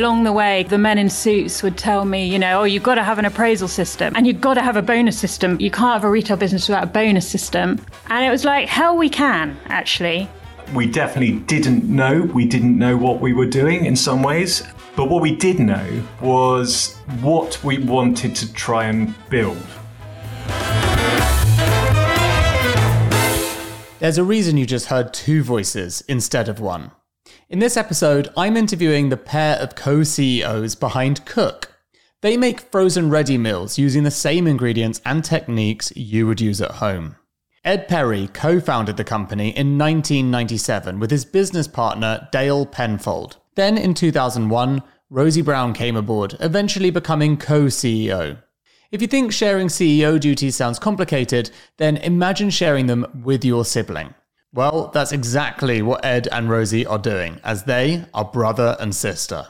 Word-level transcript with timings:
Along 0.00 0.24
the 0.24 0.32
way, 0.32 0.62
the 0.62 0.78
men 0.78 0.96
in 0.96 1.10
suits 1.10 1.62
would 1.62 1.76
tell 1.76 2.06
me, 2.06 2.26
you 2.26 2.38
know, 2.38 2.62
oh, 2.62 2.64
you've 2.64 2.82
got 2.82 2.94
to 2.94 3.02
have 3.02 3.18
an 3.18 3.26
appraisal 3.26 3.68
system 3.68 4.16
and 4.16 4.26
you've 4.26 4.40
got 4.40 4.54
to 4.54 4.62
have 4.62 4.78
a 4.78 4.80
bonus 4.80 5.18
system. 5.18 5.60
You 5.60 5.70
can't 5.70 5.92
have 5.92 6.04
a 6.04 6.10
retail 6.10 6.38
business 6.38 6.70
without 6.70 6.84
a 6.84 6.86
bonus 6.86 7.28
system. 7.28 7.78
And 8.08 8.24
it 8.24 8.30
was 8.30 8.42
like, 8.42 8.66
hell, 8.66 8.96
we 8.96 9.10
can, 9.10 9.58
actually. 9.66 10.26
We 10.72 10.86
definitely 10.86 11.40
didn't 11.40 11.84
know. 11.84 12.22
We 12.32 12.46
didn't 12.46 12.78
know 12.78 12.96
what 12.96 13.20
we 13.20 13.34
were 13.34 13.44
doing 13.44 13.84
in 13.84 13.94
some 13.94 14.22
ways. 14.22 14.66
But 14.96 15.10
what 15.10 15.20
we 15.20 15.36
did 15.36 15.60
know 15.60 16.02
was 16.22 16.96
what 17.20 17.62
we 17.62 17.76
wanted 17.76 18.34
to 18.36 18.50
try 18.54 18.86
and 18.86 19.14
build. 19.28 19.62
There's 23.98 24.16
a 24.16 24.24
reason 24.24 24.56
you 24.56 24.64
just 24.64 24.86
heard 24.86 25.12
two 25.12 25.42
voices 25.42 26.02
instead 26.08 26.48
of 26.48 26.58
one. 26.58 26.90
In 27.50 27.58
this 27.58 27.76
episode, 27.76 28.28
I'm 28.36 28.56
interviewing 28.56 29.08
the 29.08 29.16
pair 29.16 29.56
of 29.56 29.74
co 29.74 30.04
CEOs 30.04 30.76
behind 30.76 31.26
Cook. 31.26 31.72
They 32.20 32.36
make 32.36 32.60
frozen 32.60 33.10
ready 33.10 33.36
meals 33.38 33.76
using 33.76 34.04
the 34.04 34.10
same 34.12 34.46
ingredients 34.46 35.00
and 35.04 35.24
techniques 35.24 35.92
you 35.96 36.28
would 36.28 36.40
use 36.40 36.60
at 36.60 36.70
home. 36.70 37.16
Ed 37.64 37.88
Perry 37.88 38.28
co 38.28 38.60
founded 38.60 38.96
the 38.96 39.02
company 39.02 39.48
in 39.48 39.76
1997 39.76 41.00
with 41.00 41.10
his 41.10 41.24
business 41.24 41.66
partner 41.66 42.28
Dale 42.30 42.66
Penfold. 42.66 43.38
Then 43.56 43.76
in 43.76 43.94
2001, 43.94 44.80
Rosie 45.10 45.42
Brown 45.42 45.72
came 45.72 45.96
aboard, 45.96 46.36
eventually 46.38 46.90
becoming 46.90 47.36
co 47.36 47.64
CEO. 47.64 48.40
If 48.92 49.02
you 49.02 49.08
think 49.08 49.32
sharing 49.32 49.66
CEO 49.66 50.20
duties 50.20 50.54
sounds 50.54 50.78
complicated, 50.78 51.50
then 51.78 51.96
imagine 51.96 52.50
sharing 52.50 52.86
them 52.86 53.06
with 53.24 53.44
your 53.44 53.64
sibling. 53.64 54.14
Well, 54.52 54.90
that's 54.92 55.12
exactly 55.12 55.80
what 55.80 56.04
Ed 56.04 56.26
and 56.32 56.50
Rosie 56.50 56.84
are 56.84 56.98
doing, 56.98 57.40
as 57.44 57.64
they 57.64 58.04
are 58.12 58.24
brother 58.24 58.76
and 58.80 58.94
sister. 58.94 59.46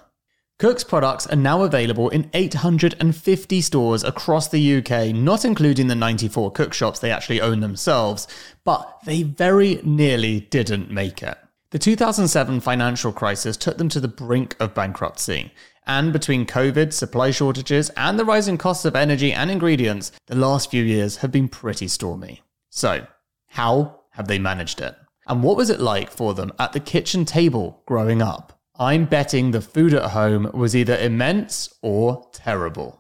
Cook's 0.59 0.85
products 0.85 1.27
are 1.29 1.37
now 1.37 1.63
available 1.63 2.11
in 2.11 2.29
850 2.35 3.63
stores 3.63 4.05
across 4.05 4.49
the 4.49 4.77
UK, 4.77 5.15
not 5.15 5.47
including 5.47 5.87
the 5.87 5.95
94 5.95 6.53
cook 6.53 6.75
shops 6.75 6.99
they 6.99 7.11
actually 7.11 7.41
own 7.41 7.61
themselves, 7.61 8.29
but 8.63 8.99
they 9.07 9.23
very 9.23 9.81
nearly 9.83 10.41
didn't 10.41 10.91
make 10.91 11.23
it. 11.23 11.39
The 11.71 11.79
2007 11.79 12.61
financial 12.61 13.11
crisis 13.11 13.57
took 13.57 13.79
them 13.79 13.89
to 13.89 14.01
the 14.01 14.09
brink 14.09 14.55
of 14.61 14.75
bankruptcy, 14.75 15.51
and 15.87 16.13
between 16.13 16.45
COVID, 16.45 16.93
supply 16.93 17.31
shortages, 17.31 17.89
and 17.97 18.19
the 18.19 18.25
rising 18.27 18.59
costs 18.59 18.85
of 18.85 18.95
energy 18.95 19.33
and 19.33 19.51
ingredients, 19.51 20.13
the 20.27 20.37
last 20.37 20.71
few 20.71 20.85
years 20.85 21.17
have 21.17 21.33
been 21.33 21.49
pretty 21.49 21.89
stormy. 21.89 22.43
So, 22.69 23.07
how 23.47 24.00
have 24.11 24.29
they 24.29 24.39
managed 24.39 24.81
it? 24.81 24.97
And 25.27 25.43
what 25.43 25.57
was 25.57 25.71
it 25.71 25.81
like 25.81 26.11
for 26.11 26.35
them 26.35 26.53
at 26.59 26.73
the 26.73 26.81
kitchen 26.81 27.25
table 27.25 27.83
growing 27.87 28.23
up? 28.23 28.59
I'm 28.79 29.05
betting 29.05 29.51
the 29.51 29.61
food 29.61 29.93
at 29.93 30.11
home 30.11 30.51
was 30.55 30.75
either 30.75 30.97
immense 30.97 31.73
or 31.83 32.29
terrible. 32.33 33.00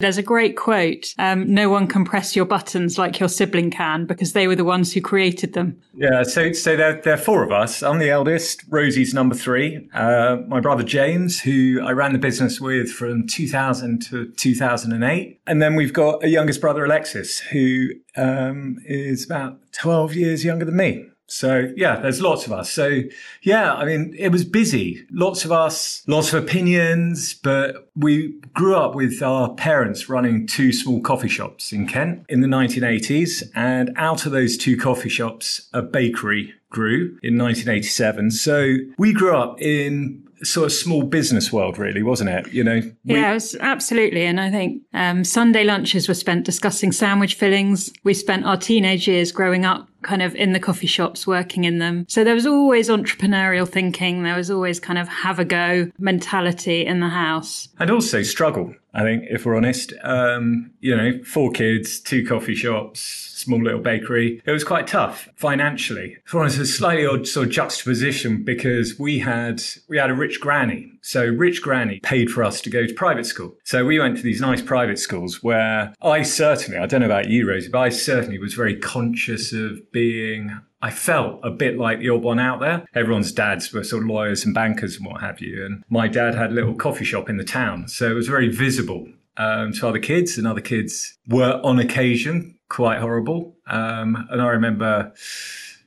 There's 0.00 0.16
a 0.16 0.22
great 0.22 0.56
quote 0.56 1.14
um, 1.18 1.52
No 1.52 1.68
one 1.68 1.86
can 1.86 2.04
press 2.04 2.34
your 2.34 2.46
buttons 2.46 2.96
like 2.96 3.20
your 3.20 3.28
sibling 3.28 3.70
can 3.70 4.06
because 4.06 4.32
they 4.32 4.48
were 4.48 4.56
the 4.56 4.64
ones 4.64 4.94
who 4.94 5.02
created 5.02 5.52
them. 5.52 5.80
Yeah, 5.94 6.22
so, 6.22 6.52
so 6.52 6.74
there, 6.74 7.00
there 7.02 7.14
are 7.14 7.18
four 7.18 7.42
of 7.42 7.52
us. 7.52 7.82
I'm 7.82 7.98
the 7.98 8.08
eldest. 8.08 8.64
Rosie's 8.68 9.12
number 9.12 9.34
three. 9.34 9.88
Uh, 9.92 10.38
my 10.48 10.58
brother 10.58 10.82
James, 10.82 11.40
who 11.40 11.80
I 11.84 11.92
ran 11.92 12.14
the 12.14 12.18
business 12.18 12.60
with 12.60 12.90
from 12.90 13.26
2000 13.26 14.00
to 14.06 14.32
2008. 14.32 15.40
And 15.46 15.60
then 15.60 15.74
we've 15.74 15.92
got 15.92 16.24
a 16.24 16.28
youngest 16.28 16.62
brother, 16.62 16.84
Alexis, 16.84 17.38
who 17.38 17.88
um, 18.16 18.78
is 18.86 19.26
about 19.26 19.58
12 19.72 20.14
years 20.14 20.44
younger 20.44 20.64
than 20.64 20.76
me. 20.76 21.06
So 21.32 21.72
yeah, 21.76 22.00
there's 22.00 22.20
lots 22.20 22.46
of 22.46 22.52
us. 22.52 22.70
So 22.70 23.02
yeah, 23.42 23.74
I 23.74 23.84
mean, 23.84 24.14
it 24.18 24.30
was 24.30 24.44
busy. 24.44 25.06
Lots 25.10 25.44
of 25.44 25.52
us, 25.52 26.02
lots 26.06 26.32
of 26.32 26.42
opinions, 26.42 27.34
but 27.34 27.88
we 27.96 28.34
grew 28.54 28.76
up 28.76 28.94
with 28.94 29.22
our 29.22 29.54
parents 29.54 30.08
running 30.08 30.46
two 30.46 30.72
small 30.72 31.00
coffee 31.00 31.28
shops 31.28 31.72
in 31.72 31.86
Kent 31.86 32.24
in 32.28 32.40
the 32.40 32.48
1980s. 32.48 33.42
And 33.54 33.92
out 33.96 34.26
of 34.26 34.32
those 34.32 34.56
two 34.56 34.76
coffee 34.76 35.08
shops, 35.08 35.68
a 35.72 35.82
bakery 35.82 36.54
grew 36.70 37.18
in 37.22 37.36
1987. 37.38 38.30
So 38.30 38.76
we 38.98 39.12
grew 39.12 39.36
up 39.36 39.60
in 39.60 40.26
sort 40.42 40.66
of 40.66 40.72
small 40.72 41.02
business 41.02 41.52
world, 41.52 41.78
really, 41.78 42.02
wasn't 42.02 42.30
it? 42.30 42.52
You 42.52 42.64
know? 42.64 42.80
We- 43.04 43.14
yeah, 43.14 43.32
it 43.32 43.34
was 43.34 43.56
absolutely. 43.60 44.24
And 44.24 44.40
I 44.40 44.50
think 44.50 44.82
um, 44.94 45.24
Sunday 45.24 45.64
lunches 45.64 46.08
were 46.08 46.14
spent 46.14 46.44
discussing 46.46 46.92
sandwich 46.92 47.34
fillings. 47.34 47.92
We 48.04 48.14
spent 48.14 48.46
our 48.46 48.56
teenage 48.56 49.06
years 49.06 49.32
growing 49.32 49.64
up 49.64 49.89
kind 50.02 50.22
of 50.22 50.34
in 50.34 50.52
the 50.52 50.60
coffee 50.60 50.86
shops, 50.86 51.26
working 51.26 51.64
in 51.64 51.78
them. 51.78 52.06
So 52.08 52.24
there 52.24 52.34
was 52.34 52.46
always 52.46 52.88
entrepreneurial 52.88 53.68
thinking. 53.68 54.22
There 54.22 54.36
was 54.36 54.50
always 54.50 54.80
kind 54.80 54.98
of 54.98 55.08
have 55.08 55.38
a 55.38 55.44
go 55.44 55.90
mentality 55.98 56.86
in 56.86 57.00
the 57.00 57.08
house. 57.08 57.68
And 57.78 57.90
also 57.90 58.22
struggle, 58.22 58.74
I 58.94 59.02
think, 59.02 59.24
if 59.28 59.44
we're 59.44 59.56
honest. 59.56 59.92
Um, 60.02 60.72
you 60.80 60.96
know, 60.96 61.22
four 61.24 61.50
kids, 61.50 62.00
two 62.00 62.26
coffee 62.26 62.54
shops, 62.54 63.29
small 63.40 63.62
little 63.62 63.80
bakery. 63.80 64.42
It 64.44 64.50
was 64.50 64.64
quite 64.64 64.86
tough 64.86 65.28
financially. 65.36 66.16
For 66.24 66.44
us, 66.44 66.58
a 66.58 66.66
slightly 66.66 67.06
odd 67.06 67.26
sort 67.26 67.46
of 67.48 67.52
juxtaposition 67.52 68.44
because 68.44 68.98
we 68.98 69.18
had 69.18 69.62
we 69.88 69.98
had 69.98 70.10
a 70.10 70.14
rich 70.14 70.40
granny. 70.40 70.92
So 71.02 71.24
rich 71.24 71.62
granny 71.62 72.00
paid 72.00 72.30
for 72.30 72.44
us 72.44 72.60
to 72.62 72.70
go 72.70 72.86
to 72.86 72.94
private 72.94 73.26
school. 73.26 73.56
So 73.64 73.84
we 73.84 73.98
went 73.98 74.16
to 74.18 74.22
these 74.22 74.40
nice 74.40 74.62
private 74.62 74.98
schools 74.98 75.42
where 75.42 75.94
I 76.02 76.22
certainly, 76.22 76.78
I 76.78 76.86
don't 76.86 77.00
know 77.00 77.06
about 77.06 77.28
you, 77.28 77.48
Rosie, 77.48 77.70
but 77.70 77.78
I 77.78 77.88
certainly 77.88 78.38
was 78.38 78.54
very 78.54 78.76
conscious 78.76 79.52
of 79.52 79.90
being 79.92 80.60
I 80.82 80.90
felt 80.90 81.40
a 81.42 81.50
bit 81.50 81.76
like 81.78 82.00
the 82.00 82.08
odd 82.08 82.22
one 82.22 82.38
out 82.38 82.60
there. 82.60 82.86
Everyone's 82.94 83.32
dads 83.32 83.72
were 83.72 83.84
sort 83.84 84.02
of 84.02 84.08
lawyers 84.08 84.44
and 84.44 84.54
bankers 84.54 84.96
and 84.96 85.06
what 85.06 85.20
have 85.20 85.40
you. 85.40 85.64
And 85.64 85.84
my 85.90 86.08
dad 86.08 86.34
had 86.34 86.50
a 86.50 86.54
little 86.54 86.74
coffee 86.74 87.04
shop 87.04 87.28
in 87.28 87.36
the 87.36 87.44
town. 87.44 87.86
So 87.88 88.10
it 88.10 88.14
was 88.14 88.28
very 88.28 88.48
visible 88.48 89.06
um, 89.36 89.72
to 89.74 89.88
other 89.88 89.98
kids, 89.98 90.38
and 90.38 90.46
other 90.46 90.60
kids 90.60 91.18
were 91.26 91.60
on 91.62 91.78
occasion 91.78 92.56
quite 92.70 92.98
horrible. 92.98 93.56
Um, 93.66 94.26
and 94.30 94.40
I 94.40 94.46
remember, 94.46 95.12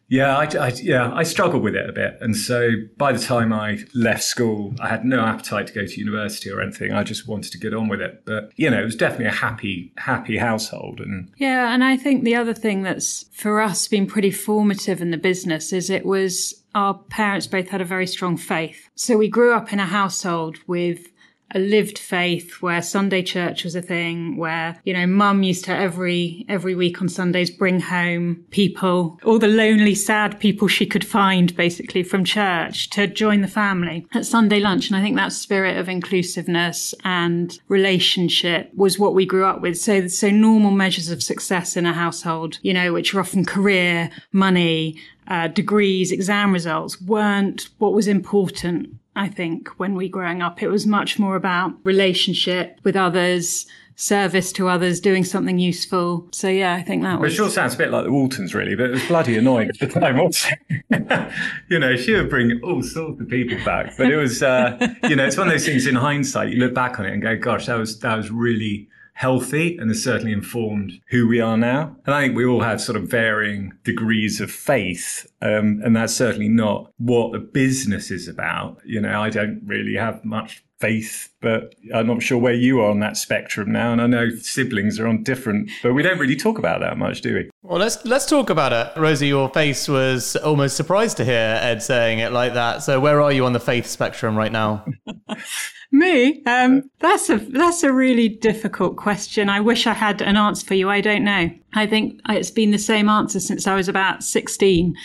yeah, 0.09 0.37
I, 0.37 0.43
I, 0.43 0.67
yeah, 0.75 1.11
I 1.11 1.23
struggled 1.23 1.63
with 1.63 1.75
it 1.75 1.89
a 1.89 1.93
bit. 1.93 2.17
And 2.21 2.37
so 2.37 2.69
by 2.97 3.11
the 3.11 3.19
time 3.19 3.51
I 3.51 3.79
left 3.95 4.23
school, 4.23 4.75
I 4.79 4.89
had 4.89 5.03
no 5.03 5.21
appetite 5.21 5.67
to 5.67 5.73
go 5.73 5.87
to 5.87 5.99
university 5.99 6.51
or 6.51 6.61
anything. 6.61 6.91
I 6.91 7.03
just 7.03 7.27
wanted 7.27 7.51
to 7.53 7.57
get 7.57 7.73
on 7.73 7.87
with 7.87 8.01
it. 8.01 8.23
But 8.25 8.51
you 8.55 8.69
know, 8.69 8.79
it 8.79 8.85
was 8.85 8.95
definitely 8.95 9.27
a 9.27 9.31
happy, 9.31 9.91
happy 9.97 10.37
household. 10.37 10.99
And 10.99 11.31
yeah, 11.37 11.73
and 11.73 11.83
I 11.83 11.97
think 11.97 12.23
the 12.23 12.35
other 12.35 12.53
thing 12.53 12.83
that's 12.83 13.25
for 13.31 13.59
us 13.59 13.87
been 13.87 14.05
pretty 14.05 14.31
formative 14.31 15.01
in 15.01 15.09
the 15.09 15.17
business 15.17 15.73
is 15.73 15.89
it 15.89 16.05
was 16.05 16.63
our 16.75 16.95
parents 16.95 17.47
both 17.47 17.69
had 17.69 17.81
a 17.81 17.85
very 17.85 18.07
strong 18.07 18.35
faith. 18.37 18.89
So 18.95 19.17
we 19.17 19.29
grew 19.29 19.53
up 19.53 19.71
in 19.71 19.79
a 19.79 19.85
household 19.85 20.57
with 20.67 21.12
a 21.53 21.59
lived 21.59 21.97
faith 21.97 22.61
where 22.61 22.81
Sunday 22.81 23.21
church 23.21 23.63
was 23.63 23.75
a 23.75 23.81
thing, 23.81 24.37
where, 24.37 24.79
you 24.83 24.93
know, 24.93 25.05
mum 25.05 25.43
used 25.43 25.65
to 25.65 25.75
every, 25.75 26.45
every 26.49 26.75
week 26.75 27.01
on 27.01 27.09
Sundays 27.09 27.51
bring 27.51 27.79
home 27.79 28.43
people, 28.51 29.19
all 29.23 29.39
the 29.39 29.47
lonely, 29.47 29.95
sad 29.95 30.39
people 30.39 30.67
she 30.67 30.85
could 30.85 31.05
find 31.05 31.55
basically 31.55 32.03
from 32.03 32.23
church 32.23 32.89
to 32.91 33.07
join 33.07 33.41
the 33.41 33.47
family 33.47 34.05
at 34.13 34.25
Sunday 34.25 34.59
lunch. 34.59 34.87
And 34.87 34.95
I 34.95 35.01
think 35.01 35.15
that 35.15 35.33
spirit 35.33 35.77
of 35.77 35.89
inclusiveness 35.89 36.93
and 37.03 37.57
relationship 37.67 38.71
was 38.75 38.97
what 38.97 39.13
we 39.13 39.25
grew 39.25 39.45
up 39.45 39.61
with. 39.61 39.77
So, 39.77 40.07
so 40.07 40.29
normal 40.29 40.71
measures 40.71 41.09
of 41.09 41.21
success 41.21 41.77
in 41.77 41.85
a 41.85 41.93
household, 41.93 42.59
you 42.61 42.73
know, 42.73 42.93
which 42.93 43.13
are 43.13 43.19
often 43.19 43.45
career, 43.45 44.09
money, 44.31 44.99
uh, 45.27 45.47
degrees, 45.47 46.11
exam 46.11 46.51
results 46.51 47.01
weren't 47.01 47.69
what 47.77 47.93
was 47.93 48.07
important 48.07 48.97
I 49.15 49.27
think, 49.27 49.69
when 49.79 49.95
we 49.95 50.09
growing 50.09 50.41
up. 50.41 50.63
It 50.63 50.69
was 50.69 50.87
much 50.87 51.19
more 51.19 51.35
about 51.35 51.73
relationship 51.83 52.79
with 52.83 52.95
others, 52.95 53.67
service 53.95 54.51
to 54.53 54.67
others, 54.67 54.99
doing 54.99 55.23
something 55.23 55.59
useful. 55.59 56.27
So 56.31 56.47
yeah, 56.47 56.73
I 56.73 56.81
think 56.81 57.03
that 57.03 57.19
was. 57.19 57.33
It 57.33 57.35
sure 57.35 57.49
sounds 57.49 57.75
a 57.75 57.77
bit 57.77 57.91
like 57.91 58.05
the 58.05 58.11
Waltons, 58.11 58.55
really, 58.55 58.75
but 58.75 58.87
it 58.87 58.91
was 58.91 59.07
bloody 59.07 59.37
annoying 59.37 59.69
at 59.69 59.79
the 59.79 59.87
time. 59.87 60.19
Also, 60.19 60.49
you 61.69 61.79
know, 61.79 61.95
she 61.95 62.13
would 62.13 62.29
bring 62.29 62.59
all 62.63 62.81
sorts 62.81 63.21
of 63.21 63.29
people 63.29 63.57
back, 63.63 63.93
but 63.97 64.11
it 64.11 64.17
was, 64.17 64.41
uh, 64.41 64.77
you 65.07 65.15
know, 65.15 65.25
it's 65.25 65.37
one 65.37 65.47
of 65.47 65.53
those 65.53 65.65
things. 65.65 65.85
In 65.85 65.95
hindsight, 65.95 66.49
you 66.49 66.59
look 66.59 66.73
back 66.73 66.99
on 66.99 67.05
it 67.05 67.13
and 67.13 67.21
go, 67.21 67.37
"Gosh, 67.37 67.67
that 67.67 67.75
was 67.75 67.99
that 67.99 68.15
was 68.15 68.31
really." 68.31 68.89
Healthy 69.13 69.77
and 69.77 69.89
has 69.89 70.03
certainly 70.03 70.31
informed 70.31 70.93
who 71.09 71.27
we 71.27 71.39
are 71.39 71.57
now. 71.57 71.95
And 72.05 72.15
I 72.15 72.21
think 72.21 72.35
we 72.35 72.45
all 72.45 72.61
have 72.61 72.81
sort 72.81 72.95
of 72.95 73.09
varying 73.09 73.73
degrees 73.83 74.41
of 74.41 74.51
faith. 74.51 75.27
Um, 75.41 75.81
and 75.83 75.95
that's 75.95 76.13
certainly 76.13 76.49
not 76.49 76.91
what 76.97 77.31
the 77.31 77.39
business 77.39 78.11
is 78.11 78.27
about. 78.27 78.81
You 78.85 79.01
know, 79.01 79.21
I 79.21 79.29
don't 79.29 79.61
really 79.65 79.95
have 79.95 80.23
much 80.25 80.63
faith, 80.79 81.29
but 81.39 81.75
I'm 81.93 82.07
not 82.07 82.21
sure 82.21 82.37
where 82.37 82.53
you 82.53 82.81
are 82.81 82.89
on 82.89 82.99
that 82.99 83.15
spectrum 83.15 83.71
now. 83.71 83.93
And 83.93 84.01
I 84.01 84.07
know 84.07 84.29
siblings 84.31 84.99
are 84.99 85.07
on 85.07 85.23
different, 85.23 85.71
but 85.81 85.93
we 85.93 86.03
don't 86.03 86.19
really 86.19 86.35
talk 86.35 86.59
about 86.59 86.81
that 86.81 86.97
much, 86.97 87.21
do 87.21 87.35
we? 87.35 87.49
Well, 87.61 87.79
let's 87.79 88.03
let's 88.03 88.25
talk 88.25 88.49
about 88.49 88.73
it. 88.73 88.99
Rosie, 88.99 89.27
your 89.27 89.49
face 89.49 89.87
was 89.87 90.35
almost 90.35 90.75
surprised 90.75 91.15
to 91.17 91.25
hear 91.25 91.57
Ed 91.61 91.81
saying 91.81 92.19
it 92.19 92.33
like 92.33 92.55
that. 92.55 92.83
So 92.83 92.99
where 92.99 93.21
are 93.21 93.31
you 93.31 93.45
on 93.45 93.53
the 93.53 93.61
faith 93.61 93.87
spectrum 93.87 94.35
right 94.35 94.51
now? 94.51 94.85
Me? 95.93 96.41
Um, 96.45 96.89
that's 96.99 97.29
a 97.29 97.37
that's 97.37 97.83
a 97.83 97.93
really 97.93 98.27
difficult 98.27 98.97
question. 98.97 99.47
I 99.47 99.59
wish 99.59 99.85
I 99.85 99.93
had 99.93 100.21
an 100.21 100.35
answer 100.35 100.65
for 100.65 100.73
you. 100.73 100.89
I 100.89 101.01
don't 101.01 101.23
know. 101.23 101.51
I 101.73 101.85
think 101.85 102.19
it's 102.27 102.51
been 102.51 102.71
the 102.71 102.79
same 102.79 103.07
answer 103.07 103.39
since 103.39 103.67
I 103.67 103.75
was 103.75 103.87
about 103.87 104.23
sixteen, 104.23 104.95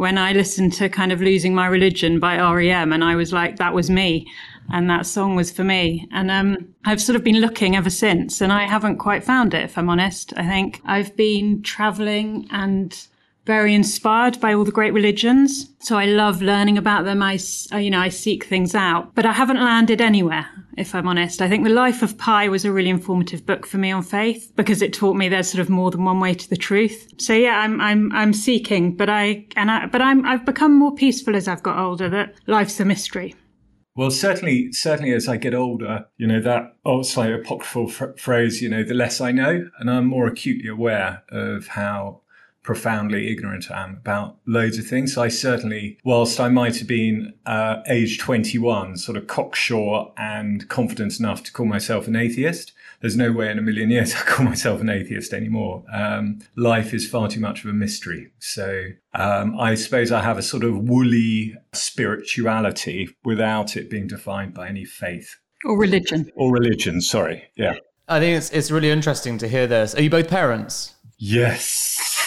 when 0.00 0.16
I 0.16 0.32
listened 0.32 0.72
to 0.72 0.88
kind 0.88 1.12
of 1.12 1.20
Losing 1.20 1.54
My 1.54 1.66
Religion 1.66 2.18
by 2.18 2.38
REM 2.38 2.90
and 2.90 3.04
I 3.04 3.16
was 3.16 3.34
like, 3.34 3.56
that 3.56 3.74
was 3.74 3.90
me. 3.90 4.26
And 4.72 4.88
that 4.88 5.04
song 5.04 5.36
was 5.36 5.50
for 5.50 5.62
me. 5.62 6.08
And 6.10 6.30
um, 6.30 6.74
I've 6.86 7.02
sort 7.02 7.16
of 7.16 7.22
been 7.22 7.42
looking 7.42 7.76
ever 7.76 7.90
since 7.90 8.40
and 8.40 8.50
I 8.50 8.64
haven't 8.64 8.96
quite 8.96 9.24
found 9.24 9.52
it, 9.52 9.62
if 9.62 9.76
I'm 9.76 9.90
honest. 9.90 10.32
I 10.38 10.46
think 10.46 10.80
I've 10.86 11.14
been 11.16 11.62
traveling 11.62 12.48
and 12.50 12.96
very 13.50 13.74
inspired 13.74 14.40
by 14.40 14.54
all 14.54 14.62
the 14.62 14.70
great 14.70 14.92
religions. 14.92 15.74
So 15.80 15.98
I 15.98 16.04
love 16.04 16.40
learning 16.40 16.78
about 16.78 17.04
them. 17.04 17.20
I, 17.20 17.36
you 17.76 17.90
know, 17.90 17.98
I 17.98 18.08
seek 18.08 18.44
things 18.44 18.76
out, 18.76 19.12
but 19.16 19.26
I 19.26 19.32
haven't 19.32 19.56
landed 19.56 20.00
anywhere, 20.00 20.46
if 20.78 20.94
I'm 20.94 21.08
honest. 21.08 21.42
I 21.42 21.48
think 21.48 21.64
The 21.64 21.70
Life 21.84 22.00
of 22.00 22.16
Pi 22.16 22.48
was 22.48 22.64
a 22.64 22.70
really 22.70 22.90
informative 22.90 23.44
book 23.44 23.66
for 23.66 23.78
me 23.78 23.90
on 23.90 24.04
faith 24.04 24.52
because 24.54 24.82
it 24.82 24.92
taught 24.92 25.16
me 25.16 25.28
there's 25.28 25.50
sort 25.50 25.62
of 25.62 25.68
more 25.68 25.90
than 25.90 26.04
one 26.04 26.20
way 26.20 26.32
to 26.32 26.48
the 26.48 26.56
truth. 26.56 27.12
So 27.18 27.32
yeah, 27.32 27.58
I'm, 27.58 27.80
I'm, 27.80 28.12
I'm 28.12 28.32
seeking, 28.32 28.96
but 28.96 29.08
I, 29.08 29.48
and 29.56 29.68
I, 29.68 29.86
but 29.86 30.00
I'm, 30.00 30.24
I've 30.24 30.46
become 30.46 30.78
more 30.78 30.94
peaceful 30.94 31.34
as 31.34 31.48
I've 31.48 31.64
got 31.64 31.76
older 31.76 32.08
that 32.08 32.34
life's 32.46 32.78
a 32.78 32.84
mystery. 32.84 33.34
Well, 33.96 34.12
certainly, 34.12 34.68
certainly 34.70 35.12
as 35.12 35.26
I 35.26 35.38
get 35.38 35.54
older, 35.54 36.06
you 36.18 36.28
know, 36.28 36.40
that 36.40 36.76
old 36.84 37.04
slightly 37.04 37.34
apocryphal 37.34 37.88
phrase, 38.16 38.62
you 38.62 38.68
know, 38.68 38.84
the 38.84 38.94
less 38.94 39.20
I 39.20 39.32
know, 39.32 39.68
and 39.80 39.90
I'm 39.90 40.06
more 40.06 40.28
acutely 40.28 40.68
aware 40.68 41.24
of 41.32 41.66
how 41.66 42.20
profoundly 42.62 43.30
ignorant 43.30 43.70
I 43.70 43.84
am 43.84 43.96
about 43.96 44.36
loads 44.46 44.78
of 44.78 44.86
things. 44.86 45.14
So 45.14 45.22
I 45.22 45.28
certainly, 45.28 45.98
whilst 46.04 46.38
I 46.40 46.48
might 46.48 46.76
have 46.78 46.88
been 46.88 47.34
uh, 47.46 47.76
age 47.88 48.18
21, 48.18 48.96
sort 48.96 49.16
of 49.16 49.26
cocksure 49.26 50.12
and 50.16 50.68
confident 50.68 51.18
enough 51.18 51.42
to 51.44 51.52
call 51.52 51.66
myself 51.66 52.06
an 52.06 52.16
atheist, 52.16 52.72
there's 53.00 53.16
no 53.16 53.32
way 53.32 53.50
in 53.50 53.58
a 53.58 53.62
million 53.62 53.90
years 53.90 54.14
I 54.16 54.20
call 54.20 54.44
myself 54.44 54.80
an 54.80 54.90
atheist 54.90 55.32
anymore. 55.32 55.84
Um, 55.92 56.40
life 56.56 56.92
is 56.92 57.08
far 57.08 57.28
too 57.28 57.40
much 57.40 57.64
of 57.64 57.70
a 57.70 57.72
mystery. 57.72 58.30
So 58.38 58.84
um, 59.14 59.58
I 59.58 59.74
suppose 59.74 60.12
I 60.12 60.22
have 60.22 60.38
a 60.38 60.42
sort 60.42 60.64
of 60.64 60.76
woolly 60.76 61.56
spirituality 61.72 63.08
without 63.24 63.76
it 63.76 63.90
being 63.90 64.06
defined 64.06 64.54
by 64.54 64.68
any 64.68 64.84
faith. 64.84 65.36
Or 65.64 65.78
religion. 65.78 66.30
Or 66.36 66.52
religion, 66.52 67.00
sorry. 67.00 67.44
Yeah. 67.56 67.74
I 68.08 68.18
think 68.18 68.36
it's, 68.36 68.50
it's 68.50 68.70
really 68.70 68.90
interesting 68.90 69.38
to 69.38 69.48
hear 69.48 69.66
this. 69.66 69.94
Are 69.94 70.02
you 70.02 70.10
both 70.10 70.28
parents? 70.28 70.94
Yes. 71.18 72.19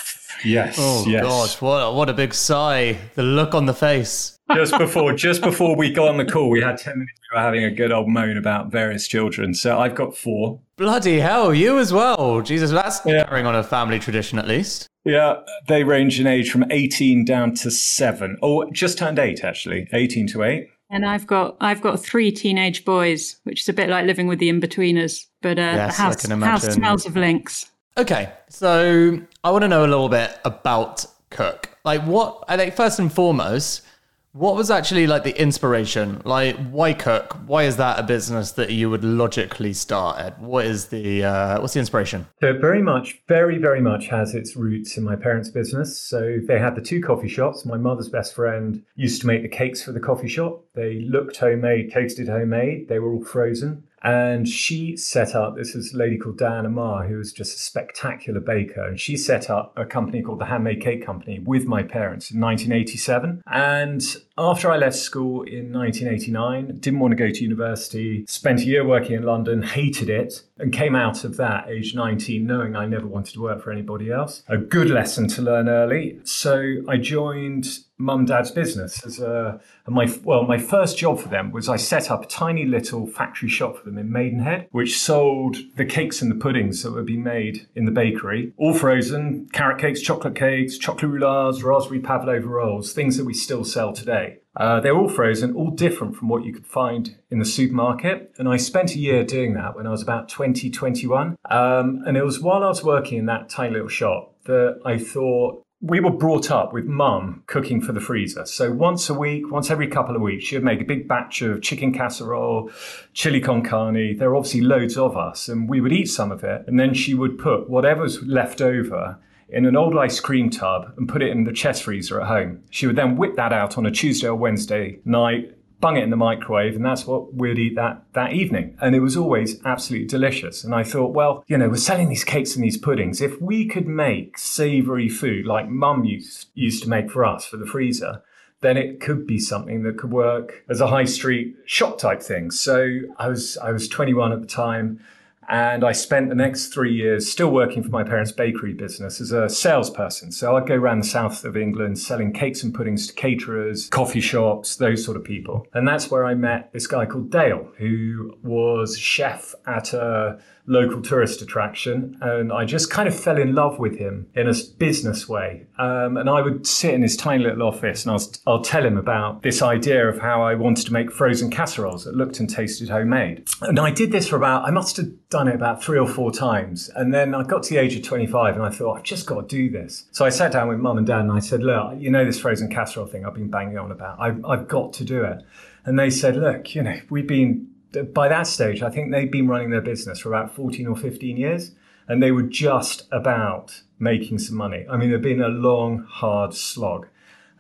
Yes. 0.44 0.76
Oh 0.78 1.06
yes. 1.08 1.24
gosh, 1.24 1.62
what 1.62 1.96
what 1.96 2.10
a 2.10 2.14
big 2.14 2.34
sigh. 2.34 2.98
The 3.16 3.24
look 3.24 3.54
on 3.54 3.66
the 3.66 3.74
face. 3.74 4.40
just 4.54 4.78
before 4.78 5.14
just 5.14 5.42
before 5.42 5.76
we 5.76 5.92
got 5.92 6.10
on 6.10 6.18
the 6.18 6.26
call, 6.26 6.50
we 6.50 6.62
had 6.62 6.78
ten 6.78 6.98
minutes. 6.98 7.20
We 7.32 7.38
were 7.38 7.44
having 7.44 7.64
a 7.64 7.72
good 7.72 7.92
old 7.92 8.08
moan 8.08 8.38
about 8.38 8.72
various 8.72 9.08
children. 9.08 9.54
So 9.54 9.80
I've 9.80 9.96
got 9.96 10.16
four. 10.16 10.60
Bloody 10.76 11.20
hell, 11.20 11.54
you 11.54 11.80
as 11.80 11.94
well. 11.94 12.42
Jesus, 12.42 12.72
that's 12.72 13.02
yeah. 13.06 13.26
carrying 13.26 13.46
on 13.46 13.56
a 13.56 13.64
family 13.64 14.00
tradition 14.00 14.40
at 14.40 14.48
least. 14.48 14.88
Yeah, 15.06 15.42
they 15.68 15.84
range 15.84 16.20
in 16.20 16.28
age 16.28 16.52
from 16.52 16.66
eighteen 16.72 17.26
down 17.26 17.54
to 17.56 17.72
seven, 17.72 18.38
or 18.42 18.70
just 18.72 18.98
turned 18.98 19.20
eight 19.20 19.44
actually, 19.44 19.88
eighteen 19.94 20.28
to 20.28 20.44
eight. 20.44 20.70
And 20.90 21.06
I've 21.06 21.26
got 21.26 21.58
I've 21.60 21.82
got 21.82 22.04
three 22.04 22.32
teenage 22.32 22.86
boys, 22.86 23.38
which 23.44 23.62
is 23.62 23.70
a 23.70 23.74
bit 23.74 23.90
like 23.90 24.06
living 24.06 24.28
with 24.28 24.40
the 24.40 24.50
Inbetweeners, 24.50 25.26
but 25.42 25.58
uh, 25.58 25.62
yes, 25.62 25.98
house, 25.98 26.26
house 26.28 26.74
smells 26.74 27.06
of 27.06 27.16
Lynx. 27.16 27.72
Okay, 27.96 28.34
so 28.50 29.20
I 29.44 29.52
want 29.52 29.62
to 29.62 29.68
know 29.68 29.82
a 29.82 29.88
little 29.88 30.10
bit 30.10 30.40
about 30.44 31.06
Cook. 31.30 31.78
Like, 31.86 32.02
what? 32.02 32.44
I 32.48 32.58
think 32.58 32.74
first 32.74 32.98
and 32.98 33.14
foremost, 33.14 33.84
what 34.32 34.56
was 34.56 34.72
actually 34.72 35.06
like 35.06 35.24
the 35.24 35.40
inspiration? 35.40 36.20
Like, 36.26 36.56
why 36.72 36.94
Cook? 36.94 37.38
Why 37.46 37.66
is 37.66 37.78
that 37.78 38.00
a 38.00 38.04
business 38.04 38.54
that 38.54 38.72
you 38.72 38.90
would 38.90 39.04
logically 39.04 39.74
start 39.74 40.18
at? 40.20 40.40
What 40.40 40.66
is 40.66 40.88
the 40.88 41.24
uh, 41.24 41.62
what's 41.62 41.74
the 41.74 41.82
inspiration? 41.82 42.26
So 42.42 42.50
it 42.50 42.62
very 42.62 42.82
much, 42.82 43.22
very, 43.28 43.60
very 43.60 43.82
much 43.82 44.08
has 44.08 44.34
its 44.34 44.56
roots 44.56 44.98
in 44.98 45.04
my 45.04 45.16
parents' 45.16 45.52
business. 45.52 46.00
So 46.00 46.40
they 46.48 46.58
had 46.58 46.76
the 46.76 46.82
two 46.82 47.00
coffee 47.00 47.30
shops. 47.30 47.64
My 47.64 47.78
mother's 47.78 48.10
best 48.10 48.34
friend 48.34 48.84
used 48.96 49.22
to 49.22 49.28
make 49.28 49.44
the 49.44 49.50
cakes 49.50 49.84
for 49.84 49.92
the 49.92 50.00
coffee 50.00 50.28
shop. 50.28 50.66
They 50.74 51.02
looked 51.02 51.38
homemade, 51.38 51.92
tasted 51.92 52.28
homemade. 52.28 52.90
They 52.90 52.98
were 52.98 53.14
all 53.14 53.24
frozen. 53.24 53.84
And 54.04 54.48
she 54.48 54.98
set 54.98 55.34
up, 55.34 55.56
this 55.56 55.76
is 55.76 55.94
a 55.94 55.98
lady 55.98 56.18
called 56.18 56.38
Diana 56.38 56.70
Marr, 56.70 57.08
who 57.08 57.18
was 57.18 57.32
just 57.32 57.56
a 57.56 57.60
spectacular 57.60 58.42
baker. 58.42 58.84
And 58.84 59.00
she 59.00 59.16
set 59.16 59.50
up 59.50 59.74
a 59.78 59.86
company 59.86 60.22
called 60.22 60.40
the 60.40 60.46
Handmade 60.46 60.82
Cake 60.82 61.06
Company 61.06 61.40
with 61.40 61.66
my 61.66 61.84
parents 61.84 62.30
in 62.30 62.42
1987. 62.42 63.44
And 63.48 64.04
after 64.38 64.72
I 64.72 64.78
left 64.78 64.96
school 64.96 65.44
in 65.44 65.72
1989, 65.72 66.80
didn't 66.80 67.00
want 67.00 67.12
to 67.12 67.16
go 67.16 67.30
to 67.30 67.44
university, 67.44 68.26
spent 68.28 68.62
a 68.62 68.66
year 68.66 68.86
working 68.86 69.16
in 69.16 69.24
London, 69.24 69.62
hated 69.62 70.10
it, 70.10 70.42
and 70.58 70.74
came 70.74 70.96
out 70.96 71.24
of 71.24 71.38
that 71.38 71.70
age 71.70 71.94
19 71.94 72.46
knowing 72.46 72.76
I 72.76 72.86
never 72.86 73.06
wanted 73.06 73.34
to 73.34 73.42
work 73.42 73.62
for 73.62 73.72
anybody 73.72 74.12
else. 74.12 74.44
A 74.48 74.58
good 74.58 74.90
lesson 74.90 75.28
to 75.30 75.42
learn 75.42 75.70
early. 75.70 76.20
So 76.24 76.78
I 76.88 76.98
joined 76.98 77.68
mum 77.98 78.26
dad's 78.26 78.52
business 78.52 79.06
as 79.06 79.20
a 79.20 79.62
my 79.88 80.12
well 80.24 80.44
my 80.44 80.58
first 80.58 80.98
job 80.98 81.20
for 81.20 81.30
them 81.30 81.52
was 81.52 81.70
I 81.70 81.78
set 81.78 82.10
up 82.10 82.24
a 82.24 82.28
tiny 82.28 82.66
little 82.66 83.06
factory 83.06 83.48
shop 83.48 83.78
for 83.78 83.86
them 83.86 83.98
in 83.98 84.12
Maidenhead 84.12 84.68
which 84.72 84.98
sold 84.98 85.58
the 85.78 85.86
cakes 85.86 86.22
and 86.22 86.30
the 86.30 86.36
puddings 86.36 86.82
that 86.84 86.92
would 86.92 87.06
be 87.06 87.18
made 87.18 87.68
in 87.76 87.86
the 87.86 87.92
bakery 87.92 88.52
all 88.58 88.74
frozen 88.74 89.48
carrot 89.54 89.80
cakes 89.80 90.02
chocolate 90.02 90.36
cakes 90.36 90.78
chocolate 90.78 91.12
roulades 91.12 91.64
raspberry 91.64 92.00
pavlova 92.00 92.48
rolls 92.48 92.94
things 92.94 93.16
that 93.16 93.26
we 93.26 93.34
still 93.34 93.64
sell 93.64 93.94
today 93.94 94.23
uh, 94.56 94.80
they're 94.80 94.96
all 94.96 95.10
frozen, 95.10 95.56
all 95.56 95.72
different 95.72 96.16
from 96.16 96.30
what 96.30 96.44
you 96.44 96.54
could 96.54 96.68
find 96.68 97.16
in 97.32 97.40
the 97.40 97.46
supermarket. 97.46 98.34
And 98.38 98.48
I 98.48 98.58
spent 98.58 98.94
a 98.94 99.00
year 99.00 99.24
doing 99.24 99.54
that 99.56 99.76
when 99.76 99.88
I 99.88 99.90
was 99.90 100.02
about 100.02 100.30
20, 100.30 100.70
21. 100.70 101.38
Um, 101.50 102.04
and 102.06 102.16
it 102.18 102.24
was 102.24 102.40
while 102.40 102.64
I 102.64 102.68
was 102.68 102.84
working 102.84 103.18
in 103.18 103.26
that 103.26 103.50
tiny 103.50 103.74
little 103.74 103.88
shop 103.88 104.36
that 104.46 104.80
I 104.86 104.98
thought, 104.98 105.64
we 105.82 106.00
were 106.00 106.12
brought 106.12 106.50
up 106.50 106.72
with 106.72 106.86
mum 106.86 107.44
cooking 107.46 107.82
for 107.82 107.92
the 107.92 108.00
freezer. 108.00 108.46
So 108.46 108.72
once 108.72 109.10
a 109.10 109.14
week, 109.14 109.52
once 109.52 109.70
every 109.70 109.88
couple 109.88 110.16
of 110.16 110.22
weeks, 110.22 110.46
she 110.46 110.56
would 110.56 110.64
make 110.64 110.80
a 110.80 110.86
big 110.86 111.10
batch 111.10 111.42
of 111.42 111.62
chicken 111.62 111.92
casserole, 111.92 112.72
chili 113.14 113.42
con 113.42 113.64
carne. 113.64 114.16
There 114.18 114.30
were 114.30 114.38
obviously 114.38 114.62
loads 114.62 114.98
of 114.98 115.18
us, 115.18 115.50
and 115.50 115.68
we 115.68 115.82
would 115.82 115.92
eat 115.92 116.06
some 116.06 116.32
of 116.32 116.42
it. 116.42 116.64
And 116.68 116.80
then 116.80 116.94
she 116.94 117.14
would 117.14 117.38
put 117.38 117.70
whatever's 117.70 118.24
left 118.24 118.62
over 118.62 119.18
in 119.54 119.66
an 119.66 119.76
old 119.76 119.96
ice 119.98 120.20
cream 120.20 120.50
tub 120.50 120.94
and 120.98 121.08
put 121.08 121.22
it 121.22 121.30
in 121.30 121.44
the 121.44 121.54
chest 121.54 121.84
freezer 121.84 122.20
at 122.20 122.28
home. 122.28 122.64
She 122.70 122.88
would 122.88 122.96
then 122.96 123.16
whip 123.16 123.36
that 123.36 123.54
out 123.54 123.78
on 123.78 123.86
a 123.86 123.92
Tuesday 123.92 124.28
or 124.28 124.36
Wednesday 124.36 125.00
night, 125.06 125.56
bung 125.80 125.98
it 125.98 126.04
in 126.04 126.10
the 126.10 126.18
microwave, 126.18 126.76
and 126.76 126.86
that's 126.86 127.06
what 127.06 127.34
we'd 127.34 127.60
eat 127.60 127.76
that, 127.76 128.04
that 128.14 128.34
evening. 128.34 128.78
And 128.82 128.96
it 128.96 129.02
was 129.02 129.16
always 129.16 129.64
absolutely 129.64 130.08
delicious. 130.08 130.64
And 130.64 130.74
I 130.74 130.84
thought, 130.84 131.14
well, 131.14 131.44
you 131.48 131.58
know, 131.58 131.70
we're 131.70 131.78
selling 131.78 132.10
these 132.10 132.24
cakes 132.24 132.56
and 132.56 132.64
these 132.64 132.78
puddings. 132.78 133.22
If 133.22 133.40
we 133.42 133.68
could 133.68 133.88
make 133.88 134.38
savory 134.38 135.10
food 135.10 135.46
like 135.46 135.70
mum 135.70 136.04
used, 136.04 136.48
used 136.56 136.84
to 136.84 136.90
make 136.90 137.12
for 137.12 137.24
us 137.24 137.46
for 137.46 137.58
the 137.58 137.66
freezer, 137.66 138.24
then 138.62 138.78
it 138.78 139.02
could 139.02 139.28
be 139.28 139.38
something 139.38 139.84
that 139.84 139.98
could 139.98 140.12
work 140.12 140.64
as 140.70 140.80
a 140.80 140.88
high 140.88 141.04
street 141.04 141.56
shop 141.66 142.00
type 142.00 142.24
thing. 142.24 142.50
So 142.50 143.02
I 143.20 143.28
was 143.28 143.58
I 143.58 143.72
was 143.72 143.88
21 143.90 144.32
at 144.32 144.42
the 144.42 144.48
time. 144.48 145.02
And 145.50 145.84
I 145.84 145.92
spent 145.92 146.30
the 146.30 146.36
next 146.36 146.68
three 146.68 146.94
years 146.94 147.32
still 147.32 147.52
working 147.52 147.84
for 147.84 147.90
my 147.90 148.04
parents' 148.04 148.32
bakery 148.32 148.74
business 148.74 149.22
as 149.22 149.32
a 149.32 149.50
salesperson. 149.50 150.32
So 150.32 150.56
I'd 150.56 150.68
go 150.68 150.76
around 150.76 151.00
the 151.00 151.08
south 151.08 151.44
of 151.46 151.58
England 151.58 152.00
selling 152.00 152.34
cakes 152.34 152.64
and 152.64 152.74
puddings 152.74 153.08
to 153.08 153.14
caterers, 153.14 153.88
coffee 153.90 154.22
shops, 154.22 154.76
those 154.76 155.04
sort 155.04 155.18
of 155.18 155.24
people. 155.24 155.68
And 155.74 155.88
that's 155.88 156.10
where 156.10 156.26
I 156.26 156.34
met 156.34 156.72
this 156.74 156.88
guy 156.88 157.06
called 157.06 157.30
Dale, 157.30 157.68
who 157.78 158.38
was 158.44 158.98
chef 158.98 159.54
at 159.66 159.94
a 159.94 160.40
local 160.66 161.02
tourist 161.02 161.42
attraction. 161.42 162.18
And 162.22 162.52
I 162.52 162.66
just 162.66 162.90
kind 162.90 163.08
of 163.08 163.18
fell 163.18 163.38
in 163.38 163.54
love 163.54 163.80
with 163.80 163.98
him 163.98 164.28
in 164.36 164.48
a 164.48 164.54
business 164.78 165.28
way. 165.28 165.66
Um, 165.78 166.18
and 166.18 166.30
I 166.30 166.42
would 166.42 166.66
sit 166.66 166.94
in 166.94 167.02
his 167.02 167.18
tiny 167.18 167.44
little 167.44 167.64
office 167.64 168.06
and 168.06 168.14
I'll, 168.14 168.28
I'll 168.48 168.62
tell 168.62 168.86
him 168.86 168.98
about 168.98 169.44
this 169.44 169.62
idea 169.62 170.08
of 170.08 170.20
how 170.20 170.42
I 170.42 170.56
wanted 170.56 170.86
to 170.86 170.94
make 170.94 171.12
frozen 171.12 171.50
casseroles 171.50 172.06
that 172.06 172.16
looked 172.16 172.40
and 172.40 172.50
tasted 172.50 172.90
homemade. 172.90 173.48
And 173.62 173.80
I 173.80 173.92
did 173.92 174.12
this 174.12 174.28
for 174.28 174.38
about, 174.38 174.66
I 174.66 174.72
must 174.72 174.98
have 174.98 175.08
done 175.30 175.48
it 175.48 175.56
about 175.56 175.84
three 175.84 176.00
or 176.00 176.08
four 176.08 176.32
times. 176.32 176.90
And 176.96 177.14
then 177.14 177.36
I 177.36 177.44
got 177.44 177.64
to 177.64 177.74
the 177.74 177.80
age 177.80 177.96
of 177.96 178.04
25 178.04 178.56
and 178.56 178.64
I 178.64 178.70
thought, 178.70 178.98
I've 178.98 179.04
just 179.04 179.26
got 179.26 179.48
to 179.50 179.56
do 179.56 179.70
this. 179.70 180.06
So 180.12 180.26
I 180.26 180.30
sat 180.30 180.52
down 180.52 180.70
with 180.70 180.80
mum 180.80 180.98
and 180.98 181.08
dad 181.08 181.22
and 181.22 181.32
I 181.32 181.40
said, 181.40 181.62
look, 181.62 181.96
you 181.98 182.10
know 182.10 182.26
this 182.26 182.40
frozen 182.40 182.70
casserole 182.70 183.08
thing 183.08 183.26
I've 183.26 183.34
been 183.34 183.50
banging 183.50 183.78
on 183.78 183.92
about. 183.92 184.20
I've, 184.20 184.44
I've 184.46 184.68
got 184.68 184.94
to 184.94 185.04
do 185.04 185.24
it. 185.24 185.44
And 185.86 186.00
they 186.00 186.10
said, 186.10 186.38
look, 186.38 186.76
you 186.76 186.84
know, 186.84 186.98
we've 187.10 187.28
been 187.28 187.73
by 188.14 188.28
that 188.28 188.48
stage, 188.48 188.82
I 188.82 188.90
think 188.90 189.12
they'd 189.12 189.32
been 189.32 189.48
running 189.48 189.70
their 189.70 189.82
business 189.82 190.20
for 190.20 190.30
about 190.30 190.56
14 190.56 190.88
or 190.88 190.96
15 190.96 191.38
years, 191.38 191.72
and 192.08 192.22
they 192.22 192.32
were 192.32 192.44
just 192.44 193.08
about 193.12 193.82
making 194.00 194.40
some 194.40 194.58
money. 194.58 194.86
I 194.90 194.98
mean, 194.98 195.10
it'd 195.10 195.22
been 195.22 195.42
a 195.42 195.48
long, 195.48 196.06
hard 196.10 196.54
slog. 196.54 197.08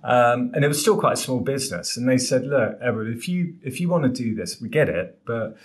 Um, 0.03 0.51
and 0.53 0.65
it 0.65 0.67
was 0.67 0.81
still 0.81 0.99
quite 0.99 1.13
a 1.13 1.17
small 1.17 1.39
business. 1.39 1.95
And 1.95 2.09
they 2.09 2.17
said, 2.17 2.45
look, 2.45 2.77
Edward, 2.81 3.15
if 3.15 3.29
you 3.29 3.55
if 3.63 3.79
you 3.79 3.87
want 3.87 4.03
to 4.03 4.09
do 4.09 4.35
this, 4.35 4.59
we 4.59 4.67
get 4.67 4.89
it, 4.89 5.19
but 5.25 5.57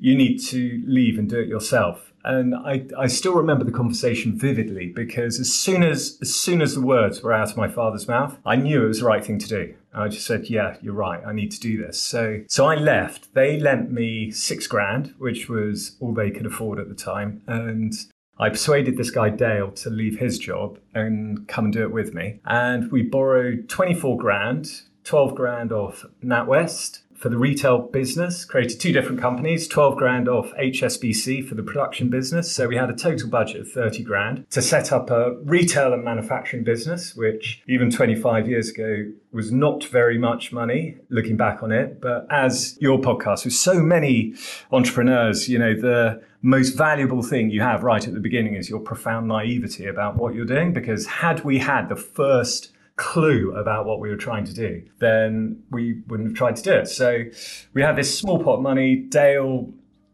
you 0.00 0.16
need 0.16 0.38
to 0.38 0.82
leave 0.86 1.18
and 1.18 1.30
do 1.30 1.38
it 1.38 1.46
yourself. 1.46 2.12
And 2.24 2.54
I, 2.54 2.86
I 2.98 3.06
still 3.06 3.34
remember 3.34 3.64
the 3.64 3.72
conversation 3.72 4.38
vividly 4.38 4.86
because 4.86 5.38
as 5.38 5.52
soon 5.52 5.82
as 5.82 6.18
as 6.22 6.34
soon 6.34 6.62
as 6.62 6.74
the 6.74 6.80
words 6.80 7.22
were 7.22 7.32
out 7.32 7.50
of 7.50 7.56
my 7.56 7.68
father's 7.68 8.08
mouth, 8.08 8.38
I 8.46 8.56
knew 8.56 8.84
it 8.84 8.88
was 8.88 9.00
the 9.00 9.06
right 9.06 9.24
thing 9.24 9.38
to 9.38 9.48
do. 9.48 9.74
I 9.92 10.08
just 10.08 10.26
said, 10.26 10.48
"Yeah, 10.48 10.76
you're 10.80 10.94
right. 10.94 11.20
I 11.24 11.32
need 11.32 11.52
to 11.52 11.60
do 11.60 11.76
this." 11.76 12.00
So 12.00 12.40
so 12.48 12.66
I 12.66 12.76
left. 12.76 13.34
They 13.34 13.60
lent 13.60 13.92
me 13.92 14.30
six 14.30 14.66
grand, 14.66 15.14
which 15.18 15.48
was 15.48 15.96
all 16.00 16.14
they 16.14 16.30
could 16.30 16.46
afford 16.46 16.78
at 16.78 16.88
the 16.88 16.94
time, 16.94 17.42
and 17.46 17.92
I 18.38 18.48
persuaded 18.48 18.96
this 18.96 19.10
guy 19.10 19.30
Dale 19.30 19.70
to 19.70 19.90
leave 19.90 20.18
his 20.18 20.38
job 20.38 20.78
and 20.94 21.46
come 21.46 21.66
and 21.66 21.72
do 21.72 21.82
it 21.82 21.92
with 21.92 22.14
me. 22.14 22.40
And 22.44 22.90
we 22.90 23.02
borrowed 23.02 23.68
24 23.68 24.18
grand, 24.18 24.82
12 25.04 25.34
grand 25.34 25.70
off 25.70 26.04
NatWest, 26.22 27.02
for 27.24 27.30
the 27.30 27.38
retail 27.38 27.78
business, 27.78 28.44
created 28.44 28.78
two 28.78 28.92
different 28.92 29.18
companies, 29.18 29.66
12 29.66 29.96
grand 29.96 30.28
off 30.28 30.52
HSBC 30.60 31.48
for 31.48 31.54
the 31.54 31.62
production 31.62 32.10
business. 32.10 32.52
So 32.52 32.68
we 32.68 32.76
had 32.76 32.90
a 32.90 32.94
total 32.94 33.30
budget 33.30 33.62
of 33.62 33.72
30 33.72 34.02
grand 34.02 34.44
to 34.50 34.60
set 34.60 34.92
up 34.92 35.08
a 35.08 35.34
retail 35.42 35.94
and 35.94 36.04
manufacturing 36.04 36.64
business, 36.64 37.16
which 37.16 37.62
even 37.66 37.90
25 37.90 38.46
years 38.46 38.68
ago 38.68 39.10
was 39.32 39.50
not 39.50 39.84
very 39.84 40.18
much 40.18 40.52
money 40.52 40.98
looking 41.08 41.38
back 41.38 41.62
on 41.62 41.72
it. 41.72 41.98
But 41.98 42.26
as 42.28 42.76
your 42.78 42.98
podcast 43.00 43.46
with 43.46 43.54
so 43.54 43.80
many 43.80 44.34
entrepreneurs, 44.70 45.48
you 45.48 45.58
know, 45.58 45.72
the 45.72 46.22
most 46.42 46.76
valuable 46.76 47.22
thing 47.22 47.48
you 47.48 47.62
have 47.62 47.82
right 47.84 48.06
at 48.06 48.12
the 48.12 48.20
beginning 48.20 48.54
is 48.54 48.68
your 48.68 48.80
profound 48.80 49.28
naivety 49.28 49.86
about 49.86 50.16
what 50.16 50.34
you're 50.34 50.44
doing. 50.44 50.74
Because 50.74 51.06
had 51.06 51.42
we 51.42 51.56
had 51.56 51.88
the 51.88 51.96
first 51.96 52.70
clue 52.96 53.54
about 53.56 53.86
what 53.86 54.00
we 54.00 54.08
were 54.08 54.16
trying 54.16 54.44
to 54.44 54.54
do, 54.54 54.82
then 54.98 55.62
we 55.70 56.02
wouldn't 56.06 56.28
have 56.28 56.36
tried 56.36 56.56
to 56.56 56.62
do 56.62 56.72
it. 56.72 56.88
So 56.88 57.24
we 57.72 57.82
had 57.82 57.96
this 57.96 58.16
small 58.18 58.42
pot 58.42 58.56
of 58.56 58.62
money. 58.62 58.96
Dale 58.96 59.72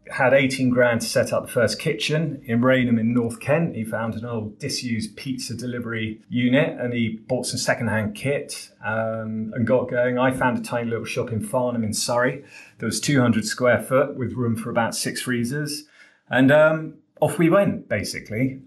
had 0.09 0.33
18 0.33 0.69
grand 0.69 1.01
to 1.01 1.07
set 1.07 1.31
up 1.31 1.45
the 1.45 1.51
first 1.51 1.79
kitchen 1.79 2.41
in 2.45 2.61
Rainham 2.61 2.99
in 2.99 3.13
North 3.13 3.39
Kent. 3.39 3.75
He 3.75 3.83
found 3.83 4.15
an 4.15 4.25
old 4.25 4.59
disused 4.59 5.15
pizza 5.15 5.55
delivery 5.55 6.21
unit 6.27 6.77
and 6.79 6.93
he 6.93 7.19
bought 7.27 7.45
some 7.45 7.57
secondhand 7.57 8.15
kit 8.15 8.71
um, 8.83 9.53
and 9.55 9.65
got 9.65 9.89
going. 9.89 10.17
I 10.17 10.31
found 10.31 10.57
a 10.57 10.61
tiny 10.61 10.89
little 10.89 11.05
shop 11.05 11.31
in 11.31 11.41
Farnham 11.41 11.83
in 11.83 11.93
Surrey. 11.93 12.43
There 12.79 12.87
was 12.87 12.99
200 12.99 13.45
square 13.45 13.81
foot 13.81 14.17
with 14.17 14.33
room 14.33 14.55
for 14.55 14.69
about 14.69 14.95
six 14.95 15.21
freezers. 15.21 15.85
And 16.29 16.51
um, 16.51 16.95
off 17.21 17.37
we 17.37 17.49
went, 17.49 17.87
basically. 17.87 18.61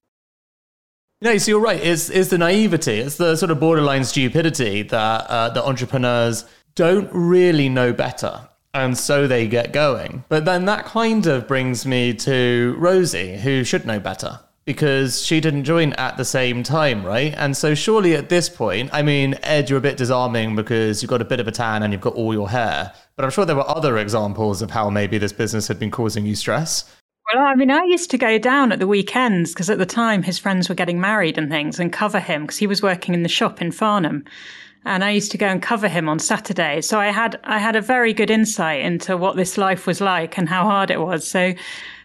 No, 1.24 1.38
so 1.38 1.52
you're 1.52 1.60
right. 1.60 1.82
It's, 1.82 2.10
it's 2.10 2.28
the 2.28 2.36
naivety, 2.36 2.98
it's 2.98 3.16
the 3.16 3.34
sort 3.34 3.50
of 3.50 3.58
borderline 3.58 4.04
stupidity 4.04 4.82
that 4.82 5.26
uh, 5.30 5.48
the 5.48 5.64
entrepreneurs 5.64 6.44
don't 6.74 7.08
really 7.14 7.70
know 7.70 7.94
better. 7.94 8.46
And 8.74 8.98
so 8.98 9.26
they 9.26 9.48
get 9.48 9.72
going. 9.72 10.24
But 10.28 10.44
then 10.44 10.66
that 10.66 10.84
kind 10.84 11.26
of 11.26 11.48
brings 11.48 11.86
me 11.86 12.12
to 12.12 12.74
Rosie, 12.76 13.38
who 13.38 13.64
should 13.64 13.86
know 13.86 13.98
better 13.98 14.38
because 14.66 15.24
she 15.24 15.40
didn't 15.40 15.64
join 15.64 15.94
at 15.94 16.18
the 16.18 16.26
same 16.26 16.62
time, 16.62 17.06
right? 17.06 17.32
And 17.38 17.56
so 17.56 17.74
surely 17.74 18.14
at 18.16 18.28
this 18.28 18.50
point, 18.50 18.90
I 18.92 19.00
mean, 19.00 19.36
Ed, 19.42 19.70
you're 19.70 19.78
a 19.78 19.82
bit 19.82 19.96
disarming 19.96 20.54
because 20.56 21.02
you've 21.02 21.10
got 21.10 21.22
a 21.22 21.26
bit 21.26 21.40
of 21.40 21.48
a 21.48 21.52
tan 21.52 21.82
and 21.82 21.92
you've 21.94 22.02
got 22.02 22.14
all 22.14 22.34
your 22.34 22.50
hair. 22.50 22.92
But 23.16 23.24
I'm 23.24 23.30
sure 23.30 23.46
there 23.46 23.56
were 23.56 23.68
other 23.68 23.96
examples 23.96 24.60
of 24.60 24.72
how 24.72 24.90
maybe 24.90 25.16
this 25.16 25.32
business 25.32 25.68
had 25.68 25.78
been 25.78 25.90
causing 25.90 26.26
you 26.26 26.34
stress. 26.34 26.84
Well, 27.32 27.42
I 27.42 27.54
mean, 27.54 27.70
I 27.70 27.84
used 27.84 28.10
to 28.10 28.18
go 28.18 28.38
down 28.38 28.70
at 28.70 28.78
the 28.78 28.86
weekends 28.86 29.52
because 29.52 29.70
at 29.70 29.78
the 29.78 29.86
time 29.86 30.22
his 30.22 30.38
friends 30.38 30.68
were 30.68 30.74
getting 30.74 31.00
married 31.00 31.38
and 31.38 31.50
things 31.50 31.80
and 31.80 31.92
cover 31.92 32.20
him 32.20 32.42
because 32.42 32.58
he 32.58 32.66
was 32.66 32.82
working 32.82 33.14
in 33.14 33.22
the 33.22 33.28
shop 33.28 33.62
in 33.62 33.72
Farnham. 33.72 34.24
And 34.84 35.02
I 35.02 35.10
used 35.10 35.30
to 35.32 35.38
go 35.38 35.46
and 35.46 35.62
cover 35.62 35.88
him 35.88 36.06
on 36.10 36.18
Saturday. 36.18 36.82
So 36.82 37.00
I 37.00 37.06
had 37.06 37.40
I 37.44 37.58
had 37.58 37.76
a 37.76 37.80
very 37.80 38.12
good 38.12 38.30
insight 38.30 38.82
into 38.82 39.16
what 39.16 39.36
this 39.36 39.56
life 39.56 39.86
was 39.86 40.02
like 40.02 40.36
and 40.36 40.46
how 40.46 40.64
hard 40.64 40.90
it 40.90 41.00
was. 41.00 41.26
So 41.26 41.54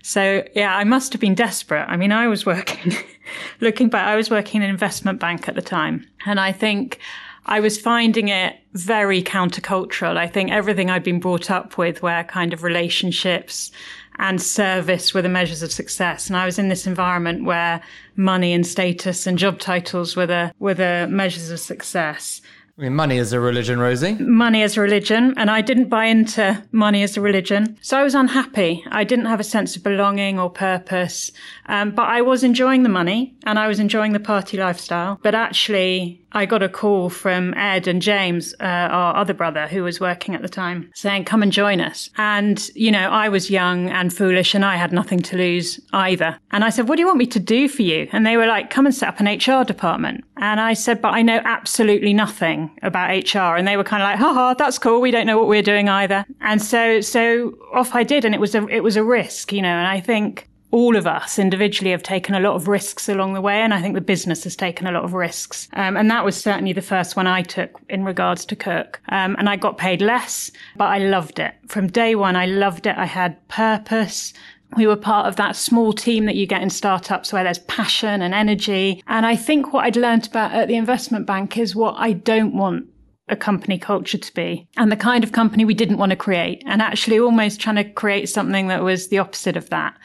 so 0.02 0.48
yeah, 0.56 0.78
I 0.78 0.86
must 0.86 1.12
have 1.12 1.20
been 1.20 1.36
desperate. 1.36 1.86
I 1.90 1.98
mean, 1.98 2.14
I 2.14 2.28
was 2.28 2.46
working 2.46 2.94
looking 3.62 3.90
back, 3.90 4.08
I 4.08 4.16
was 4.16 4.30
working 4.30 4.62
in 4.62 4.64
an 4.64 4.70
investment 4.70 5.20
bank 5.20 5.50
at 5.50 5.56
the 5.56 5.62
time. 5.62 6.08
And 6.26 6.40
I 6.40 6.54
think 6.54 7.00
I 7.46 7.60
was 7.60 7.78
finding 7.78 8.30
it 8.30 8.56
very 8.74 9.22
countercultural. 9.22 10.16
I 10.16 10.28
think 10.28 10.52
everything 10.52 10.90
I'd 10.90 11.04
been 11.04 11.20
brought 11.20 11.52
up 11.52 11.78
with 11.78 12.02
were 12.02 12.24
kind 12.24 12.54
of 12.54 12.64
relationships 12.64 13.72
and 14.20 14.42
service 14.42 15.14
were 15.14 15.22
the 15.22 15.30
measures 15.30 15.64
of 15.64 15.72
success. 15.72 16.28
And 16.28 16.36
I 16.36 16.46
was 16.46 16.60
in 16.60 16.68
this 16.68 16.86
environment 16.86 17.46
where 17.46 17.82
money 18.18 18.54
and 18.54 18.68
status 18.68 19.26
and 19.26 19.38
job 19.38 19.60
titles 19.60 20.16
were 20.16 20.28
the, 20.28 20.54
were 20.60 20.74
the 20.74 21.08
measures 21.10 21.50
of 21.50 21.60
success. 21.60 22.42
I 22.80 22.84
mean, 22.84 22.96
money 22.96 23.18
is 23.18 23.34
a 23.34 23.42
religion, 23.42 23.78
Rosie. 23.78 24.14
Money 24.14 24.64
as 24.64 24.78
a 24.78 24.82
religion. 24.82 25.34
And 25.36 25.52
I 25.52 25.60
didn't 25.60 25.90
buy 25.90 26.06
into 26.06 26.64
money 26.72 27.04
as 27.04 27.18
a 27.18 27.22
religion. 27.22 27.78
So 27.82 28.00
I 28.00 28.04
was 28.04 28.16
unhappy. 28.16 28.86
I 28.90 29.04
didn't 29.04 29.26
have 29.26 29.42
a 29.42 29.44
sense 29.44 29.76
of 29.76 29.84
belonging 29.84 30.40
or 30.40 30.50
purpose. 30.50 31.30
Um, 31.66 31.92
but 31.92 32.08
I 32.08 32.22
was 32.22 32.42
enjoying 32.42 32.84
the 32.84 32.90
money 32.90 33.36
and 33.44 33.60
I 33.60 33.68
was 33.68 33.82
enjoying 33.82 34.14
the 34.14 34.20
party 34.20 34.56
lifestyle. 34.56 35.20
But 35.22 35.36
actually, 35.36 36.22
I 36.32 36.46
got 36.46 36.64
a 36.64 36.70
call 36.70 37.10
from 37.10 37.54
Ed 37.56 37.88
and 37.88 38.02
James, 38.02 38.54
uh, 38.60 38.64
our 38.64 39.16
other 39.16 39.34
brother 39.34 39.68
who 39.68 39.84
was 39.84 40.00
working 40.00 40.36
at 40.36 40.42
the 40.42 40.50
time, 40.50 40.90
saying, 40.94 41.26
come 41.26 41.42
and 41.42 41.52
join 41.52 41.82
us. 41.82 42.10
And, 42.18 42.70
you 42.76 42.92
know, 42.92 43.10
I 43.10 43.30
was 43.30 43.50
young 43.50 43.90
and 43.90 44.14
foolish 44.14 44.54
and 44.54 44.64
I 44.64 44.76
had 44.76 44.94
nothing 44.94 45.20
to 45.20 45.38
lose 45.38 45.80
either. 45.92 46.38
And 46.52 46.64
I 46.64 46.70
said, 46.70 46.88
what 46.88 46.96
do 46.96 47.02
you 47.02 47.08
want 47.08 47.18
me 47.18 47.26
to 47.28 47.40
do 47.40 47.68
for 47.68 47.82
you? 47.82 48.08
And 48.12 48.26
they 48.26 48.38
were 48.38 48.48
like, 48.48 48.70
come 48.70 48.86
and 48.86 48.94
set 48.94 49.10
up 49.10 49.20
an 49.20 49.26
HR 49.26 49.66
department. 49.66 50.24
And 50.38 50.60
I 50.60 50.74
said, 50.74 51.02
but 51.02 51.14
I 51.14 51.22
know 51.22 51.42
absolutely 51.44 52.14
nothing 52.14 52.69
about 52.82 53.10
HR. 53.12 53.56
And 53.56 53.68
they 53.68 53.78
were 53.78 53.84
kind 53.84 54.02
of 54.04 54.08
like, 54.08 54.20
haha, 54.20 54.54
that's 54.54 54.78
cool. 54.78 55.02
We 55.02 55.12
don't 55.12 55.26
know 55.26 55.38
what 55.38 55.48
we're 55.48 55.62
doing 55.62 55.90
either. 55.90 56.26
And 56.42 56.62
so, 56.62 57.02
so 57.02 57.58
off 57.74 57.96
I 57.96 58.04
did. 58.04 58.26
And 58.26 58.34
it 58.34 58.42
was 58.42 58.56
a, 58.56 58.68
it 58.68 58.82
was 58.82 58.96
a 58.96 59.04
risk, 59.04 59.52
you 59.52 59.62
know, 59.62 59.70
and 59.70 59.88
I 59.88 60.00
think 60.00 60.50
all 60.72 60.96
of 60.96 61.08
us 61.08 61.40
individually 61.40 61.92
have 61.92 62.04
taken 62.04 62.36
a 62.36 62.40
lot 62.40 62.54
of 62.54 62.68
risks 62.68 63.10
along 63.10 63.34
the 63.34 63.42
way. 63.42 63.62
And 63.62 63.74
I 63.74 63.82
think 63.82 63.96
the 63.96 64.02
business 64.02 64.44
has 64.44 64.56
taken 64.56 64.86
a 64.86 64.92
lot 64.92 65.04
of 65.04 65.14
risks. 65.14 65.68
Um, 65.74 65.98
and 65.98 66.12
that 66.12 66.24
was 66.24 66.40
certainly 66.40 66.74
the 66.74 66.82
first 66.82 67.16
one 67.16 67.28
I 67.28 67.42
took 67.42 67.72
in 67.90 68.04
regards 68.04 68.46
to 68.46 68.56
Cook. 68.56 69.02
Um, 69.10 69.36
and 69.40 69.50
I 69.50 69.56
got 69.56 69.78
paid 69.78 70.02
less, 70.02 70.52
but 70.76 70.86
I 70.86 71.00
loved 71.00 71.40
it. 71.40 71.56
From 71.68 71.88
day 71.88 72.16
one, 72.16 72.36
I 72.36 72.46
loved 72.46 72.86
it. 72.86 72.96
I 72.98 73.06
had 73.06 73.48
purpose. 73.48 74.34
We 74.78 74.88
were 74.88 74.96
part 74.96 75.28
of 75.28 75.36
that 75.38 75.56
small 75.56 75.94
team 75.94 76.26
that 76.26 76.36
you 76.36 76.46
get 76.46 76.62
in 76.62 76.70
startups 76.70 77.34
where 77.34 77.44
there's 77.44 77.60
passion 77.60 78.22
and 78.22 78.34
energy. 78.34 79.04
And 79.08 79.26
I 79.26 79.36
think 79.36 79.74
what 79.74 79.86
I'd 79.86 79.96
learned 79.96 80.28
about 80.28 80.52
at 80.52 80.68
the 80.68 80.76
investment 80.76 81.26
bank 81.26 81.58
is 81.58 81.76
what 81.76 81.96
I 81.98 82.14
don't 82.14 82.56
want 82.56 82.88
a 83.30 83.36
company 83.36 83.78
culture 83.78 84.18
to 84.18 84.34
be 84.34 84.68
and 84.76 84.92
the 84.92 84.98
kind 84.98 85.24
of 85.24 85.32
company 85.32 85.64
we 85.64 85.74
didn't 85.74 85.98
want 85.98 86.10
to 86.10 86.16
create 86.16 86.64
and 86.66 86.82
actually 86.82 87.20
almost 87.20 87.60
trying 87.60 87.76
to 87.76 87.84
create 87.84 88.28
something 88.28 88.68
that 88.68 88.84
was 88.84 89.08
the 89.10 89.20
opposite 89.20 89.56
of 89.56 89.70
that. 89.70 89.96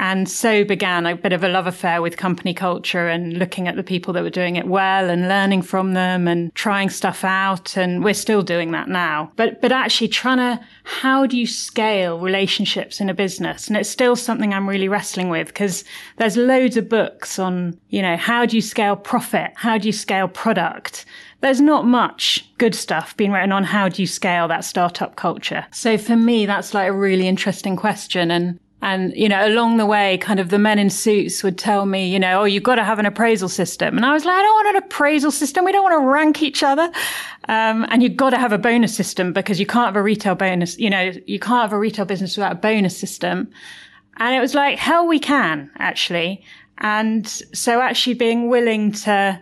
And 0.00 0.30
so 0.30 0.64
began 0.64 1.04
a 1.04 1.14
bit 1.14 1.34
of 1.34 1.44
a 1.44 1.48
love 1.48 1.66
affair 1.66 2.00
with 2.00 2.16
company 2.16 2.54
culture 2.54 3.06
and 3.06 3.34
looking 3.34 3.68
at 3.68 3.76
the 3.76 3.82
people 3.82 4.14
that 4.14 4.22
were 4.22 4.30
doing 4.30 4.56
it 4.56 4.66
well 4.66 5.10
and 5.10 5.28
learning 5.28 5.60
from 5.60 5.92
them 5.92 6.26
and 6.26 6.54
trying 6.54 6.88
stuff 6.88 7.22
out. 7.22 7.76
And 7.76 8.02
we're 8.02 8.14
still 8.14 8.40
doing 8.40 8.70
that 8.70 8.88
now. 8.88 9.30
But, 9.36 9.60
but 9.60 9.72
actually 9.72 10.08
trying 10.08 10.38
to, 10.38 10.58
how 10.84 11.26
do 11.26 11.36
you 11.36 11.46
scale 11.46 12.18
relationships 12.18 12.98
in 12.98 13.10
a 13.10 13.14
business? 13.14 13.68
And 13.68 13.76
it's 13.76 13.90
still 13.90 14.16
something 14.16 14.54
I'm 14.54 14.66
really 14.66 14.88
wrestling 14.88 15.28
with 15.28 15.48
because 15.48 15.84
there's 16.16 16.38
loads 16.38 16.78
of 16.78 16.88
books 16.88 17.38
on, 17.38 17.78
you 17.90 18.00
know, 18.00 18.16
how 18.16 18.46
do 18.46 18.56
you 18.56 18.62
scale 18.62 18.96
profit? 18.96 19.52
How 19.54 19.76
do 19.76 19.86
you 19.86 19.92
scale 19.92 20.28
product? 20.28 21.04
there's 21.42 21.60
not 21.60 21.86
much 21.86 22.46
good 22.58 22.74
stuff 22.74 23.16
being 23.16 23.32
written 23.32 23.50
on 23.50 23.64
how 23.64 23.88
do 23.88 24.02
you 24.02 24.06
scale 24.06 24.46
that 24.46 24.62
startup 24.62 25.16
culture. 25.16 25.66
So 25.70 25.96
for 25.96 26.14
me, 26.14 26.44
that's 26.44 26.74
like 26.74 26.88
a 26.88 26.92
really 26.92 27.26
interesting 27.26 27.76
question. 27.76 28.30
And 28.30 28.60
and, 28.82 29.12
you 29.14 29.28
know, 29.28 29.46
along 29.46 29.76
the 29.76 29.84
way, 29.84 30.16
kind 30.18 30.40
of 30.40 30.48
the 30.48 30.58
men 30.58 30.78
in 30.78 30.88
suits 30.88 31.42
would 31.42 31.58
tell 31.58 31.84
me, 31.84 32.10
you 32.10 32.18
know, 32.18 32.40
oh, 32.40 32.44
you've 32.44 32.62
got 32.62 32.76
to 32.76 32.84
have 32.84 32.98
an 32.98 33.04
appraisal 33.04 33.48
system. 33.48 33.96
And 33.96 34.06
I 34.06 34.12
was 34.12 34.24
like, 34.24 34.34
I 34.34 34.42
don't 34.42 34.54
want 34.54 34.76
an 34.76 34.82
appraisal 34.84 35.30
system. 35.30 35.64
We 35.64 35.72
don't 35.72 35.82
want 35.82 36.00
to 36.00 36.08
rank 36.08 36.42
each 36.42 36.62
other. 36.62 36.90
Um, 37.48 37.86
and 37.90 38.02
you've 38.02 38.16
got 38.16 38.30
to 38.30 38.38
have 38.38 38.52
a 38.52 38.58
bonus 38.58 38.94
system 38.94 39.32
because 39.34 39.60
you 39.60 39.66
can't 39.66 39.86
have 39.86 39.96
a 39.96 40.02
retail 40.02 40.34
bonus, 40.34 40.78
you 40.78 40.88
know, 40.88 41.12
you 41.26 41.38
can't 41.38 41.62
have 41.62 41.72
a 41.72 41.78
retail 41.78 42.06
business 42.06 42.36
without 42.36 42.52
a 42.52 42.56
bonus 42.56 42.96
system. 42.96 43.50
And 44.16 44.34
it 44.34 44.40
was 44.40 44.54
like, 44.54 44.78
hell, 44.78 45.06
we 45.06 45.18
can 45.18 45.70
actually. 45.78 46.42
And 46.78 47.26
so 47.26 47.80
actually 47.80 48.14
being 48.14 48.48
willing 48.48 48.92
to, 48.92 49.40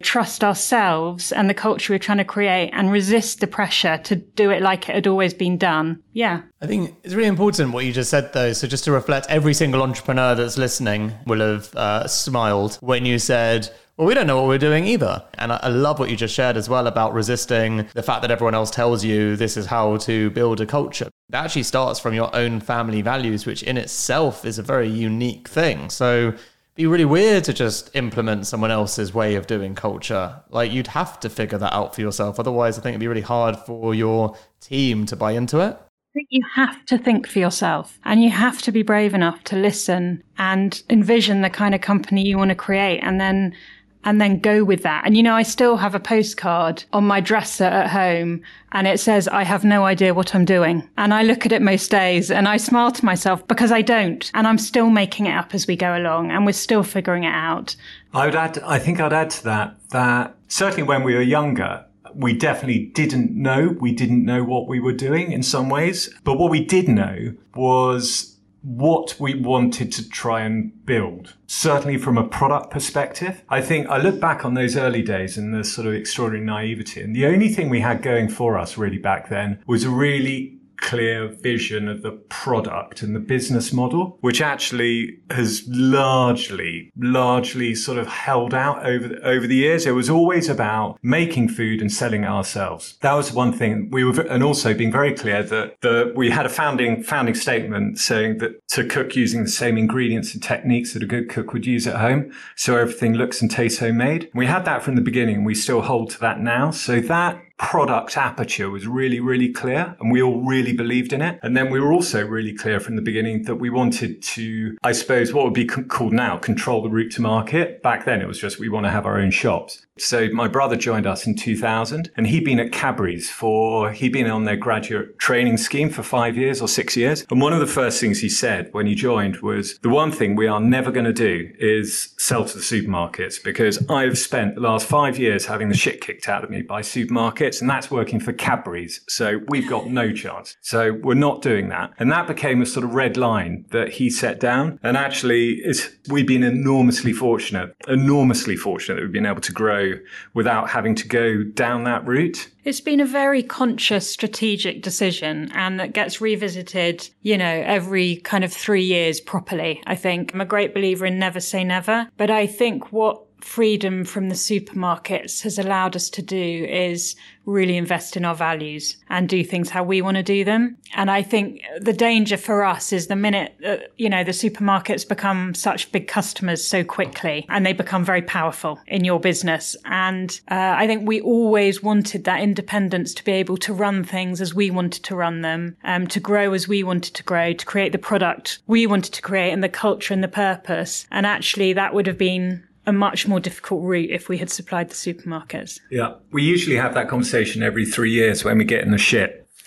trust 0.00 0.44
ourselves 0.44 1.32
and 1.32 1.48
the 1.48 1.54
culture 1.54 1.92
we're 1.92 1.98
trying 1.98 2.18
to 2.18 2.24
create 2.24 2.70
and 2.72 2.90
resist 2.90 3.40
the 3.40 3.46
pressure 3.46 3.98
to 4.04 4.16
do 4.16 4.50
it 4.50 4.62
like 4.62 4.88
it 4.88 4.94
had 4.94 5.06
always 5.06 5.34
been 5.34 5.58
done. 5.58 6.02
Yeah. 6.12 6.42
I 6.60 6.66
think 6.66 6.96
it's 7.02 7.14
really 7.14 7.28
important 7.28 7.72
what 7.72 7.84
you 7.84 7.92
just 7.92 8.10
said, 8.10 8.32
though. 8.32 8.52
So, 8.52 8.66
just 8.66 8.84
to 8.84 8.92
reflect, 8.92 9.26
every 9.28 9.54
single 9.54 9.82
entrepreneur 9.82 10.34
that's 10.34 10.58
listening 10.58 11.12
will 11.26 11.40
have 11.40 11.74
uh, 11.74 12.06
smiled 12.06 12.78
when 12.80 13.04
you 13.04 13.18
said, 13.18 13.70
well, 13.98 14.06
we 14.06 14.14
don't 14.14 14.28
know 14.28 14.36
what 14.36 14.46
we're 14.46 14.58
doing 14.58 14.84
either. 14.86 15.24
And 15.38 15.52
I, 15.52 15.66
love 15.66 15.98
what 15.98 16.08
you 16.08 16.16
just 16.16 16.32
shared 16.32 16.56
as 16.56 16.68
well 16.68 16.86
about 16.86 17.12
resisting 17.12 17.88
the 17.94 18.02
fact 18.02 18.22
that 18.22 18.30
everyone 18.30 18.54
else 18.54 18.70
tells 18.70 19.04
you 19.04 19.34
this 19.34 19.56
is 19.56 19.66
how 19.66 19.96
to 19.98 20.30
build 20.30 20.60
a 20.60 20.66
culture. 20.66 21.08
That 21.30 21.44
actually 21.44 21.64
starts 21.64 21.98
from 21.98 22.14
your 22.14 22.34
own 22.34 22.60
family 22.60 23.02
values, 23.02 23.44
which 23.44 23.64
in 23.64 23.76
itself 23.76 24.44
is 24.44 24.56
a 24.56 24.62
very 24.62 24.88
unique 24.88 25.48
thing. 25.48 25.90
So, 25.90 26.34
be 26.78 26.86
really 26.86 27.04
weird 27.04 27.42
to 27.42 27.52
just 27.52 27.90
implement 27.96 28.46
someone 28.46 28.70
else's 28.70 29.12
way 29.12 29.34
of 29.34 29.48
doing 29.48 29.74
culture. 29.74 30.40
Like 30.48 30.70
you'd 30.70 30.86
have 30.86 31.18
to 31.20 31.28
figure 31.28 31.58
that 31.58 31.74
out 31.74 31.92
for 31.92 32.02
yourself. 32.02 32.38
Otherwise, 32.38 32.78
I 32.78 32.82
think 32.82 32.92
it'd 32.92 33.00
be 33.00 33.08
really 33.08 33.20
hard 33.20 33.56
for 33.56 33.96
your 33.96 34.36
team 34.60 35.04
to 35.06 35.16
buy 35.16 35.32
into 35.32 35.58
it. 35.58 35.76
I 35.76 36.12
think 36.14 36.28
you 36.30 36.44
have 36.54 36.86
to 36.86 36.96
think 36.96 37.26
for 37.26 37.40
yourself 37.40 37.98
and 38.04 38.22
you 38.22 38.30
have 38.30 38.62
to 38.62 38.70
be 38.70 38.84
brave 38.84 39.12
enough 39.12 39.42
to 39.44 39.56
listen 39.56 40.22
and 40.38 40.80
envision 40.88 41.42
the 41.42 41.50
kind 41.50 41.74
of 41.74 41.80
company 41.80 42.24
you 42.24 42.38
want 42.38 42.50
to 42.50 42.54
create 42.54 43.00
and 43.00 43.20
then 43.20 43.56
and 44.04 44.20
then 44.20 44.38
go 44.38 44.64
with 44.64 44.82
that. 44.82 45.04
And 45.04 45.16
you 45.16 45.22
know, 45.22 45.34
I 45.34 45.42
still 45.42 45.76
have 45.76 45.94
a 45.94 46.00
postcard 46.00 46.84
on 46.92 47.06
my 47.06 47.20
dresser 47.20 47.64
at 47.64 47.90
home 47.90 48.42
and 48.72 48.86
it 48.86 49.00
says, 49.00 49.28
I 49.28 49.44
have 49.44 49.64
no 49.64 49.84
idea 49.84 50.14
what 50.14 50.34
I'm 50.34 50.44
doing. 50.44 50.88
And 50.96 51.12
I 51.12 51.22
look 51.22 51.46
at 51.46 51.52
it 51.52 51.62
most 51.62 51.90
days 51.90 52.30
and 52.30 52.48
I 52.48 52.56
smile 52.56 52.92
to 52.92 53.04
myself 53.04 53.46
because 53.48 53.72
I 53.72 53.82
don't. 53.82 54.30
And 54.34 54.46
I'm 54.46 54.58
still 54.58 54.90
making 54.90 55.26
it 55.26 55.32
up 55.32 55.54
as 55.54 55.66
we 55.66 55.76
go 55.76 55.96
along 55.96 56.30
and 56.30 56.46
we're 56.46 56.52
still 56.52 56.82
figuring 56.82 57.24
it 57.24 57.34
out. 57.34 57.76
I 58.14 58.26
would 58.26 58.36
add, 58.36 58.58
I 58.60 58.78
think 58.78 59.00
I'd 59.00 59.12
add 59.12 59.30
to 59.30 59.44
that, 59.44 59.76
that 59.90 60.36
certainly 60.48 60.84
when 60.84 61.02
we 61.02 61.14
were 61.14 61.22
younger, 61.22 61.84
we 62.14 62.32
definitely 62.32 62.86
didn't 62.86 63.30
know. 63.32 63.76
We 63.80 63.92
didn't 63.92 64.24
know 64.24 64.42
what 64.42 64.66
we 64.66 64.80
were 64.80 64.92
doing 64.92 65.32
in 65.32 65.42
some 65.42 65.68
ways. 65.68 66.12
But 66.24 66.38
what 66.38 66.50
we 66.50 66.64
did 66.64 66.88
know 66.88 67.34
was 67.54 68.36
what 68.62 69.18
we 69.20 69.34
wanted 69.34 69.92
to 69.92 70.08
try 70.08 70.42
and 70.42 70.84
build. 70.84 71.34
Certainly 71.46 71.98
from 71.98 72.18
a 72.18 72.26
product 72.26 72.70
perspective. 72.70 73.42
I 73.48 73.60
think 73.60 73.88
I 73.88 73.98
look 73.98 74.20
back 74.20 74.44
on 74.44 74.54
those 74.54 74.76
early 74.76 75.02
days 75.02 75.38
and 75.38 75.54
the 75.54 75.64
sort 75.64 75.86
of 75.86 75.94
extraordinary 75.94 76.44
naivety. 76.44 77.00
And 77.00 77.14
the 77.14 77.26
only 77.26 77.48
thing 77.48 77.68
we 77.70 77.80
had 77.80 78.02
going 78.02 78.28
for 78.28 78.58
us 78.58 78.76
really 78.76 78.98
back 78.98 79.28
then 79.28 79.62
was 79.66 79.84
a 79.84 79.90
really 79.90 80.57
clear 80.80 81.28
vision 81.28 81.88
of 81.88 82.02
the 82.02 82.12
product 82.12 83.02
and 83.02 83.14
the 83.14 83.20
business 83.20 83.72
model, 83.72 84.16
which 84.20 84.40
actually 84.40 85.18
has 85.30 85.64
largely, 85.68 86.90
largely 86.96 87.74
sort 87.74 87.98
of 87.98 88.06
held 88.06 88.54
out 88.54 88.84
over, 88.86 89.18
over 89.22 89.46
the 89.46 89.56
years. 89.56 89.86
It 89.86 89.92
was 89.92 90.08
always 90.10 90.48
about 90.48 90.98
making 91.02 91.48
food 91.48 91.80
and 91.80 91.92
selling 91.92 92.24
it 92.24 92.28
ourselves. 92.28 92.96
That 93.00 93.14
was 93.14 93.32
one 93.32 93.52
thing 93.52 93.90
we 93.90 94.04
were, 94.04 94.20
and 94.22 94.42
also 94.42 94.74
being 94.74 94.92
very 94.92 95.14
clear 95.14 95.42
that 95.42 95.80
the, 95.80 96.12
we 96.16 96.30
had 96.30 96.46
a 96.46 96.50
founding, 96.50 97.02
founding 97.02 97.34
statement 97.34 97.98
saying 97.98 98.38
that 98.38 98.66
to 98.68 98.84
cook 98.86 99.16
using 99.16 99.42
the 99.42 99.50
same 99.50 99.76
ingredients 99.76 100.34
and 100.34 100.42
techniques 100.42 100.94
that 100.94 101.02
a 101.02 101.06
good 101.06 101.28
cook 101.28 101.52
would 101.52 101.66
use 101.66 101.86
at 101.86 101.96
home. 101.96 102.32
So 102.56 102.76
everything 102.76 103.14
looks 103.14 103.42
and 103.42 103.50
tastes 103.50 103.80
homemade. 103.80 104.30
We 104.34 104.46
had 104.46 104.64
that 104.64 104.82
from 104.82 104.94
the 104.94 105.02
beginning 105.02 105.44
we 105.44 105.54
still 105.54 105.82
hold 105.82 106.10
to 106.10 106.20
that 106.20 106.40
now. 106.40 106.70
So 106.70 107.00
that 107.00 107.42
product 107.58 108.16
aperture 108.16 108.70
was 108.70 108.86
really, 108.86 109.20
really 109.20 109.52
clear 109.52 109.96
and 110.00 110.12
we 110.12 110.22
all 110.22 110.40
really 110.40 110.72
believed 110.72 111.12
in 111.12 111.20
it. 111.20 111.38
And 111.42 111.56
then 111.56 111.70
we 111.70 111.80
were 111.80 111.92
also 111.92 112.24
really 112.24 112.54
clear 112.54 112.80
from 112.80 112.96
the 112.96 113.02
beginning 113.02 113.42
that 113.44 113.56
we 113.56 113.68
wanted 113.68 114.22
to, 114.22 114.78
I 114.82 114.92
suppose, 114.92 115.32
what 115.32 115.44
would 115.44 115.54
be 115.54 115.66
called 115.66 116.12
now 116.12 116.38
control 116.38 116.82
the 116.82 116.88
route 116.88 117.12
to 117.12 117.22
market. 117.22 117.82
Back 117.82 118.04
then 118.04 118.22
it 118.22 118.28
was 118.28 118.38
just 118.38 118.58
we 118.58 118.68
want 118.68 118.86
to 118.86 118.90
have 118.90 119.06
our 119.06 119.18
own 119.18 119.30
shops. 119.30 119.84
So 120.00 120.28
my 120.32 120.48
brother 120.48 120.76
joined 120.76 121.06
us 121.06 121.26
in 121.26 121.34
2000 121.34 122.10
and 122.16 122.26
he'd 122.26 122.44
been 122.44 122.60
at 122.60 122.72
Cadbury's 122.72 123.30
for, 123.30 123.92
he'd 123.92 124.12
been 124.12 124.30
on 124.30 124.44
their 124.44 124.56
graduate 124.56 125.18
training 125.18 125.56
scheme 125.56 125.90
for 125.90 126.02
five 126.02 126.36
years 126.36 126.60
or 126.60 126.68
six 126.68 126.96
years. 126.96 127.26
And 127.30 127.40
one 127.40 127.52
of 127.52 127.60
the 127.60 127.66
first 127.66 128.00
things 128.00 128.20
he 128.20 128.28
said 128.28 128.68
when 128.72 128.86
he 128.86 128.94
joined 128.94 129.38
was 129.38 129.78
the 129.78 129.88
one 129.88 130.12
thing 130.12 130.36
we 130.36 130.46
are 130.46 130.60
never 130.60 130.90
going 130.90 131.04
to 131.04 131.12
do 131.12 131.50
is 131.58 132.14
sell 132.18 132.44
to 132.44 132.56
the 132.56 132.62
supermarkets 132.62 133.42
because 133.42 133.84
I've 133.90 134.18
spent 134.18 134.54
the 134.54 134.60
last 134.60 134.86
five 134.86 135.18
years 135.18 135.46
having 135.46 135.68
the 135.68 135.76
shit 135.76 136.00
kicked 136.00 136.28
out 136.28 136.44
of 136.44 136.50
me 136.50 136.62
by 136.62 136.82
supermarkets 136.82 137.60
and 137.60 137.68
that's 137.68 137.90
working 137.90 138.20
for 138.20 138.32
Cadbury's. 138.32 139.00
So 139.08 139.40
we've 139.48 139.68
got 139.68 139.88
no 139.88 140.12
chance. 140.12 140.56
So 140.60 140.92
we're 141.02 141.14
not 141.14 141.42
doing 141.42 141.68
that. 141.68 141.92
And 141.98 142.10
that 142.12 142.26
became 142.26 142.62
a 142.62 142.66
sort 142.66 142.84
of 142.84 142.94
red 142.94 143.16
line 143.16 143.64
that 143.70 143.90
he 143.90 144.10
set 144.10 144.40
down. 144.40 144.78
And 144.82 144.96
actually 144.96 145.60
it's, 145.64 145.88
we've 146.08 146.26
been 146.26 146.42
enormously 146.42 147.12
fortunate, 147.12 147.74
enormously 147.86 148.56
fortunate 148.56 148.96
that 148.96 149.02
we've 149.02 149.12
been 149.12 149.26
able 149.26 149.40
to 149.40 149.52
grow 149.52 149.87
without 150.34 150.70
having 150.70 150.94
to 150.96 151.08
go 151.08 151.42
down 151.42 151.84
that 151.84 152.06
route. 152.06 152.48
It's 152.64 152.80
been 152.80 153.00
a 153.00 153.06
very 153.06 153.42
conscious 153.42 154.10
strategic 154.10 154.82
decision 154.82 155.50
and 155.54 155.80
that 155.80 155.92
gets 155.92 156.20
revisited, 156.20 157.08
you 157.22 157.38
know, 157.38 157.62
every 157.66 158.16
kind 158.16 158.44
of 158.44 158.52
three 158.52 158.82
years 158.82 159.20
properly. 159.20 159.82
I 159.86 159.94
think 159.94 160.34
I'm 160.34 160.40
a 160.40 160.46
great 160.46 160.74
believer 160.74 161.06
in 161.06 161.18
never 161.18 161.40
say 161.40 161.64
never, 161.64 162.08
but 162.16 162.30
I 162.30 162.46
think 162.46 162.92
what 162.92 163.27
freedom 163.40 164.04
from 164.04 164.28
the 164.28 164.34
supermarkets 164.34 165.42
has 165.42 165.58
allowed 165.58 165.96
us 165.96 166.10
to 166.10 166.22
do 166.22 166.36
is 166.68 167.16
really 167.48 167.78
invest 167.78 168.16
in 168.16 168.24
our 168.24 168.34
values 168.34 168.98
and 169.08 169.28
do 169.28 169.42
things 169.42 169.70
how 169.70 169.82
we 169.82 170.02
want 170.02 170.16
to 170.16 170.22
do 170.22 170.44
them. 170.44 170.76
And 170.94 171.10
I 171.10 171.22
think 171.22 171.62
the 171.80 171.94
danger 171.94 172.36
for 172.36 172.62
us 172.62 172.92
is 172.92 173.06
the 173.06 173.16
minute, 173.16 173.54
uh, 173.64 173.78
you 173.96 174.10
know, 174.10 174.22
the 174.22 174.32
supermarkets 174.32 175.08
become 175.08 175.54
such 175.54 175.90
big 175.90 176.08
customers 176.08 176.62
so 176.62 176.84
quickly 176.84 177.46
and 177.48 177.64
they 177.64 177.72
become 177.72 178.04
very 178.04 178.20
powerful 178.20 178.78
in 178.86 179.04
your 179.04 179.18
business. 179.18 179.74
And 179.86 180.38
uh, 180.50 180.74
I 180.76 180.86
think 180.86 181.08
we 181.08 181.22
always 181.22 181.82
wanted 181.82 182.24
that 182.24 182.42
independence 182.42 183.14
to 183.14 183.24
be 183.24 183.32
able 183.32 183.56
to 183.58 183.72
run 183.72 184.04
things 184.04 184.42
as 184.42 184.54
we 184.54 184.70
wanted 184.70 185.04
to 185.04 185.16
run 185.16 185.40
them, 185.40 185.76
um, 185.84 186.06
to 186.08 186.20
grow 186.20 186.52
as 186.52 186.68
we 186.68 186.82
wanted 186.82 187.14
to 187.14 187.22
grow, 187.22 187.54
to 187.54 187.66
create 187.66 187.92
the 187.92 187.98
product 187.98 188.58
we 188.66 188.86
wanted 188.86 189.14
to 189.14 189.22
create 189.22 189.52
and 189.52 189.64
the 189.64 189.68
culture 189.70 190.12
and 190.12 190.22
the 190.22 190.28
purpose. 190.28 191.06
And 191.10 191.24
actually 191.24 191.72
that 191.72 191.94
would 191.94 192.06
have 192.06 192.18
been 192.18 192.67
a 192.88 192.92
much 192.92 193.28
more 193.28 193.38
difficult 193.38 193.82
route 193.84 194.10
if 194.10 194.30
we 194.30 194.38
had 194.38 194.48
supplied 194.50 194.88
the 194.88 194.94
supermarkets. 194.94 195.78
Yeah. 195.90 196.14
We 196.32 196.42
usually 196.42 196.76
have 196.76 196.94
that 196.94 197.08
conversation 197.08 197.62
every 197.62 197.84
three 197.84 198.10
years 198.10 198.44
when 198.44 198.56
we 198.56 198.64
get 198.64 198.82
in 198.82 198.92
the 198.92 198.98
shit. 198.98 199.46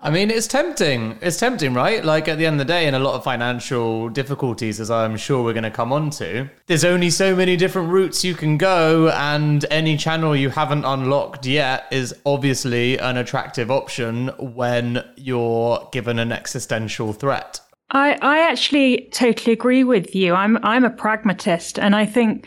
I 0.00 0.10
mean, 0.10 0.30
it's 0.30 0.46
tempting. 0.46 1.18
It's 1.20 1.36
tempting, 1.36 1.74
right? 1.74 2.02
Like 2.02 2.28
at 2.28 2.38
the 2.38 2.46
end 2.46 2.58
of 2.58 2.66
the 2.66 2.72
day, 2.72 2.86
in 2.86 2.94
a 2.94 2.98
lot 2.98 3.14
of 3.14 3.24
financial 3.24 4.08
difficulties, 4.08 4.80
as 4.80 4.90
I'm 4.90 5.18
sure 5.18 5.44
we're 5.44 5.52
going 5.52 5.64
to 5.64 5.70
come 5.70 5.92
on 5.92 6.08
to, 6.10 6.48
there's 6.66 6.84
only 6.84 7.10
so 7.10 7.36
many 7.36 7.54
different 7.56 7.90
routes 7.90 8.24
you 8.24 8.34
can 8.34 8.56
go, 8.56 9.10
and 9.10 9.66
any 9.70 9.98
channel 9.98 10.34
you 10.34 10.48
haven't 10.48 10.86
unlocked 10.86 11.44
yet 11.44 11.88
is 11.90 12.14
obviously 12.24 12.96
an 12.98 13.18
attractive 13.18 13.70
option 13.70 14.28
when 14.38 15.04
you're 15.16 15.86
given 15.92 16.18
an 16.18 16.32
existential 16.32 17.12
threat. 17.12 17.60
I, 17.90 18.18
I 18.20 18.40
actually 18.40 19.08
totally 19.12 19.52
agree 19.52 19.82
with 19.82 20.14
you. 20.14 20.34
I'm 20.34 20.58
I'm 20.62 20.84
a 20.84 20.90
pragmatist, 20.90 21.78
and 21.78 21.96
I 21.96 22.04
think 22.04 22.46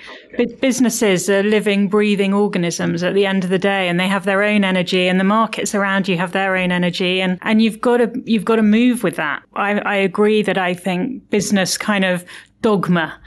businesses 0.60 1.30
are 1.32 1.41
living, 1.41 1.88
breathing 1.88 2.32
organisms 2.32 3.01
at 3.01 3.15
the 3.15 3.25
end 3.25 3.43
of 3.43 3.49
the 3.49 3.58
day, 3.58 3.89
and 3.89 3.99
they 3.99 4.08
have 4.08 4.25
their 4.25 4.43
own 4.43 4.63
energy, 4.63 5.08
and 5.08 5.19
the 5.19 5.23
markets 5.23 5.73
around 5.73 6.08
you 6.08 6.15
have 6.17 6.34
their 6.34 6.56
own 6.56 6.71
energy, 6.71 7.21
and 7.21 7.39
and 7.41 7.60
you've 7.62 7.82
got 7.82 7.97
to 7.97 8.12
you've 8.25 8.45
got 8.45 8.58
to 8.58 8.62
move 8.62 9.01
with 9.04 9.15
that. 9.15 9.41
I, 9.56 9.80
I 9.80 9.95
agree 9.95 10.43
that 10.43 10.60
I 10.60 10.75
think 10.75 11.27
business 11.32 11.75
kind 11.75 12.06
of 12.06 12.23
dogma 12.62 13.19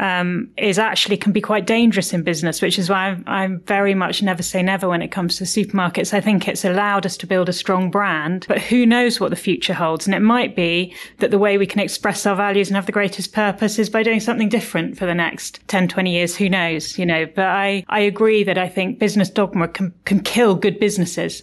um, 0.00 0.48
is 0.56 0.78
actually 0.78 1.18
can 1.18 1.30
be 1.30 1.42
quite 1.42 1.66
dangerous 1.66 2.14
in 2.14 2.22
business, 2.22 2.62
which 2.62 2.78
is 2.78 2.88
why 2.88 3.08
I'm, 3.08 3.24
I'm, 3.26 3.60
very 3.60 3.94
much 3.94 4.22
never 4.22 4.42
say 4.42 4.62
never 4.62 4.88
when 4.88 5.02
it 5.02 5.08
comes 5.08 5.36
to 5.36 5.44
supermarkets. 5.44 6.14
I 6.14 6.22
think 6.22 6.48
it's 6.48 6.64
allowed 6.64 7.04
us 7.04 7.18
to 7.18 7.26
build 7.26 7.50
a 7.50 7.52
strong 7.52 7.90
brand, 7.90 8.46
but 8.48 8.62
who 8.62 8.86
knows 8.86 9.20
what 9.20 9.28
the 9.28 9.36
future 9.36 9.74
holds? 9.74 10.06
And 10.06 10.14
it 10.14 10.20
might 10.20 10.56
be 10.56 10.94
that 11.18 11.30
the 11.30 11.38
way 11.38 11.58
we 11.58 11.66
can 11.66 11.80
express 11.80 12.24
our 12.24 12.34
values 12.34 12.68
and 12.68 12.76
have 12.76 12.86
the 12.86 12.92
greatest 12.92 13.34
purpose 13.34 13.78
is 13.78 13.90
by 13.90 14.02
doing 14.02 14.20
something 14.20 14.48
different 14.48 14.96
for 14.96 15.04
the 15.04 15.14
next 15.14 15.60
10, 15.68 15.88
20 15.88 16.10
years. 16.10 16.34
Who 16.34 16.48
knows? 16.48 16.98
You 16.98 17.04
know, 17.04 17.26
but 17.26 17.44
I, 17.44 17.84
I 17.88 18.00
agree 18.00 18.42
that 18.44 18.56
I 18.56 18.68
think 18.68 18.98
business 18.98 19.28
dogma 19.28 19.68
can, 19.68 19.92
can 20.06 20.20
kill 20.20 20.54
good 20.54 20.80
businesses. 20.80 21.42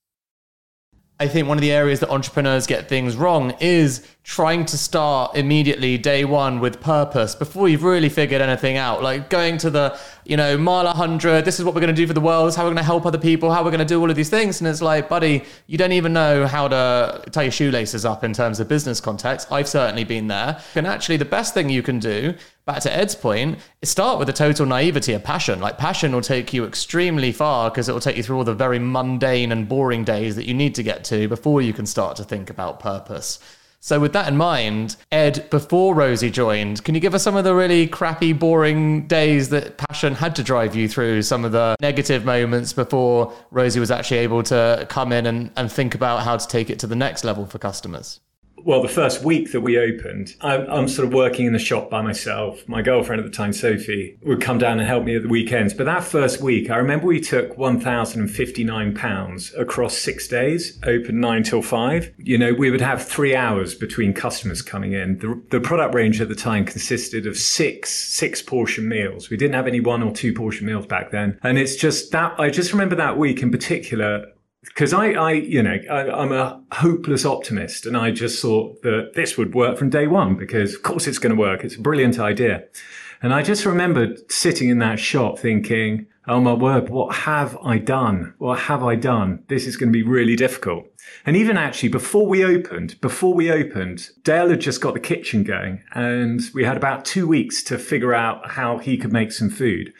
I 1.21 1.27
think 1.27 1.47
one 1.47 1.55
of 1.55 1.61
the 1.61 1.71
areas 1.71 1.99
that 1.99 2.09
entrepreneurs 2.09 2.65
get 2.65 2.89
things 2.89 3.15
wrong 3.15 3.51
is 3.59 4.03
trying 4.23 4.65
to 4.65 4.77
start 4.77 5.35
immediately 5.35 5.97
day 5.97 6.23
one 6.23 6.59
with 6.59 6.79
purpose 6.79 7.33
before 7.33 7.67
you've 7.67 7.83
really 7.83 8.09
figured 8.09 8.39
anything 8.39 8.77
out. 8.77 9.01
Like 9.01 9.31
going 9.31 9.57
to 9.59 9.69
the, 9.71 9.99
you 10.25 10.37
know, 10.37 10.57
mile 10.57 10.85
100, 10.85 11.43
this 11.43 11.59
is 11.59 11.65
what 11.65 11.73
we're 11.73 11.81
going 11.81 11.95
to 11.95 11.99
do 11.99 12.05
for 12.05 12.13
the 12.13 12.21
world, 12.21 12.47
this 12.47 12.53
is 12.53 12.55
how 12.55 12.63
we're 12.63 12.69
going 12.69 12.77
to 12.77 12.83
help 12.83 13.05
other 13.05 13.17
people, 13.17 13.51
how 13.51 13.63
we're 13.63 13.71
going 13.71 13.79
to 13.79 13.85
do 13.85 13.99
all 13.99 14.11
of 14.11 14.15
these 14.15 14.29
things. 14.29 14.61
And 14.61 14.67
it's 14.67 14.81
like, 14.81 15.09
buddy, 15.09 15.43
you 15.65 15.77
don't 15.77 15.91
even 15.91 16.13
know 16.13 16.45
how 16.45 16.67
to 16.67 17.23
tie 17.31 17.43
your 17.43 17.51
shoelaces 17.51 18.05
up 18.05 18.23
in 18.23 18.31
terms 18.31 18.59
of 18.59 18.67
business 18.67 18.99
context. 19.01 19.51
I've 19.51 19.67
certainly 19.67 20.03
been 20.03 20.27
there. 20.27 20.61
And 20.75 20.85
actually, 20.85 21.17
the 21.17 21.25
best 21.25 21.55
thing 21.55 21.69
you 21.69 21.81
can 21.81 21.97
do 21.97 22.35
back 22.65 22.81
to 22.81 22.95
Ed's 22.95 23.15
point, 23.15 23.57
is 23.81 23.89
start 23.89 24.19
with 24.19 24.29
a 24.29 24.33
total 24.33 24.65
naivety 24.65 25.13
of 25.13 25.23
passion. 25.23 25.59
Like 25.59 25.77
passion 25.77 26.11
will 26.11 26.21
take 26.21 26.53
you 26.53 26.63
extremely 26.63 27.31
far 27.31 27.69
because 27.71 27.89
it 27.89 27.93
will 27.93 27.99
take 27.99 28.17
you 28.17 28.23
through 28.23 28.37
all 28.37 28.43
the 28.43 28.53
very 28.53 28.79
mundane 28.79 29.51
and 29.51 29.67
boring 29.67 30.03
days 30.03 30.35
that 30.35 30.45
you 30.45 30.53
need 30.53 30.75
to 30.75 30.83
get 30.83 31.03
to 31.05 31.27
before 31.27 31.61
you 31.61 31.73
can 31.73 31.85
start 31.85 32.15
to 32.17 32.23
think 32.23 32.49
about 32.49 32.79
purpose. 32.79 33.39
So, 33.83 33.99
with 33.99 34.13
that 34.13 34.27
in 34.27 34.37
mind, 34.37 34.95
Ed, 35.11 35.49
before 35.49 35.95
Rosie 35.95 36.29
joined, 36.29 36.83
can 36.83 36.93
you 36.93 37.01
give 37.01 37.15
us 37.15 37.23
some 37.23 37.35
of 37.35 37.43
the 37.43 37.55
really 37.55 37.87
crappy, 37.87 38.31
boring 38.31 39.07
days 39.07 39.49
that 39.49 39.79
passion 39.79 40.13
had 40.13 40.35
to 40.35 40.43
drive 40.43 40.75
you 40.75 40.87
through, 40.87 41.23
some 41.23 41.43
of 41.43 41.51
the 41.51 41.75
negative 41.81 42.23
moments 42.23 42.73
before 42.73 43.33
Rosie 43.49 43.79
was 43.79 43.89
actually 43.89 44.17
able 44.17 44.43
to 44.43 44.85
come 44.87 45.11
in 45.11 45.25
and, 45.25 45.49
and 45.55 45.71
think 45.71 45.95
about 45.95 46.21
how 46.21 46.37
to 46.37 46.47
take 46.47 46.69
it 46.69 46.77
to 46.77 46.87
the 46.87 46.95
next 46.95 47.23
level 47.23 47.47
for 47.47 47.57
customers? 47.57 48.19
Well, 48.65 48.81
the 48.81 48.87
first 48.87 49.23
week 49.23 49.51
that 49.51 49.61
we 49.61 49.77
opened, 49.77 50.35
I'm, 50.41 50.67
I'm, 50.69 50.87
sort 50.87 51.07
of 51.07 51.13
working 51.13 51.45
in 51.45 51.53
the 51.53 51.59
shop 51.59 51.89
by 51.89 52.01
myself. 52.01 52.67
My 52.67 52.81
girlfriend 52.81 53.19
at 53.19 53.25
the 53.25 53.35
time, 53.35 53.53
Sophie, 53.53 54.17
would 54.23 54.41
come 54.41 54.57
down 54.57 54.79
and 54.79 54.87
help 54.87 55.03
me 55.03 55.15
at 55.15 55.21
the 55.23 55.29
weekends. 55.29 55.73
But 55.73 55.85
that 55.85 56.03
first 56.03 56.41
week, 56.41 56.69
I 56.69 56.77
remember 56.77 57.07
we 57.07 57.21
took 57.21 57.55
£1,059 57.55 59.59
across 59.59 59.97
six 59.97 60.27
days, 60.27 60.79
open 60.83 61.19
nine 61.19 61.43
till 61.43 61.61
five. 61.61 62.13
You 62.17 62.37
know, 62.37 62.53
we 62.53 62.71
would 62.71 62.81
have 62.81 63.05
three 63.05 63.35
hours 63.35 63.75
between 63.75 64.13
customers 64.13 64.61
coming 64.61 64.93
in. 64.93 65.19
The, 65.19 65.41
the 65.49 65.59
product 65.59 65.95
range 65.95 66.21
at 66.21 66.29
the 66.29 66.35
time 66.35 66.65
consisted 66.65 67.27
of 67.27 67.37
six, 67.37 67.91
six 67.91 68.41
portion 68.41 68.89
meals. 68.89 69.29
We 69.29 69.37
didn't 69.37 69.55
have 69.55 69.67
any 69.67 69.79
one 69.79 70.03
or 70.03 70.11
two 70.11 70.33
portion 70.33 70.65
meals 70.65 70.85
back 70.85 71.11
then. 71.11 71.39
And 71.43 71.57
it's 71.57 71.75
just 71.75 72.11
that, 72.11 72.39
I 72.39 72.49
just 72.49 72.73
remember 72.73 72.95
that 72.95 73.17
week 73.17 73.41
in 73.41 73.51
particular 73.51 74.25
because 74.63 74.93
I, 74.93 75.11
I, 75.13 75.31
you 75.33 75.63
know, 75.63 75.77
I, 75.89 76.23
am 76.23 76.31
a 76.31 76.61
hopeless 76.71 77.25
optimist, 77.25 77.85
and 77.85 77.97
I 77.97 78.11
just 78.11 78.41
thought 78.41 78.81
that 78.83 79.13
this 79.15 79.37
would 79.37 79.55
work 79.55 79.77
from 79.77 79.89
day 79.89 80.07
one 80.07 80.35
because, 80.35 80.75
of 80.75 80.83
course, 80.83 81.07
it's 81.07 81.17
going 81.17 81.35
to 81.35 81.39
work. 81.39 81.63
It's 81.63 81.75
a 81.75 81.81
brilliant 81.81 82.19
idea, 82.19 82.65
and 83.21 83.33
I 83.33 83.41
just 83.41 83.65
remembered 83.65 84.31
sitting 84.31 84.69
in 84.69 84.77
that 84.79 84.99
shop 84.99 85.39
thinking, 85.39 86.05
"Oh 86.27 86.39
my 86.39 86.53
word, 86.53 86.89
what 86.89 87.15
have 87.15 87.57
I 87.63 87.79
done? 87.79 88.35
What 88.37 88.59
have 88.59 88.83
I 88.83 88.95
done? 88.95 89.43
This 89.47 89.65
is 89.65 89.77
going 89.77 89.91
to 89.91 89.97
be 89.97 90.03
really 90.03 90.35
difficult." 90.35 90.85
And 91.25 91.35
even 91.35 91.57
actually, 91.57 91.89
before 91.89 92.27
we 92.27 92.45
opened, 92.45 93.01
before 93.01 93.33
we 93.33 93.51
opened, 93.51 94.09
Dale 94.23 94.49
had 94.49 94.61
just 94.61 94.79
got 94.79 94.93
the 94.93 94.99
kitchen 94.99 95.43
going, 95.43 95.81
and 95.93 96.39
we 96.53 96.63
had 96.63 96.77
about 96.77 97.03
two 97.03 97.27
weeks 97.27 97.63
to 97.63 97.79
figure 97.79 98.13
out 98.13 98.51
how 98.51 98.77
he 98.77 98.95
could 98.95 99.11
make 99.11 99.31
some 99.31 99.49
food. 99.49 99.91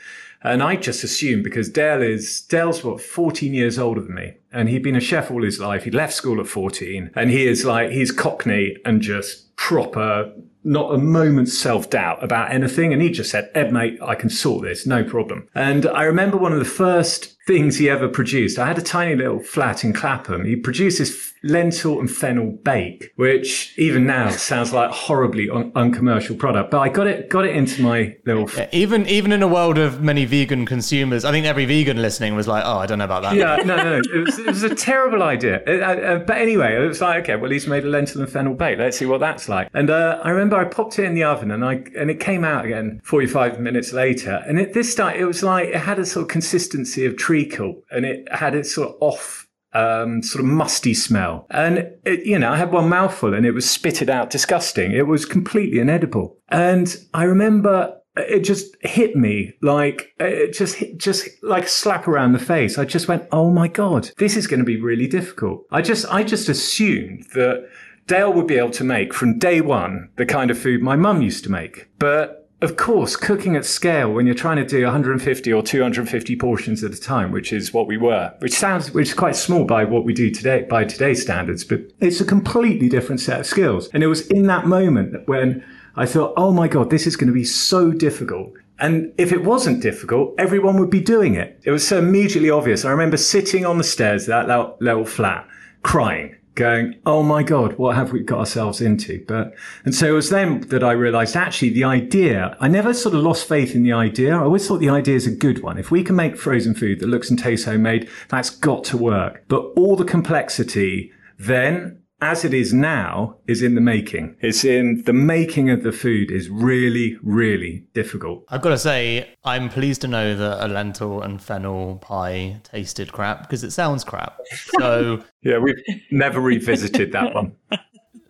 And 0.43 0.63
I 0.63 0.75
just 0.75 1.03
assumed 1.03 1.43
because 1.43 1.69
Dale 1.69 2.01
is, 2.01 2.41
Dale's 2.41 2.83
what, 2.83 3.01
14 3.01 3.53
years 3.53 3.77
older 3.77 4.01
than 4.01 4.15
me. 4.15 4.33
And 4.51 4.69
he'd 4.69 4.83
been 4.83 4.95
a 4.95 5.01
chef 5.01 5.31
all 5.31 5.43
his 5.43 5.59
life. 5.59 5.83
He 5.83 5.91
left 5.91 6.13
school 6.13 6.39
at 6.39 6.47
14 6.47 7.11
and 7.15 7.29
he 7.29 7.47
is 7.47 7.65
like, 7.65 7.91
he's 7.91 8.11
cockney 8.11 8.75
and 8.85 9.01
just 9.01 9.55
proper, 9.55 10.33
not 10.63 10.93
a 10.93 10.97
moment's 10.97 11.57
self 11.57 11.89
doubt 11.89 12.23
about 12.23 12.51
anything. 12.51 12.93
And 12.93 13.01
he 13.01 13.09
just 13.09 13.31
said, 13.31 13.49
Ed, 13.53 13.71
mate, 13.71 13.99
I 14.01 14.15
can 14.15 14.29
sort 14.29 14.63
this, 14.63 14.85
no 14.85 15.03
problem. 15.03 15.47
And 15.55 15.85
I 15.87 16.03
remember 16.03 16.37
one 16.37 16.51
of 16.53 16.59
the 16.59 16.65
first 16.65 17.37
things 17.47 17.77
he 17.77 17.89
ever 17.89 18.07
produced. 18.07 18.59
I 18.59 18.67
had 18.67 18.77
a 18.77 18.81
tiny 18.81 19.15
little 19.15 19.39
flat 19.39 19.83
in 19.83 19.93
Clapham. 19.93 20.45
He 20.45 20.55
produced 20.55 20.99
this 20.99 21.33
lentil 21.43 21.99
and 21.99 22.09
fennel 22.09 22.51
bake, 22.63 23.11
which 23.15 23.73
even 23.77 24.05
now 24.05 24.29
sounds 24.29 24.71
like 24.71 24.91
horribly 24.91 25.49
un- 25.49 25.71
uncommercial 25.75 26.35
product. 26.35 26.69
But 26.71 26.79
I 26.79 26.89
got 26.89 27.07
it 27.07 27.29
got 27.29 27.45
it 27.45 27.55
into 27.55 27.81
my 27.81 28.15
little. 28.25 28.49
Yeah, 28.55 28.69
even 28.71 29.07
even 29.07 29.31
in 29.31 29.41
a 29.41 29.47
world 29.47 29.77
of 29.77 30.01
many 30.01 30.25
vegan 30.25 30.65
consumers, 30.65 31.25
I 31.25 31.31
think 31.31 31.45
every 31.45 31.65
vegan 31.65 32.01
listening 32.01 32.35
was 32.35 32.47
like, 32.47 32.63
"Oh, 32.65 32.77
I 32.77 32.85
don't 32.85 32.99
know 32.99 33.05
about 33.05 33.23
that." 33.23 33.35
Yeah, 33.35 33.57
no, 33.65 33.75
no, 33.75 33.97
it 33.97 34.25
was, 34.25 34.39
it 34.41 34.47
was 34.47 34.63
a 34.63 34.75
terrible 34.75 35.23
idea. 35.23 35.61
Uh, 35.65 35.85
uh, 35.85 36.19
but 36.19 36.37
anyway, 36.37 36.75
it 36.75 36.87
was 36.87 37.01
like, 37.01 37.23
okay, 37.23 37.35
well, 37.35 37.51
he's 37.51 37.67
made 37.67 37.83
a 37.83 37.87
lentil 37.87 38.21
and 38.21 38.29
fennel 38.29 38.53
bake. 38.53 38.77
Let's 38.77 38.97
see 38.97 39.05
what 39.05 39.19
that's 39.19 39.47
like. 39.49 39.69
And 39.73 39.89
uh, 39.89 40.19
I 40.23 40.29
remember 40.29 40.57
I 40.57 40.65
popped 40.65 40.99
it 40.99 41.05
in 41.05 41.13
the 41.13 41.23
oven, 41.23 41.51
and 41.51 41.63
I 41.63 41.83
and 41.97 42.09
it 42.09 42.19
came 42.19 42.43
out 42.43 42.65
again 42.65 43.01
45 43.03 43.59
minutes 43.59 43.93
later, 43.93 44.43
and 44.47 44.59
at 44.59 44.73
this 44.73 44.95
time 44.95 45.19
it 45.19 45.25
was 45.25 45.43
like 45.43 45.69
it 45.69 45.77
had 45.77 45.99
a 45.99 46.05
sort 46.05 46.23
of 46.23 46.29
consistency 46.29 47.05
of 47.05 47.17
treacle, 47.17 47.81
and 47.91 48.05
it 48.05 48.31
had 48.31 48.55
its 48.55 48.73
sort 48.73 48.89
of 48.89 48.95
off 48.99 49.47
um, 49.73 50.21
sort 50.21 50.43
of 50.43 50.49
musty 50.49 50.93
smell. 50.93 51.47
And, 51.49 51.89
it, 52.05 52.25
you 52.25 52.37
know, 52.37 52.51
I 52.51 52.57
had 52.57 52.71
one 52.71 52.89
mouthful 52.89 53.33
and 53.33 53.45
it 53.45 53.51
was 53.51 53.69
spitted 53.69 54.09
out 54.09 54.29
disgusting. 54.29 54.91
It 54.91 55.07
was 55.07 55.25
completely 55.25 55.79
inedible. 55.79 56.37
And 56.49 56.95
I 57.13 57.23
remember 57.23 58.00
it 58.17 58.41
just 58.41 58.75
hit 58.81 59.15
me 59.15 59.53
like 59.61 60.13
it 60.19 60.53
just 60.53 60.75
hit, 60.75 60.97
just 60.97 61.27
like 61.43 61.65
a 61.65 61.69
slap 61.69 62.07
around 62.07 62.33
the 62.33 62.39
face. 62.39 62.77
I 62.77 62.85
just 62.85 63.07
went, 63.07 63.27
"Oh 63.31 63.51
my 63.51 63.67
god, 63.67 64.11
this 64.17 64.35
is 64.35 64.47
going 64.47 64.59
to 64.59 64.65
be 64.65 64.79
really 64.79 65.07
difficult." 65.07 65.65
I 65.71 65.81
just 65.81 66.05
I 66.11 66.23
just 66.23 66.49
assumed 66.49 67.25
that 67.33 67.69
Dale 68.07 68.33
would 68.33 68.47
be 68.47 68.57
able 68.57 68.71
to 68.71 68.83
make 68.83 69.13
from 69.13 69.39
day 69.39 69.61
one 69.61 70.09
the 70.17 70.25
kind 70.25 70.51
of 70.51 70.57
food 70.57 70.81
my 70.81 70.95
mum 70.95 71.21
used 71.21 71.43
to 71.45 71.51
make. 71.51 71.87
But 71.99 72.49
of 72.61 72.77
course, 72.77 73.15
cooking 73.15 73.55
at 73.55 73.65
scale 73.65 74.13
when 74.13 74.27
you're 74.27 74.35
trying 74.35 74.57
to 74.57 74.65
do 74.65 74.83
150 74.83 75.51
or 75.51 75.63
250 75.63 76.35
portions 76.35 76.83
at 76.83 76.93
a 76.93 76.99
time, 76.99 77.31
which 77.31 77.51
is 77.51 77.73
what 77.73 77.87
we 77.87 77.97
were, 77.97 78.33
which 78.39 78.53
sounds 78.53 78.91
which 78.91 79.09
is 79.09 79.13
quite 79.13 79.35
small 79.35 79.63
by 79.63 79.83
what 79.83 80.05
we 80.05 80.13
do 80.13 80.29
today 80.29 80.67
by 80.69 80.83
today's 80.83 81.21
standards, 81.21 81.63
but 81.63 81.79
it's 82.01 82.21
a 82.21 82.25
completely 82.25 82.87
different 82.89 83.21
set 83.21 83.39
of 83.39 83.45
skills. 83.47 83.89
And 83.93 84.03
it 84.03 84.07
was 84.07 84.27
in 84.27 84.47
that 84.47 84.67
moment 84.67 85.13
that 85.13 85.27
when 85.27 85.63
I 85.95 86.05
thought, 86.05 86.33
oh 86.37 86.51
my 86.51 86.67
god, 86.67 86.89
this 86.89 87.05
is 87.05 87.15
going 87.15 87.27
to 87.27 87.33
be 87.33 87.43
so 87.43 87.91
difficult. 87.91 88.53
And 88.79 89.13
if 89.17 89.31
it 89.31 89.43
wasn't 89.43 89.81
difficult, 89.81 90.33
everyone 90.37 90.79
would 90.79 90.89
be 90.89 91.01
doing 91.01 91.35
it. 91.35 91.59
It 91.63 91.71
was 91.71 91.87
so 91.87 91.99
immediately 91.99 92.49
obvious. 92.49 92.83
I 92.83 92.91
remember 92.91 93.17
sitting 93.17 93.65
on 93.65 93.77
the 93.77 93.83
stairs, 93.83 94.25
that 94.25 94.47
little 94.81 95.05
flat, 95.05 95.47
crying 95.83 96.35
going, 96.55 96.99
oh 97.05 97.23
my 97.23 97.43
God, 97.43 97.77
what 97.77 97.95
have 97.95 98.11
we 98.11 98.21
got 98.21 98.39
ourselves 98.39 98.81
into? 98.81 99.23
But, 99.25 99.53
and 99.85 99.95
so 99.95 100.07
it 100.07 100.11
was 100.11 100.29
then 100.29 100.61
that 100.67 100.83
I 100.83 100.91
realized 100.91 101.35
actually 101.35 101.69
the 101.69 101.85
idea, 101.85 102.57
I 102.59 102.67
never 102.67 102.93
sort 102.93 103.15
of 103.15 103.21
lost 103.21 103.47
faith 103.47 103.73
in 103.73 103.83
the 103.83 103.93
idea. 103.93 104.35
I 104.35 104.41
always 104.41 104.67
thought 104.67 104.79
the 104.79 104.89
idea 104.89 105.15
is 105.15 105.27
a 105.27 105.31
good 105.31 105.63
one. 105.63 105.77
If 105.77 105.91
we 105.91 106.03
can 106.03 106.15
make 106.15 106.35
frozen 106.35 106.73
food 106.73 106.99
that 106.99 107.07
looks 107.07 107.29
and 107.29 107.39
tastes 107.39 107.65
homemade, 107.65 108.09
that's 108.27 108.49
got 108.49 108.83
to 108.85 108.97
work. 108.97 109.45
But 109.47 109.61
all 109.77 109.95
the 109.95 110.03
complexity 110.03 111.11
then 111.39 112.00
as 112.21 112.45
it 112.45 112.53
is 112.53 112.71
now 112.71 113.35
is 113.47 113.61
in 113.61 113.75
the 113.75 113.81
making. 113.81 114.35
It's 114.39 114.63
in 114.63 115.03
the 115.05 115.13
making 115.13 115.69
of 115.69 115.83
the 115.83 115.91
food 115.91 116.31
is 116.31 116.49
really, 116.49 117.17
really 117.23 117.85
difficult. 117.93 118.45
I've 118.49 118.61
got 118.61 118.69
to 118.69 118.77
say, 118.77 119.29
I'm 119.43 119.69
pleased 119.69 120.01
to 120.01 120.07
know 120.07 120.35
that 120.35 120.63
a 120.63 120.67
lentil 120.67 121.21
and 121.21 121.41
fennel 121.41 121.97
pie 121.97 122.61
tasted 122.63 123.11
crap 123.11 123.41
because 123.41 123.63
it 123.63 123.71
sounds 123.71 124.03
crap. 124.03 124.37
So 124.79 125.23
yeah, 125.41 125.57
we've 125.57 125.81
never 126.11 126.39
revisited 126.39 127.11
that 127.13 127.33
one. 127.33 127.55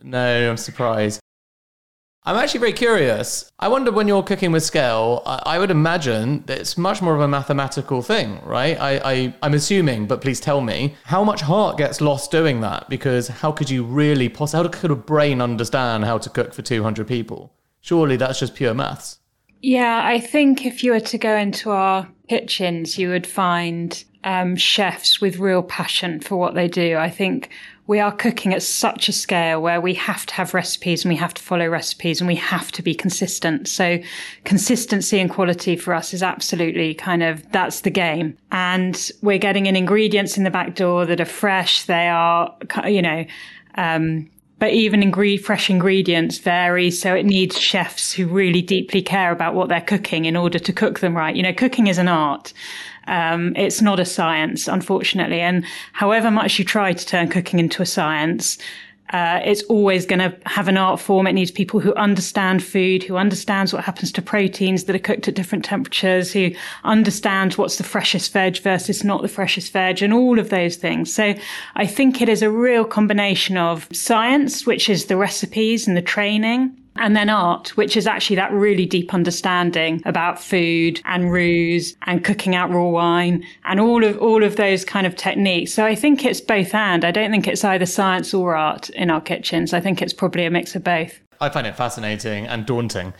No, 0.04 0.50
I'm 0.50 0.56
surprised. 0.56 1.20
I'm 2.24 2.36
actually 2.36 2.60
very 2.60 2.72
curious. 2.72 3.50
I 3.58 3.66
wonder 3.66 3.90
when 3.90 4.06
you're 4.06 4.22
cooking 4.22 4.52
with 4.52 4.62
scale, 4.62 5.22
I, 5.26 5.42
I 5.44 5.58
would 5.58 5.72
imagine 5.72 6.44
that 6.46 6.60
it's 6.60 6.78
much 6.78 7.02
more 7.02 7.16
of 7.16 7.20
a 7.20 7.26
mathematical 7.26 8.00
thing, 8.00 8.40
right? 8.44 8.80
I, 8.80 9.00
I, 9.04 9.34
I'm 9.42 9.54
assuming, 9.54 10.06
but 10.06 10.20
please 10.20 10.38
tell 10.38 10.60
me, 10.60 10.94
how 11.02 11.24
much 11.24 11.40
heart 11.40 11.78
gets 11.78 12.00
lost 12.00 12.30
doing 12.30 12.60
that? 12.60 12.88
Because 12.88 13.26
how 13.26 13.50
could 13.50 13.68
you 13.68 13.82
really 13.82 14.28
possibly, 14.28 14.62
how 14.62 14.70
could 14.70 14.92
a 14.92 14.96
brain 14.96 15.40
understand 15.40 16.04
how 16.04 16.16
to 16.18 16.30
cook 16.30 16.54
for 16.54 16.62
200 16.62 17.08
people? 17.08 17.52
Surely 17.80 18.16
that's 18.16 18.38
just 18.38 18.54
pure 18.54 18.72
maths. 18.72 19.18
Yeah, 19.60 20.02
I 20.04 20.20
think 20.20 20.64
if 20.64 20.84
you 20.84 20.92
were 20.92 21.00
to 21.00 21.18
go 21.18 21.36
into 21.36 21.70
our 21.70 22.08
kitchens, 22.28 22.98
you 22.98 23.08
would 23.08 23.26
find 23.26 24.04
um, 24.22 24.54
chefs 24.54 25.20
with 25.20 25.38
real 25.38 25.64
passion 25.64 26.20
for 26.20 26.36
what 26.36 26.54
they 26.54 26.68
do. 26.68 26.96
I 26.96 27.10
think 27.10 27.50
we 27.86 27.98
are 27.98 28.12
cooking 28.12 28.54
at 28.54 28.62
such 28.62 29.08
a 29.08 29.12
scale 29.12 29.60
where 29.60 29.80
we 29.80 29.94
have 29.94 30.24
to 30.26 30.34
have 30.34 30.54
recipes 30.54 31.04
and 31.04 31.10
we 31.10 31.16
have 31.16 31.34
to 31.34 31.42
follow 31.42 31.66
recipes 31.66 32.20
and 32.20 32.28
we 32.28 32.36
have 32.36 32.70
to 32.72 32.82
be 32.82 32.94
consistent. 32.94 33.66
So 33.66 33.98
consistency 34.44 35.18
and 35.18 35.28
quality 35.28 35.76
for 35.76 35.92
us 35.92 36.14
is 36.14 36.22
absolutely 36.22 36.94
kind 36.94 37.22
of 37.22 37.50
that's 37.50 37.80
the 37.80 37.90
game. 37.90 38.38
And 38.52 39.10
we're 39.20 39.38
getting 39.38 39.66
in 39.66 39.74
ingredients 39.74 40.36
in 40.36 40.44
the 40.44 40.50
back 40.50 40.76
door 40.76 41.06
that 41.06 41.20
are 41.20 41.24
fresh. 41.24 41.84
They 41.84 42.08
are, 42.08 42.54
you 42.86 43.02
know, 43.02 43.24
um, 43.74 44.30
but 44.60 44.70
even 44.70 45.00
ingre- 45.00 45.40
fresh 45.40 45.68
ingredients 45.68 46.38
vary. 46.38 46.88
So 46.88 47.16
it 47.16 47.26
needs 47.26 47.58
chefs 47.58 48.12
who 48.12 48.28
really 48.28 48.62
deeply 48.62 49.02
care 49.02 49.32
about 49.32 49.54
what 49.54 49.68
they're 49.68 49.80
cooking 49.80 50.24
in 50.24 50.36
order 50.36 50.60
to 50.60 50.72
cook 50.72 51.00
them 51.00 51.16
right. 51.16 51.34
You 51.34 51.42
know, 51.42 51.52
cooking 51.52 51.88
is 51.88 51.98
an 51.98 52.06
art. 52.06 52.52
Um, 53.06 53.54
it's 53.56 53.82
not 53.82 54.00
a 54.00 54.04
science, 54.04 54.68
unfortunately. 54.68 55.40
And 55.40 55.64
however 55.92 56.30
much 56.30 56.58
you 56.58 56.64
try 56.64 56.92
to 56.92 57.06
turn 57.06 57.28
cooking 57.28 57.58
into 57.58 57.82
a 57.82 57.86
science, 57.86 58.58
uh, 59.12 59.40
it's 59.44 59.62
always 59.64 60.06
going 60.06 60.18
to 60.18 60.34
have 60.46 60.68
an 60.68 60.78
art 60.78 60.98
form. 60.98 61.26
It 61.26 61.34
needs 61.34 61.50
people 61.50 61.80
who 61.80 61.94
understand 61.94 62.64
food, 62.64 63.02
who 63.02 63.16
understands 63.16 63.72
what 63.72 63.84
happens 63.84 64.10
to 64.12 64.22
proteins 64.22 64.84
that 64.84 64.96
are 64.96 65.00
cooked 65.00 65.28
at 65.28 65.34
different 65.34 65.66
temperatures, 65.66 66.32
who 66.32 66.50
understands 66.84 67.58
what's 67.58 67.76
the 67.76 67.84
freshest 67.84 68.32
veg 68.32 68.58
versus 68.58 69.04
not 69.04 69.20
the 69.20 69.28
freshest 69.28 69.70
veg, 69.72 70.02
and 70.02 70.14
all 70.14 70.38
of 70.38 70.48
those 70.48 70.76
things. 70.76 71.12
So 71.12 71.34
I 71.74 71.86
think 71.86 72.22
it 72.22 72.28
is 72.30 72.40
a 72.40 72.50
real 72.50 72.86
combination 72.86 73.58
of 73.58 73.86
science, 73.92 74.64
which 74.66 74.88
is 74.88 75.06
the 75.06 75.16
recipes 75.18 75.86
and 75.86 75.94
the 75.94 76.02
training, 76.02 76.74
and 76.96 77.16
then 77.16 77.28
art, 77.28 77.76
which 77.76 77.96
is 77.96 78.06
actually 78.06 78.36
that 78.36 78.52
really 78.52 78.86
deep 78.86 79.14
understanding 79.14 80.02
about 80.04 80.40
food 80.40 81.00
and 81.04 81.32
roux 81.32 81.80
and 82.06 82.24
cooking 82.24 82.54
out 82.54 82.70
raw 82.70 82.88
wine 82.88 83.44
and 83.64 83.80
all 83.80 84.04
of 84.04 84.18
all 84.18 84.44
of 84.44 84.56
those 84.56 84.84
kind 84.84 85.06
of 85.06 85.16
techniques. 85.16 85.72
So 85.72 85.84
I 85.84 85.94
think 85.94 86.24
it's 86.24 86.40
both 86.40 86.74
and. 86.74 87.04
I 87.04 87.10
don't 87.10 87.30
think 87.30 87.48
it's 87.48 87.64
either 87.64 87.86
science 87.86 88.34
or 88.34 88.54
art 88.54 88.90
in 88.90 89.10
our 89.10 89.20
kitchens. 89.20 89.72
I 89.72 89.80
think 89.80 90.02
it's 90.02 90.12
probably 90.12 90.44
a 90.44 90.50
mix 90.50 90.74
of 90.74 90.84
both. 90.84 91.20
I 91.40 91.48
find 91.48 91.66
it 91.66 91.76
fascinating 91.76 92.46
and 92.46 92.66
daunting. 92.66 93.14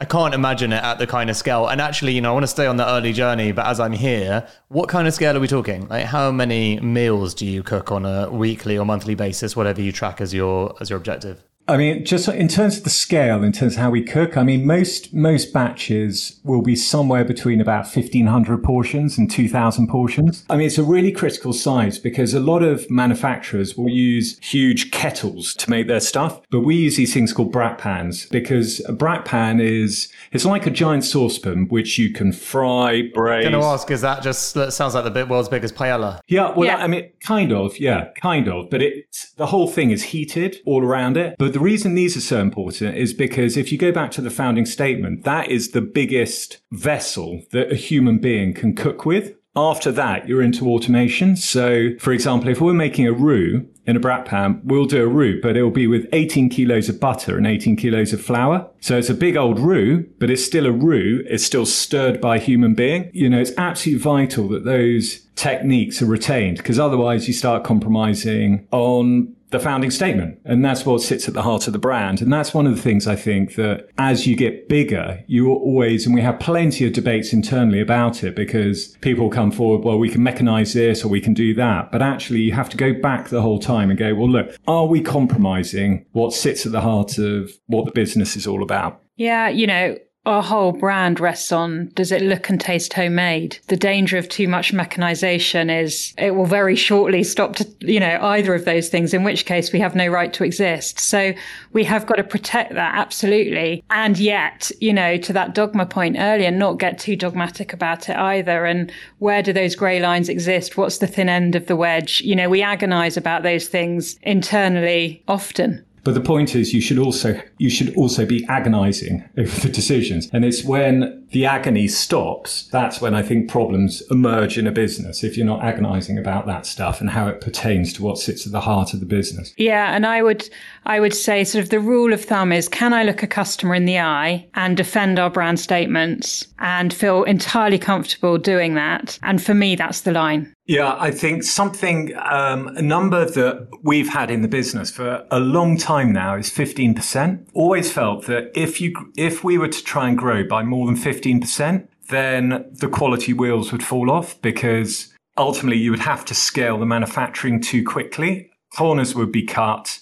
I 0.00 0.04
can't 0.04 0.32
imagine 0.32 0.72
it 0.72 0.82
at 0.82 0.98
the 0.98 1.08
kind 1.08 1.28
of 1.28 1.36
scale. 1.36 1.66
And 1.66 1.80
actually, 1.80 2.12
you 2.12 2.20
know, 2.20 2.30
I 2.30 2.32
want 2.32 2.44
to 2.44 2.48
stay 2.48 2.66
on 2.66 2.76
the 2.76 2.88
early 2.88 3.12
journey, 3.12 3.50
but 3.50 3.66
as 3.66 3.80
I'm 3.80 3.92
here, 3.92 4.46
what 4.68 4.88
kind 4.88 5.08
of 5.08 5.14
scale 5.14 5.36
are 5.36 5.40
we 5.40 5.48
talking? 5.48 5.88
Like 5.88 6.04
how 6.04 6.30
many 6.30 6.78
meals 6.78 7.34
do 7.34 7.44
you 7.44 7.64
cook 7.64 7.90
on 7.90 8.06
a 8.06 8.30
weekly 8.30 8.78
or 8.78 8.86
monthly 8.86 9.16
basis, 9.16 9.56
whatever 9.56 9.82
you 9.82 9.90
track 9.90 10.20
as 10.20 10.32
your 10.32 10.76
as 10.80 10.88
your 10.88 10.96
objective? 10.96 11.42
I 11.68 11.76
mean, 11.76 12.04
just 12.04 12.28
in 12.28 12.48
terms 12.48 12.78
of 12.78 12.84
the 12.84 12.90
scale, 12.90 13.44
in 13.44 13.52
terms 13.52 13.74
of 13.74 13.80
how 13.80 13.90
we 13.90 14.02
cook, 14.02 14.38
I 14.38 14.42
mean, 14.42 14.66
most 14.66 15.12
most 15.12 15.52
batches 15.52 16.40
will 16.42 16.62
be 16.62 16.74
somewhere 16.74 17.24
between 17.24 17.60
about 17.60 17.86
fifteen 17.86 18.26
hundred 18.26 18.64
portions 18.64 19.18
and 19.18 19.30
two 19.30 19.48
thousand 19.48 19.88
portions. 19.88 20.44
I 20.48 20.56
mean, 20.56 20.66
it's 20.66 20.78
a 20.78 20.82
really 20.82 21.12
critical 21.12 21.52
size 21.52 21.98
because 21.98 22.32
a 22.32 22.40
lot 22.40 22.62
of 22.62 22.90
manufacturers 22.90 23.76
will 23.76 23.90
use 23.90 24.38
huge 24.38 24.90
kettles 24.90 25.54
to 25.56 25.68
make 25.68 25.88
their 25.88 26.00
stuff, 26.00 26.40
but 26.50 26.60
we 26.60 26.74
use 26.74 26.96
these 26.96 27.12
things 27.12 27.34
called 27.34 27.52
brat 27.52 27.76
pans 27.76 28.26
because 28.26 28.80
a 28.88 28.92
brat 28.92 29.26
pan 29.26 29.60
is 29.60 30.10
it's 30.32 30.46
like 30.46 30.66
a 30.66 30.70
giant 30.70 31.04
saucepan 31.04 31.68
which 31.68 31.98
you 31.98 32.12
can 32.12 32.32
fry, 32.32 33.02
braise. 33.12 33.44
I'm 33.44 33.52
going 33.52 33.62
to 33.62 33.68
ask, 33.68 33.90
is 33.90 34.00
that 34.00 34.22
just 34.22 34.54
that 34.54 34.72
sounds 34.72 34.94
like 34.94 35.04
the 35.04 35.10
bit 35.10 35.28
world's 35.28 35.50
biggest 35.50 35.74
paella? 35.74 36.20
Yeah, 36.28 36.50
well, 36.56 36.66
yeah. 36.66 36.76
I 36.76 36.86
mean, 36.86 37.10
kind 37.20 37.52
of, 37.52 37.78
yeah, 37.78 38.08
kind 38.20 38.48
of, 38.48 38.70
but 38.70 38.80
it 38.80 39.26
the 39.36 39.46
whole 39.46 39.68
thing 39.68 39.90
is 39.90 40.02
heated 40.02 40.56
all 40.64 40.82
around 40.82 41.18
it, 41.18 41.36
but 41.38 41.57
the 41.58 41.64
reason 41.64 41.96
these 41.96 42.16
are 42.16 42.20
so 42.20 42.40
important 42.40 42.96
is 42.96 43.12
because 43.12 43.56
if 43.56 43.72
you 43.72 43.78
go 43.78 43.90
back 43.90 44.12
to 44.12 44.20
the 44.20 44.30
founding 44.30 44.64
statement, 44.64 45.24
that 45.24 45.50
is 45.50 45.72
the 45.72 45.80
biggest 45.80 46.58
vessel 46.70 47.42
that 47.50 47.72
a 47.72 47.74
human 47.74 48.18
being 48.18 48.54
can 48.54 48.76
cook 48.76 49.04
with. 49.04 49.34
After 49.56 49.90
that, 49.90 50.28
you're 50.28 50.40
into 50.40 50.70
automation. 50.70 51.34
So, 51.34 51.96
for 51.98 52.12
example, 52.12 52.48
if 52.48 52.60
we're 52.60 52.74
making 52.74 53.08
a 53.08 53.12
roux 53.12 53.66
in 53.86 53.96
a 53.96 54.00
brat 54.00 54.24
pan, 54.24 54.60
we'll 54.62 54.84
do 54.84 55.02
a 55.02 55.08
roux, 55.08 55.40
but 55.42 55.56
it'll 55.56 55.72
be 55.72 55.88
with 55.88 56.06
18 56.12 56.48
kilos 56.48 56.88
of 56.88 57.00
butter 57.00 57.36
and 57.36 57.44
18 57.44 57.74
kilos 57.74 58.12
of 58.12 58.22
flour. 58.22 58.70
So 58.78 58.96
it's 58.96 59.10
a 59.10 59.14
big 59.14 59.36
old 59.36 59.58
roux, 59.58 60.08
but 60.20 60.30
it's 60.30 60.44
still 60.44 60.64
a 60.64 60.70
roux. 60.70 61.24
It's 61.26 61.42
still 61.42 61.66
stirred 61.66 62.20
by 62.20 62.36
a 62.36 62.40
human 62.40 62.74
being. 62.74 63.10
You 63.12 63.28
know, 63.28 63.40
it's 63.40 63.50
absolutely 63.58 64.00
vital 64.00 64.46
that 64.50 64.64
those 64.64 65.26
techniques 65.34 66.00
are 66.02 66.06
retained 66.06 66.58
because 66.58 66.78
otherwise 66.78 67.26
you 67.26 67.34
start 67.34 67.64
compromising 67.64 68.68
on 68.70 69.34
the 69.50 69.58
founding 69.58 69.90
statement. 69.90 70.38
And 70.44 70.64
that's 70.64 70.84
what 70.84 71.00
sits 71.00 71.28
at 71.28 71.34
the 71.34 71.42
heart 71.42 71.66
of 71.66 71.72
the 71.72 71.78
brand. 71.78 72.20
And 72.20 72.32
that's 72.32 72.52
one 72.52 72.66
of 72.66 72.76
the 72.76 72.82
things 72.82 73.06
I 73.06 73.16
think 73.16 73.54
that 73.54 73.88
as 73.98 74.26
you 74.26 74.36
get 74.36 74.68
bigger, 74.68 75.24
you 75.26 75.50
always, 75.50 76.06
and 76.06 76.14
we 76.14 76.20
have 76.20 76.38
plenty 76.38 76.86
of 76.86 76.92
debates 76.92 77.32
internally 77.32 77.80
about 77.80 78.22
it 78.22 78.34
because 78.34 78.96
people 79.00 79.30
come 79.30 79.50
forward, 79.50 79.84
well, 79.84 79.98
we 79.98 80.10
can 80.10 80.22
mechanize 80.22 80.74
this 80.74 81.04
or 81.04 81.08
we 81.08 81.20
can 81.20 81.34
do 81.34 81.54
that. 81.54 81.90
But 81.90 82.02
actually, 82.02 82.40
you 82.40 82.52
have 82.52 82.68
to 82.70 82.76
go 82.76 82.92
back 82.92 83.28
the 83.28 83.42
whole 83.42 83.58
time 83.58 83.90
and 83.90 83.98
go, 83.98 84.14
well, 84.14 84.30
look, 84.30 84.54
are 84.66 84.86
we 84.86 85.00
compromising 85.00 86.04
what 86.12 86.32
sits 86.32 86.66
at 86.66 86.72
the 86.72 86.80
heart 86.80 87.18
of 87.18 87.50
what 87.66 87.84
the 87.84 87.92
business 87.92 88.36
is 88.36 88.46
all 88.46 88.62
about? 88.62 89.02
Yeah, 89.16 89.48
you 89.48 89.66
know, 89.66 89.96
our 90.28 90.42
whole 90.42 90.72
brand 90.72 91.20
rests 91.20 91.50
on 91.52 91.86
does 91.94 92.12
it 92.12 92.20
look 92.20 92.50
and 92.50 92.60
taste 92.60 92.92
homemade? 92.92 93.58
The 93.68 93.76
danger 93.76 94.18
of 94.18 94.28
too 94.28 94.46
much 94.46 94.74
mechanization 94.74 95.70
is 95.70 96.12
it 96.18 96.34
will 96.34 96.46
very 96.46 96.76
shortly 96.76 97.24
stop 97.24 97.56
to, 97.56 97.66
you 97.80 97.98
know, 97.98 98.18
either 98.20 98.54
of 98.54 98.66
those 98.66 98.90
things, 98.90 99.14
in 99.14 99.24
which 99.24 99.46
case 99.46 99.72
we 99.72 99.80
have 99.80 99.94
no 99.94 100.06
right 100.06 100.32
to 100.34 100.44
exist. 100.44 101.00
So 101.00 101.32
we 101.72 101.82
have 101.84 102.06
got 102.06 102.16
to 102.16 102.24
protect 102.24 102.74
that 102.74 102.94
absolutely. 102.94 103.82
And 103.90 104.18
yet, 104.18 104.70
you 104.80 104.92
know, 104.92 105.16
to 105.16 105.32
that 105.32 105.54
dogma 105.54 105.86
point 105.86 106.16
earlier, 106.18 106.50
not 106.50 106.78
get 106.78 106.98
too 106.98 107.16
dogmatic 107.16 107.72
about 107.72 108.10
it 108.10 108.16
either. 108.16 108.66
And 108.66 108.92
where 109.20 109.42
do 109.42 109.54
those 109.54 109.74
grey 109.74 109.98
lines 109.98 110.28
exist? 110.28 110.76
What's 110.76 110.98
the 110.98 111.06
thin 111.06 111.30
end 111.30 111.54
of 111.54 111.66
the 111.66 111.76
wedge? 111.76 112.20
You 112.20 112.36
know, 112.36 112.50
we 112.50 112.60
agonize 112.60 113.16
about 113.16 113.42
those 113.42 113.66
things 113.66 114.18
internally 114.22 115.22
often. 115.26 115.84
But 116.08 116.14
the 116.14 116.22
point 116.22 116.54
is, 116.54 116.72
you 116.72 116.80
should 116.80 116.98
also 116.98 117.38
you 117.58 117.68
should 117.68 117.94
also 117.94 118.24
be 118.24 118.42
agonising 118.48 119.28
over 119.36 119.60
the 119.60 119.68
decisions, 119.68 120.30
and 120.32 120.42
it's 120.42 120.64
when 120.64 121.26
the 121.32 121.44
agony 121.44 121.86
stops 121.86 122.66
that's 122.72 123.02
when 123.02 123.14
I 123.14 123.20
think 123.20 123.50
problems 123.50 124.02
emerge 124.10 124.56
in 124.56 124.66
a 124.66 124.70
business. 124.70 125.22
If 125.22 125.36
you're 125.36 125.44
not 125.44 125.62
agonising 125.62 126.16
about 126.16 126.46
that 126.46 126.64
stuff 126.64 127.02
and 127.02 127.10
how 127.10 127.28
it 127.28 127.42
pertains 127.42 127.92
to 127.92 128.02
what 128.02 128.16
sits 128.16 128.46
at 128.46 128.52
the 128.52 128.62
heart 128.62 128.94
of 128.94 129.00
the 129.00 129.06
business. 129.06 129.52
Yeah, 129.58 129.94
and 129.94 130.06
I 130.06 130.22
would 130.22 130.48
I 130.86 130.98
would 130.98 131.12
say 131.12 131.44
sort 131.44 131.62
of 131.62 131.68
the 131.68 131.78
rule 131.78 132.14
of 132.14 132.24
thumb 132.24 132.52
is: 132.52 132.70
can 132.70 132.94
I 132.94 133.04
look 133.04 133.22
a 133.22 133.26
customer 133.26 133.74
in 133.74 133.84
the 133.84 133.98
eye 133.98 134.48
and 134.54 134.78
defend 134.78 135.18
our 135.18 135.28
brand 135.28 135.60
statements 135.60 136.46
and 136.58 136.94
feel 136.94 137.24
entirely 137.24 137.78
comfortable 137.78 138.38
doing 138.38 138.76
that? 138.76 139.18
And 139.22 139.42
for 139.42 139.52
me, 139.52 139.76
that's 139.76 140.00
the 140.00 140.12
line. 140.12 140.54
Yeah, 140.68 140.96
I 140.98 141.12
think 141.12 141.44
something, 141.44 142.14
um, 142.18 142.68
a 142.76 142.82
number 142.82 143.24
that 143.24 143.68
we've 143.82 144.10
had 144.10 144.30
in 144.30 144.42
the 144.42 144.48
business 144.48 144.90
for 144.90 145.26
a 145.30 145.40
long 145.40 145.78
time 145.78 146.12
now 146.12 146.36
is 146.36 146.50
15%. 146.50 147.46
Always 147.54 147.90
felt 147.90 148.26
that 148.26 148.52
if 148.54 148.78
you, 148.78 148.92
if 149.16 149.42
we 149.42 149.56
were 149.56 149.68
to 149.68 149.82
try 149.82 150.08
and 150.08 150.18
grow 150.18 150.46
by 150.46 150.62
more 150.62 150.84
than 150.84 150.94
15%, 150.94 151.88
then 152.10 152.66
the 152.70 152.86
quality 152.86 153.32
wheels 153.32 153.72
would 153.72 153.82
fall 153.82 154.10
off 154.10 154.38
because 154.42 155.14
ultimately 155.38 155.78
you 155.78 155.90
would 155.90 156.00
have 156.00 156.26
to 156.26 156.34
scale 156.34 156.78
the 156.78 156.84
manufacturing 156.84 157.62
too 157.62 157.82
quickly. 157.82 158.50
Corners 158.76 159.14
would 159.14 159.32
be 159.32 159.44
cut. 159.44 159.98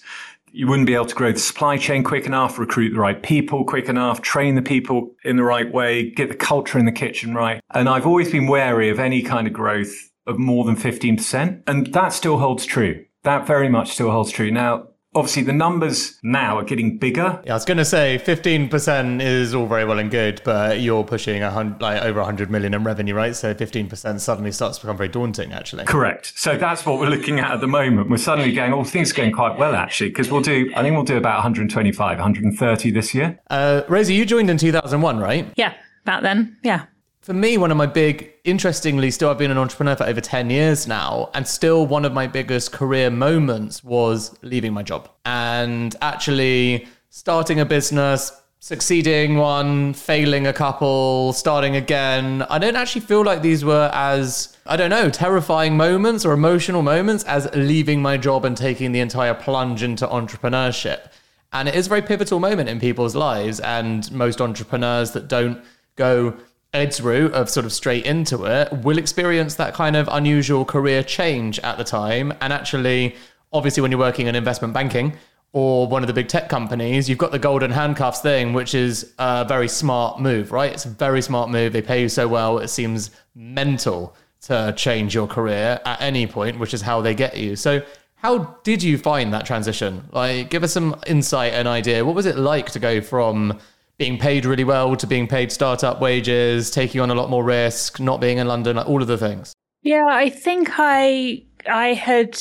You 0.51 0.67
wouldn't 0.67 0.87
be 0.87 0.95
able 0.95 1.05
to 1.05 1.15
grow 1.15 1.31
the 1.31 1.39
supply 1.39 1.77
chain 1.77 2.03
quick 2.03 2.25
enough, 2.25 2.59
recruit 2.59 2.93
the 2.93 2.99
right 2.99 3.23
people 3.23 3.63
quick 3.63 3.87
enough, 3.87 4.21
train 4.21 4.55
the 4.55 4.61
people 4.61 5.15
in 5.23 5.37
the 5.37 5.43
right 5.43 5.71
way, 5.71 6.09
get 6.09 6.27
the 6.27 6.35
culture 6.35 6.77
in 6.77 6.83
the 6.83 6.91
kitchen 6.91 7.33
right. 7.33 7.61
And 7.73 7.87
I've 7.87 8.05
always 8.05 8.29
been 8.29 8.47
wary 8.47 8.89
of 8.89 8.99
any 8.99 9.21
kind 9.21 9.47
of 9.47 9.53
growth 9.53 10.09
of 10.27 10.37
more 10.37 10.65
than 10.65 10.75
15%. 10.75 11.63
And 11.67 11.93
that 11.93 12.09
still 12.09 12.37
holds 12.37 12.65
true. 12.65 13.05
That 13.23 13.47
very 13.47 13.69
much 13.69 13.93
still 13.93 14.11
holds 14.11 14.31
true. 14.31 14.51
Now, 14.51 14.87
obviously 15.15 15.43
the 15.43 15.53
numbers 15.53 16.19
now 16.23 16.57
are 16.57 16.63
getting 16.63 16.97
bigger. 16.97 17.41
Yeah, 17.45 17.53
I 17.53 17.55
was 17.55 17.65
going 17.65 17.77
to 17.77 17.85
say 17.85 18.19
15% 18.23 19.21
is 19.21 19.53
all 19.53 19.65
very 19.65 19.83
well 19.85 19.99
and 19.99 20.11
good, 20.11 20.41
but 20.45 20.79
you're 20.79 21.03
pushing 21.03 21.41
a 21.41 21.49
hundred, 21.49 21.81
like 21.81 22.01
over 22.03 22.19
100 22.19 22.51
million 22.51 22.73
in 22.73 22.83
revenue, 22.83 23.15
right? 23.15 23.35
So 23.35 23.53
15% 23.53 24.19
suddenly 24.19 24.51
starts 24.51 24.77
to 24.77 24.85
become 24.85 24.97
very 24.97 25.09
daunting, 25.09 25.51
actually. 25.51 25.85
Correct. 25.85 26.33
So 26.35 26.57
that's 26.57 26.85
what 26.85 26.99
we're 26.99 27.09
looking 27.09 27.39
at 27.39 27.51
at 27.51 27.61
the 27.61 27.67
moment. 27.67 28.09
We're 28.09 28.17
suddenly 28.17 28.53
going, 28.53 28.73
oh, 28.73 28.83
things 28.83 29.11
are 29.11 29.15
going 29.15 29.31
quite 29.31 29.57
well, 29.57 29.75
actually, 29.75 30.09
because 30.09 30.29
we'll 30.29 30.41
do, 30.41 30.71
I 30.75 30.83
think 30.83 30.95
we'll 30.95 31.03
do 31.03 31.17
about 31.17 31.37
125, 31.37 32.17
130 32.17 32.91
this 32.91 33.13
year. 33.13 33.39
Uh, 33.49 33.81
Rosie, 33.89 34.13
you 34.13 34.25
joined 34.25 34.49
in 34.49 34.57
2001, 34.57 35.19
right? 35.19 35.51
Yeah, 35.55 35.73
about 36.03 36.23
then. 36.23 36.57
Yeah 36.63 36.85
for 37.27 37.33
me, 37.33 37.57
one 37.57 37.71
of 37.71 37.75
my 37.75 37.85
big, 37.85 38.31
interestingly, 38.45 39.11
still 39.11 39.29
I've 39.29 39.37
been 39.37 39.51
an 39.51 39.57
entrepreneur 39.57 39.97
for 39.97 40.05
over 40.05 40.21
10 40.21 40.49
years 40.49 40.87
now, 40.87 41.29
and 41.33 41.45
still 41.45 41.85
one 41.85 42.05
of 42.05 42.13
my 42.13 42.25
biggest 42.25 42.71
career 42.71 43.09
moments 43.09 43.83
was 43.83 44.33
leaving 44.43 44.71
my 44.71 44.81
job 44.81 45.09
and 45.25 45.93
actually 46.01 46.87
starting 47.09 47.59
a 47.59 47.65
business, 47.65 48.31
succeeding 48.61 49.35
one, 49.35 49.93
failing 49.93 50.47
a 50.47 50.53
couple, 50.53 51.33
starting 51.33 51.75
again. 51.75 52.43
I 52.43 52.59
don't 52.59 52.77
actually 52.77 53.01
feel 53.01 53.25
like 53.25 53.41
these 53.41 53.65
were 53.65 53.91
as, 53.93 54.55
I 54.65 54.77
don't 54.77 54.89
know, 54.89 55.09
terrifying 55.09 55.75
moments 55.75 56.23
or 56.23 56.31
emotional 56.31 56.81
moments 56.81 57.25
as 57.25 57.53
leaving 57.53 58.01
my 58.01 58.15
job 58.15 58.45
and 58.45 58.55
taking 58.55 58.93
the 58.93 59.01
entire 59.01 59.33
plunge 59.33 59.83
into 59.83 60.07
entrepreneurship. 60.07 61.11
And 61.51 61.67
it 61.67 61.75
is 61.75 61.87
a 61.87 61.89
very 61.89 62.03
pivotal 62.03 62.39
moment 62.39 62.69
in 62.69 62.79
people's 62.79 63.15
lives, 63.15 63.59
and 63.59 64.09
most 64.13 64.39
entrepreneurs 64.39 65.11
that 65.11 65.27
don't 65.27 65.61
go 65.97 66.33
Ed's 66.73 67.01
route 67.01 67.33
of 67.33 67.49
sort 67.49 67.65
of 67.65 67.73
straight 67.73 68.05
into 68.05 68.45
it 68.45 68.71
will 68.83 68.97
experience 68.97 69.55
that 69.55 69.73
kind 69.73 69.95
of 69.95 70.07
unusual 70.11 70.65
career 70.65 71.01
change 71.03 71.59
at 71.59 71.77
the 71.77 71.83
time. 71.83 72.33
And 72.41 72.51
actually, 72.51 73.15
obviously, 73.53 73.81
when 73.81 73.91
you're 73.91 73.99
working 73.99 74.27
in 74.27 74.35
investment 74.35 74.73
banking 74.73 75.13
or 75.53 75.87
one 75.87 76.03
of 76.03 76.07
the 76.07 76.13
big 76.13 76.27
tech 76.27 76.49
companies, 76.49 77.07
you've 77.09 77.17
got 77.17 77.31
the 77.31 77.39
golden 77.39 77.71
handcuffs 77.71 78.21
thing, 78.21 78.53
which 78.53 78.75
is 78.75 79.13
a 79.17 79.45
very 79.47 79.67
smart 79.67 80.19
move, 80.19 80.51
right? 80.51 80.71
It's 80.71 80.85
a 80.85 80.89
very 80.89 81.21
smart 81.21 81.49
move. 81.49 81.73
They 81.73 81.81
pay 81.81 82.01
you 82.01 82.09
so 82.09 82.27
well, 82.27 82.59
it 82.59 82.67
seems 82.67 83.11
mental 83.33 84.15
to 84.41 84.73
change 84.77 85.15
your 85.15 85.27
career 85.27 85.79
at 85.85 86.01
any 86.01 86.27
point, 86.27 86.59
which 86.59 86.73
is 86.73 86.81
how 86.81 87.01
they 87.01 87.15
get 87.15 87.37
you. 87.37 87.55
So, 87.55 87.81
how 88.15 88.57
did 88.63 88.81
you 88.81 88.97
find 88.97 89.31
that 89.33 89.45
transition? 89.45 90.09
Like, 90.11 90.49
give 90.49 90.63
us 90.63 90.73
some 90.73 90.99
insight 91.05 91.53
and 91.53 91.67
idea. 91.67 92.03
What 92.03 92.15
was 92.15 92.25
it 92.25 92.35
like 92.35 92.71
to 92.71 92.79
go 92.79 92.99
from 92.99 93.59
being 93.97 94.17
paid 94.17 94.45
really 94.45 94.63
well 94.63 94.95
to 94.95 95.07
being 95.07 95.27
paid 95.27 95.51
startup 95.51 95.99
wages, 95.99 96.69
taking 96.69 97.01
on 97.01 97.09
a 97.09 97.15
lot 97.15 97.29
more 97.29 97.43
risk, 97.43 97.99
not 97.99 98.21
being 98.21 98.37
in 98.37 98.47
London, 98.47 98.77
all 98.77 99.01
of 99.01 99.07
the 99.07 99.17
things? 99.17 99.53
Yeah, 99.81 100.05
I 100.09 100.29
think 100.29 100.71
I 100.77 101.43
I 101.69 101.93
had 101.93 102.37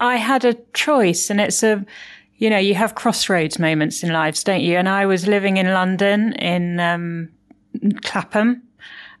I 0.00 0.16
had 0.16 0.44
a 0.44 0.54
choice, 0.72 1.30
and 1.30 1.40
it's 1.40 1.62
a 1.62 1.84
you 2.36 2.50
know 2.50 2.58
you 2.58 2.74
have 2.74 2.94
crossroads 2.94 3.58
moments 3.58 4.02
in 4.02 4.12
lives, 4.12 4.44
don't 4.44 4.60
you? 4.60 4.76
And 4.76 4.88
I 4.88 5.06
was 5.06 5.26
living 5.26 5.56
in 5.56 5.66
London 5.68 6.34
in 6.34 6.78
um, 6.80 7.30
Clapham, 8.02 8.62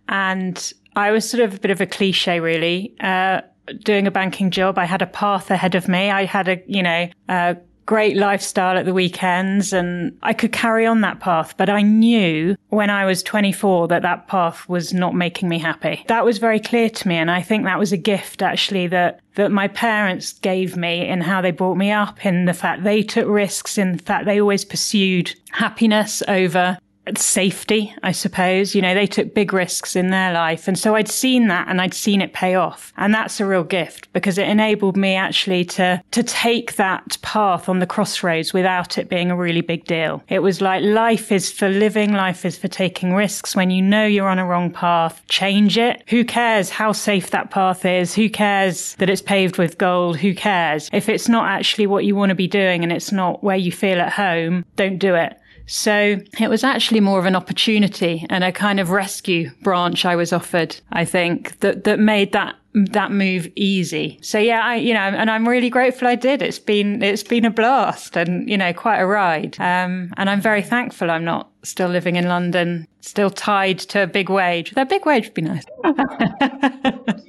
and 0.08 0.72
I 0.94 1.10
was 1.10 1.28
sort 1.28 1.42
of 1.42 1.54
a 1.54 1.58
bit 1.58 1.70
of 1.70 1.80
a 1.80 1.86
cliche, 1.86 2.40
really. 2.40 2.94
Uh, 3.00 3.40
doing 3.82 4.06
a 4.06 4.10
banking 4.10 4.50
job, 4.50 4.78
I 4.78 4.84
had 4.84 5.00
a 5.00 5.06
path 5.06 5.50
ahead 5.50 5.74
of 5.74 5.88
me. 5.88 6.10
I 6.10 6.24
had 6.24 6.48
a 6.48 6.62
you 6.66 6.82
know. 6.82 7.08
A 7.28 7.56
great 7.86 8.16
lifestyle 8.16 8.78
at 8.78 8.84
the 8.84 8.94
weekends 8.94 9.72
and 9.72 10.16
I 10.22 10.32
could 10.32 10.52
carry 10.52 10.86
on 10.86 11.00
that 11.02 11.20
path. 11.20 11.54
But 11.56 11.68
I 11.68 11.82
knew 11.82 12.56
when 12.68 12.90
I 12.90 13.04
was 13.04 13.22
24 13.22 13.88
that 13.88 14.02
that 14.02 14.26
path 14.26 14.68
was 14.68 14.92
not 14.92 15.14
making 15.14 15.48
me 15.48 15.58
happy. 15.58 16.04
That 16.08 16.24
was 16.24 16.38
very 16.38 16.60
clear 16.60 16.88
to 16.90 17.08
me. 17.08 17.16
And 17.16 17.30
I 17.30 17.42
think 17.42 17.64
that 17.64 17.78
was 17.78 17.92
a 17.92 17.96
gift 17.96 18.42
actually 18.42 18.86
that, 18.88 19.20
that 19.34 19.52
my 19.52 19.68
parents 19.68 20.32
gave 20.32 20.76
me 20.76 21.06
in 21.06 21.20
how 21.20 21.40
they 21.40 21.50
brought 21.50 21.76
me 21.76 21.90
up, 21.90 22.24
in 22.24 22.44
the 22.44 22.54
fact 22.54 22.84
they 22.84 23.02
took 23.02 23.28
risks, 23.28 23.78
in 23.78 23.96
the 23.96 24.02
fact 24.02 24.26
they 24.26 24.40
always 24.40 24.64
pursued 24.64 25.34
happiness 25.50 26.22
over 26.28 26.78
safety, 27.16 27.94
I 28.02 28.12
suppose. 28.12 28.74
You 28.74 28.82
know, 28.82 28.94
they 28.94 29.06
took 29.06 29.34
big 29.34 29.52
risks 29.52 29.96
in 29.96 30.10
their 30.10 30.32
life. 30.32 30.68
And 30.68 30.78
so 30.78 30.94
I'd 30.94 31.08
seen 31.08 31.48
that 31.48 31.68
and 31.68 31.80
I'd 31.80 31.94
seen 31.94 32.20
it 32.20 32.32
pay 32.32 32.54
off. 32.54 32.92
And 32.96 33.14
that's 33.14 33.40
a 33.40 33.46
real 33.46 33.64
gift 33.64 34.12
because 34.12 34.38
it 34.38 34.48
enabled 34.48 34.96
me 34.96 35.14
actually 35.14 35.64
to, 35.66 36.02
to 36.10 36.22
take 36.22 36.76
that 36.76 37.18
path 37.22 37.68
on 37.68 37.78
the 37.78 37.86
crossroads 37.86 38.52
without 38.52 38.98
it 38.98 39.08
being 39.08 39.30
a 39.30 39.36
really 39.36 39.60
big 39.60 39.84
deal. 39.84 40.22
It 40.28 40.40
was 40.40 40.60
like 40.60 40.82
life 40.82 41.30
is 41.30 41.52
for 41.52 41.68
living, 41.68 42.12
life 42.12 42.44
is 42.44 42.56
for 42.56 42.68
taking 42.68 43.14
risks. 43.14 43.54
When 43.54 43.70
you 43.70 43.82
know 43.82 44.06
you're 44.06 44.28
on 44.28 44.38
a 44.38 44.46
wrong 44.46 44.70
path, 44.70 45.22
change 45.28 45.78
it. 45.78 46.02
Who 46.08 46.24
cares 46.24 46.70
how 46.70 46.92
safe 46.92 47.30
that 47.30 47.50
path 47.50 47.84
is? 47.84 48.14
Who 48.14 48.28
cares 48.28 48.94
that 48.96 49.10
it's 49.10 49.22
paved 49.22 49.58
with 49.58 49.78
gold? 49.78 50.16
Who 50.16 50.34
cares? 50.34 50.88
If 50.92 51.08
it's 51.08 51.28
not 51.28 51.48
actually 51.48 51.86
what 51.86 52.04
you 52.04 52.16
want 52.16 52.30
to 52.30 52.34
be 52.34 52.48
doing 52.48 52.82
and 52.82 52.92
it's 52.92 53.12
not 53.12 53.42
where 53.42 53.56
you 53.56 53.72
feel 53.72 54.00
at 54.00 54.12
home, 54.12 54.64
don't 54.76 54.98
do 54.98 55.14
it. 55.14 55.38
So 55.66 56.18
it 56.38 56.48
was 56.48 56.64
actually 56.64 57.00
more 57.00 57.18
of 57.18 57.26
an 57.26 57.36
opportunity 57.36 58.26
and 58.30 58.44
a 58.44 58.52
kind 58.52 58.80
of 58.80 58.90
rescue 58.90 59.50
branch 59.62 60.04
I 60.04 60.16
was 60.16 60.32
offered, 60.32 60.76
I 60.92 61.04
think, 61.04 61.60
that, 61.60 61.84
that 61.84 61.98
made 61.98 62.32
that 62.32 62.56
that 62.74 63.12
move 63.12 63.46
easy. 63.54 64.18
So 64.20 64.36
yeah, 64.38 64.60
I 64.62 64.74
you 64.76 64.94
know, 64.94 65.00
and 65.00 65.30
I'm 65.30 65.48
really 65.48 65.70
grateful 65.70 66.08
I 66.08 66.16
did. 66.16 66.42
It's 66.42 66.58
been 66.58 67.02
it's 67.02 67.22
been 67.22 67.44
a 67.44 67.50
blast 67.50 68.16
and 68.16 68.48
you 68.50 68.58
know 68.58 68.72
quite 68.72 68.98
a 68.98 69.06
ride. 69.06 69.56
Um, 69.60 70.12
and 70.16 70.28
I'm 70.28 70.40
very 70.40 70.62
thankful 70.62 71.10
I'm 71.10 71.24
not 71.24 71.50
still 71.62 71.88
living 71.88 72.16
in 72.16 72.26
London, 72.26 72.88
still 73.00 73.30
tied 73.30 73.78
to 73.78 74.02
a 74.02 74.06
big 74.06 74.28
wage. 74.28 74.72
That 74.72 74.88
big 74.88 75.06
wage 75.06 75.26
would 75.26 75.34
be 75.34 75.42
nice. 75.42 75.64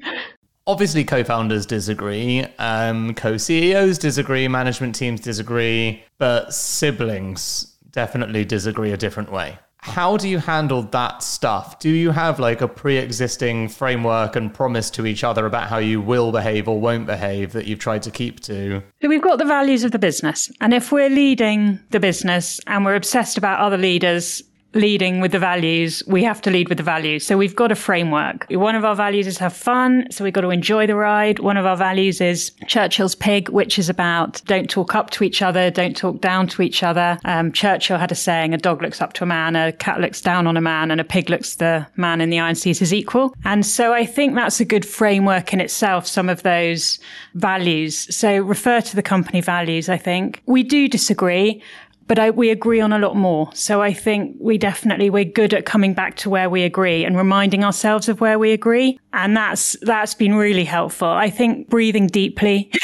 Obviously, 0.67 1.03
co-founders 1.03 1.67
disagree, 1.67 2.43
um, 2.57 3.13
co-CEOs 3.13 3.99
disagree, 3.99 4.47
management 4.47 4.95
teams 4.95 5.21
disagree, 5.21 6.03
but 6.17 6.51
siblings 6.55 7.74
definitely 7.95 8.45
disagree 8.45 8.91
a 8.91 8.97
different 8.97 9.31
way. 9.31 9.57
How 9.77 10.17
do 10.17 10.27
you 10.27 10.39
handle 10.39 10.81
that 10.81 11.21
stuff? 11.21 11.77
Do 11.79 11.89
you 11.89 12.09
have 12.09 12.39
like 12.39 12.61
a 12.61 12.67
pre 12.67 12.97
existing 12.97 13.69
framework 13.69 14.35
and 14.35 14.53
promise 14.53 14.89
to 14.91 15.05
each 15.05 15.23
other 15.23 15.45
about 15.45 15.69
how 15.69 15.77
you 15.77 16.01
will 16.01 16.31
behave 16.31 16.67
or 16.67 16.79
won't 16.79 17.05
behave 17.05 17.53
that 17.53 17.67
you've 17.67 17.79
tried 17.79 18.01
to 18.03 18.11
keep 18.11 18.39
to? 18.41 18.81
So 19.01 19.07
we've 19.07 19.21
got 19.21 19.37
the 19.37 19.45
values 19.45 19.83
of 19.83 19.91
the 19.91 19.99
business. 19.99 20.51
And 20.59 20.73
if 20.73 20.91
we're 20.91 21.09
leading 21.09 21.79
the 21.91 21.99
business 21.99 22.59
and 22.65 22.83
we're 22.83 22.95
obsessed 22.95 23.37
about 23.37 23.59
other 23.59 23.77
leaders 23.77 24.41
leading 24.75 25.21
with 25.21 25.31
the 25.31 25.39
values, 25.39 26.03
we 26.05 26.23
have 26.23 26.41
to 26.41 26.51
lead 26.51 26.69
with 26.69 26.77
the 26.77 26.83
values. 26.83 27.25
So 27.25 27.37
we've 27.37 27.55
got 27.55 27.71
a 27.71 27.75
framework. 27.75 28.45
One 28.49 28.75
of 28.75 28.85
our 28.85 28.95
values 28.95 29.25
is 29.25 29.37
have 29.39 29.53
fun. 29.53 30.07
So 30.11 30.23
we've 30.23 30.33
got 30.33 30.41
to 30.41 30.49
enjoy 30.49 30.85
the 30.85 30.95
ride. 30.95 31.39
One 31.39 31.57
of 31.57 31.65
our 31.65 31.77
values 31.77 32.21
is 32.21 32.51
Churchill's 32.67 33.15
pig, 33.15 33.49
which 33.49 33.79
is 33.79 33.89
about 33.89 34.41
don't 34.45 34.69
talk 34.69 34.93
up 34.93 35.09
to 35.11 35.23
each 35.23 35.41
other, 35.41 35.71
don't 35.71 35.95
talk 35.95 36.21
down 36.21 36.47
to 36.49 36.61
each 36.61 36.83
other. 36.83 37.17
Um, 37.25 37.51
Churchill 37.51 37.97
had 37.97 38.11
a 38.11 38.15
saying, 38.15 38.53
a 38.53 38.57
dog 38.57 38.81
looks 38.81 39.01
up 39.01 39.13
to 39.13 39.23
a 39.23 39.27
man, 39.27 39.55
a 39.55 39.71
cat 39.71 40.01
looks 40.01 40.21
down 40.21 40.45
on 40.45 40.57
a 40.57 40.61
man, 40.61 40.91
and 40.91 40.99
a 40.99 41.05
pig 41.05 41.29
looks 41.29 41.55
the 41.55 41.87
man 41.95 42.21
in 42.21 42.29
the 42.29 42.39
eye 42.39 42.49
and 42.49 42.57
sees 42.57 42.79
his 42.79 42.93
equal. 42.93 43.33
And 43.45 43.65
so 43.65 43.93
I 43.93 44.05
think 44.05 44.35
that's 44.35 44.59
a 44.59 44.65
good 44.65 44.85
framework 44.85 45.53
in 45.53 45.61
itself, 45.61 46.05
some 46.05 46.29
of 46.29 46.43
those 46.43 46.99
values. 47.33 48.13
So 48.15 48.39
refer 48.39 48.81
to 48.81 48.95
the 48.95 49.03
company 49.03 49.41
values, 49.41 49.89
I 49.89 49.97
think. 49.97 50.41
We 50.45 50.63
do 50.63 50.87
disagree 50.87 51.63
but 52.07 52.19
I, 52.19 52.29
we 52.29 52.49
agree 52.49 52.79
on 52.79 52.93
a 52.93 52.99
lot 52.99 53.15
more. 53.15 53.49
So 53.53 53.81
I 53.81 53.93
think 53.93 54.37
we 54.39 54.57
definitely 54.57 55.09
we're 55.09 55.25
good 55.25 55.53
at 55.53 55.65
coming 55.65 55.93
back 55.93 56.15
to 56.17 56.29
where 56.29 56.49
we 56.49 56.63
agree 56.63 57.03
and 57.03 57.17
reminding 57.17 57.63
ourselves 57.63 58.09
of 58.09 58.21
where 58.21 58.39
we 58.39 58.51
agree, 58.51 58.99
and 59.13 59.35
that's 59.35 59.75
that's 59.81 60.13
been 60.13 60.35
really 60.35 60.65
helpful. 60.65 61.07
I 61.07 61.29
think 61.29 61.69
breathing 61.69 62.07
deeply. 62.07 62.71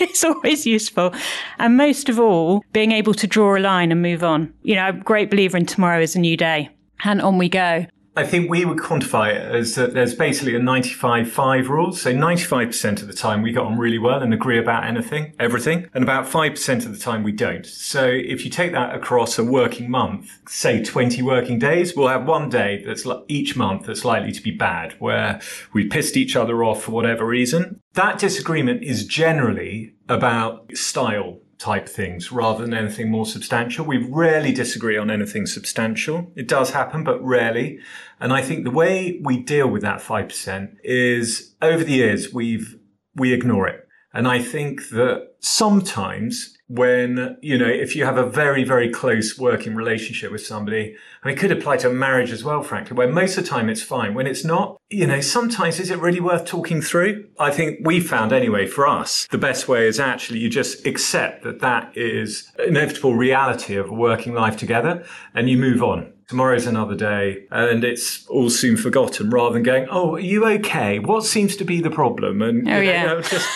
is 0.00 0.24
always 0.24 0.66
useful. 0.66 1.12
And 1.58 1.76
most 1.76 2.08
of 2.08 2.18
all, 2.18 2.64
being 2.72 2.92
able 2.92 3.14
to 3.14 3.26
draw 3.26 3.56
a 3.56 3.60
line 3.60 3.92
and 3.92 4.00
move 4.00 4.24
on. 4.24 4.52
You 4.62 4.76
know, 4.76 4.82
I'm 4.82 5.00
a 5.00 5.04
great 5.04 5.30
believer 5.30 5.56
in 5.56 5.66
tomorrow 5.66 6.00
is 6.00 6.16
a 6.16 6.20
new 6.20 6.36
day. 6.36 6.70
And 7.04 7.20
on 7.20 7.38
we 7.38 7.48
go. 7.48 7.86
I 8.16 8.26
think 8.26 8.50
we 8.50 8.64
would 8.64 8.78
quantify 8.78 9.30
it 9.30 9.54
as 9.54 9.76
that 9.76 9.94
there's 9.94 10.14
basically 10.14 10.56
a 10.56 10.60
95-5 10.60 11.68
rule. 11.68 11.92
So 11.92 12.12
95% 12.12 13.02
of 13.02 13.06
the 13.06 13.14
time 13.14 13.40
we 13.40 13.52
get 13.52 13.62
on 13.62 13.78
really 13.78 13.98
well 13.98 14.20
and 14.20 14.34
agree 14.34 14.58
about 14.58 14.84
anything, 14.84 15.32
everything, 15.38 15.88
and 15.94 16.02
about 16.02 16.26
5% 16.26 16.86
of 16.86 16.92
the 16.92 16.98
time 16.98 17.22
we 17.22 17.32
don't. 17.32 17.64
So 17.64 18.04
if 18.04 18.44
you 18.44 18.50
take 18.50 18.72
that 18.72 18.94
across 18.94 19.38
a 19.38 19.44
working 19.44 19.90
month, 19.90 20.30
say 20.48 20.82
20 20.82 21.22
working 21.22 21.58
days, 21.58 21.94
we'll 21.96 22.08
have 22.08 22.26
one 22.26 22.48
day 22.48 22.82
that's 22.84 23.06
each 23.28 23.56
month 23.56 23.86
that's 23.86 24.04
likely 24.04 24.32
to 24.32 24.42
be 24.42 24.50
bad, 24.50 24.92
where 24.98 25.40
we 25.72 25.86
pissed 25.86 26.16
each 26.16 26.34
other 26.34 26.64
off 26.64 26.82
for 26.82 26.90
whatever 26.90 27.24
reason. 27.24 27.80
That 27.94 28.18
disagreement 28.18 28.82
is 28.82 29.06
generally 29.06 29.94
about 30.08 30.76
style 30.76 31.38
type 31.60 31.86
things 31.86 32.32
rather 32.32 32.64
than 32.64 32.74
anything 32.74 33.10
more 33.10 33.26
substantial. 33.26 33.84
We 33.84 33.98
rarely 33.98 34.50
disagree 34.50 34.96
on 34.96 35.10
anything 35.10 35.46
substantial. 35.46 36.32
It 36.34 36.48
does 36.48 36.70
happen, 36.70 37.04
but 37.04 37.22
rarely. 37.22 37.78
And 38.18 38.32
I 38.32 38.40
think 38.40 38.64
the 38.64 38.70
way 38.70 39.20
we 39.22 39.38
deal 39.38 39.68
with 39.68 39.82
that 39.82 40.00
5% 40.00 40.76
is 40.82 41.54
over 41.60 41.84
the 41.84 41.92
years, 41.92 42.32
we've, 42.32 42.76
we 43.14 43.34
ignore 43.34 43.68
it. 43.68 43.86
And 44.12 44.26
I 44.26 44.42
think 44.42 44.88
that 44.88 45.34
sometimes 45.40 46.56
when, 46.70 47.36
you 47.42 47.58
know, 47.58 47.66
if 47.66 47.96
you 47.96 48.04
have 48.04 48.16
a 48.16 48.24
very, 48.24 48.62
very 48.62 48.88
close 48.88 49.36
working 49.36 49.74
relationship 49.74 50.30
with 50.30 50.46
somebody, 50.46 50.94
I 51.20 51.26
mean, 51.26 51.36
it 51.36 51.40
could 51.40 51.50
apply 51.50 51.78
to 51.78 51.90
marriage 51.90 52.30
as 52.30 52.44
well, 52.44 52.62
frankly, 52.62 52.96
where 52.96 53.08
most 53.08 53.36
of 53.36 53.42
the 53.42 53.50
time 53.50 53.68
it's 53.68 53.82
fine. 53.82 54.14
When 54.14 54.28
it's 54.28 54.44
not, 54.44 54.80
you 54.88 55.04
know, 55.04 55.20
sometimes 55.20 55.80
is 55.80 55.90
it 55.90 55.98
really 55.98 56.20
worth 56.20 56.44
talking 56.44 56.80
through? 56.80 57.26
I 57.40 57.50
think 57.50 57.80
we 57.84 57.98
found 57.98 58.32
anyway 58.32 58.68
for 58.68 58.86
us, 58.86 59.26
the 59.32 59.36
best 59.36 59.66
way 59.66 59.88
is 59.88 59.98
actually 59.98 60.38
you 60.38 60.48
just 60.48 60.86
accept 60.86 61.42
that 61.42 61.58
that 61.58 61.96
is 61.96 62.52
inevitable 62.64 63.16
reality 63.16 63.74
of 63.74 63.90
working 63.90 64.32
life 64.32 64.56
together 64.56 65.04
and 65.34 65.50
you 65.50 65.58
move 65.58 65.82
on 65.82 66.12
tomorrow's 66.28 66.64
another 66.64 66.94
day 66.94 67.44
and 67.50 67.82
it's 67.82 68.24
all 68.28 68.48
soon 68.48 68.76
forgotten 68.76 69.30
rather 69.30 69.54
than 69.54 69.64
going, 69.64 69.88
oh, 69.90 70.14
are 70.14 70.20
you 70.20 70.46
okay? 70.46 71.00
What 71.00 71.24
seems 71.24 71.56
to 71.56 71.64
be 71.64 71.80
the 71.80 71.90
problem? 71.90 72.40
And 72.40 72.68
oh, 72.68 72.78
you 72.78 72.86
know, 72.86 72.92
yeah. 72.92 73.02
You 73.02 73.08
know, 73.16 73.20
just 73.22 73.48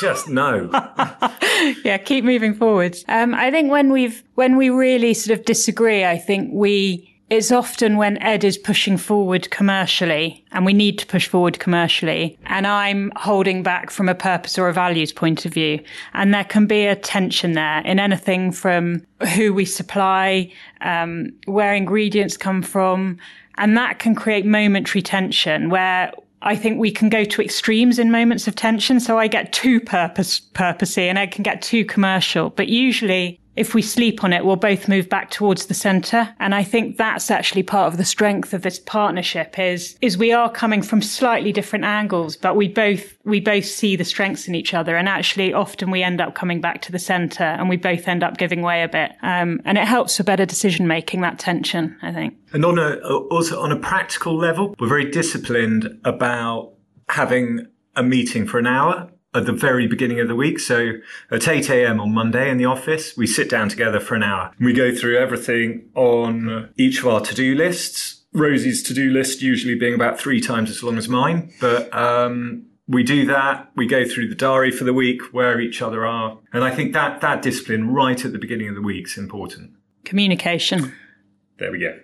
just 0.00 0.28
no. 0.28 0.70
yeah, 1.84 1.98
keep 1.98 2.24
moving 2.24 2.54
forwards. 2.54 3.04
Um, 3.08 3.34
I 3.34 3.50
think 3.50 3.70
when 3.70 3.92
we've 3.92 4.22
when 4.34 4.56
we 4.56 4.70
really 4.70 5.14
sort 5.14 5.38
of 5.38 5.44
disagree, 5.44 6.04
I 6.04 6.18
think 6.18 6.50
we 6.52 7.10
it's 7.30 7.52
often 7.52 7.96
when 7.96 8.20
Ed 8.20 8.42
is 8.42 8.58
pushing 8.58 8.96
forward 8.96 9.50
commercially 9.50 10.44
and 10.50 10.66
we 10.66 10.72
need 10.72 10.98
to 10.98 11.06
push 11.06 11.28
forward 11.28 11.60
commercially 11.60 12.36
and 12.46 12.66
I'm 12.66 13.12
holding 13.14 13.62
back 13.62 13.92
from 13.92 14.08
a 14.08 14.16
purpose 14.16 14.58
or 14.58 14.68
a 14.68 14.72
values 14.72 15.12
point 15.12 15.46
of 15.46 15.54
view. 15.54 15.80
And 16.12 16.34
there 16.34 16.44
can 16.44 16.66
be 16.66 16.86
a 16.86 16.96
tension 16.96 17.52
there 17.52 17.82
in 17.82 18.00
anything 18.00 18.50
from 18.50 19.06
who 19.36 19.54
we 19.54 19.64
supply, 19.64 20.52
um, 20.80 21.32
where 21.44 21.72
ingredients 21.72 22.36
come 22.36 22.62
from. 22.62 23.18
And 23.58 23.76
that 23.76 24.00
can 24.00 24.16
create 24.16 24.44
momentary 24.44 25.02
tension 25.02 25.70
where 25.70 26.12
I 26.42 26.56
think 26.56 26.78
we 26.78 26.90
can 26.90 27.08
go 27.08 27.24
to 27.24 27.42
extremes 27.42 27.98
in 27.98 28.10
moments 28.10 28.48
of 28.48 28.56
tension. 28.56 28.98
So 29.00 29.18
I 29.18 29.26
get 29.26 29.52
too 29.52 29.80
purpose, 29.80 30.40
purposey 30.40 31.08
and 31.08 31.18
I 31.18 31.26
can 31.26 31.42
get 31.42 31.60
too 31.62 31.84
commercial, 31.84 32.50
but 32.50 32.68
usually 32.68 33.40
if 33.60 33.74
we 33.74 33.82
sleep 33.82 34.24
on 34.24 34.32
it, 34.32 34.42
we'll 34.42 34.56
both 34.56 34.88
move 34.88 35.10
back 35.10 35.30
towards 35.30 35.66
the 35.66 35.74
center. 35.74 36.34
And 36.40 36.54
I 36.54 36.64
think 36.64 36.96
that's 36.96 37.30
actually 37.30 37.62
part 37.62 37.92
of 37.92 37.98
the 37.98 38.06
strength 38.06 38.54
of 38.54 38.62
this 38.62 38.78
partnership 38.78 39.58
is, 39.58 39.98
is 40.00 40.16
we 40.16 40.32
are 40.32 40.50
coming 40.50 40.80
from 40.80 41.02
slightly 41.02 41.52
different 41.52 41.84
angles, 41.84 42.38
but 42.38 42.56
we 42.56 42.68
both, 42.68 43.18
we 43.24 43.38
both 43.38 43.66
see 43.66 43.96
the 43.96 44.04
strengths 44.04 44.48
in 44.48 44.54
each 44.54 44.72
other. 44.72 44.96
And 44.96 45.06
actually 45.10 45.52
often 45.52 45.90
we 45.90 46.02
end 46.02 46.22
up 46.22 46.34
coming 46.34 46.62
back 46.62 46.80
to 46.82 46.92
the 46.92 46.98
center 46.98 47.44
and 47.44 47.68
we 47.68 47.76
both 47.76 48.08
end 48.08 48.22
up 48.22 48.38
giving 48.38 48.62
way 48.62 48.82
a 48.82 48.88
bit. 48.88 49.12
Um, 49.20 49.60
and 49.66 49.76
it 49.76 49.86
helps 49.86 50.16
for 50.16 50.22
better 50.22 50.46
decision 50.46 50.86
making, 50.86 51.20
that 51.20 51.38
tension, 51.38 51.98
I 52.00 52.12
think. 52.12 52.36
And 52.54 52.64
on 52.64 52.78
a, 52.78 52.94
also 53.30 53.60
on 53.60 53.72
a 53.72 53.78
practical 53.78 54.38
level, 54.38 54.74
we're 54.80 54.88
very 54.88 55.10
disciplined 55.10 56.00
about 56.06 56.72
having 57.10 57.66
a 57.94 58.02
meeting 58.02 58.46
for 58.46 58.58
an 58.58 58.66
hour 58.66 59.10
at 59.34 59.46
the 59.46 59.52
very 59.52 59.86
beginning 59.86 60.20
of 60.20 60.28
the 60.28 60.34
week. 60.34 60.58
So 60.58 60.92
at 61.30 61.46
8 61.46 61.70
a.m. 61.70 62.00
on 62.00 62.12
Monday 62.12 62.50
in 62.50 62.56
the 62.56 62.64
office, 62.64 63.16
we 63.16 63.26
sit 63.26 63.48
down 63.48 63.68
together 63.68 64.00
for 64.00 64.14
an 64.14 64.22
hour. 64.22 64.52
We 64.58 64.72
go 64.72 64.94
through 64.94 65.18
everything 65.18 65.88
on 65.94 66.72
each 66.76 67.00
of 67.00 67.06
our 67.06 67.20
to 67.20 67.34
do 67.34 67.54
lists. 67.54 68.22
Rosie's 68.32 68.82
to 68.84 68.94
do 68.94 69.10
list 69.10 69.42
usually 69.42 69.74
being 69.74 69.94
about 69.94 70.18
three 70.18 70.40
times 70.40 70.70
as 70.70 70.82
long 70.82 70.96
as 70.96 71.08
mine, 71.08 71.52
but 71.60 71.92
um, 71.92 72.64
we 72.86 73.02
do 73.02 73.26
that. 73.26 73.70
We 73.74 73.86
go 73.86 74.06
through 74.06 74.28
the 74.28 74.36
diary 74.36 74.70
for 74.70 74.84
the 74.84 74.92
week, 74.92 75.20
where 75.32 75.60
each 75.60 75.82
other 75.82 76.06
are, 76.06 76.38
and 76.52 76.62
I 76.62 76.70
think 76.70 76.92
that 76.92 77.20
that 77.22 77.42
discipline 77.42 77.88
right 77.92 78.24
at 78.24 78.32
the 78.32 78.38
beginning 78.38 78.68
of 78.68 78.76
the 78.76 78.82
week 78.82 79.06
is 79.06 79.18
important. 79.18 79.72
Communication. 80.04 80.94
There 81.58 81.72
we 81.72 81.80
go. 81.80 81.98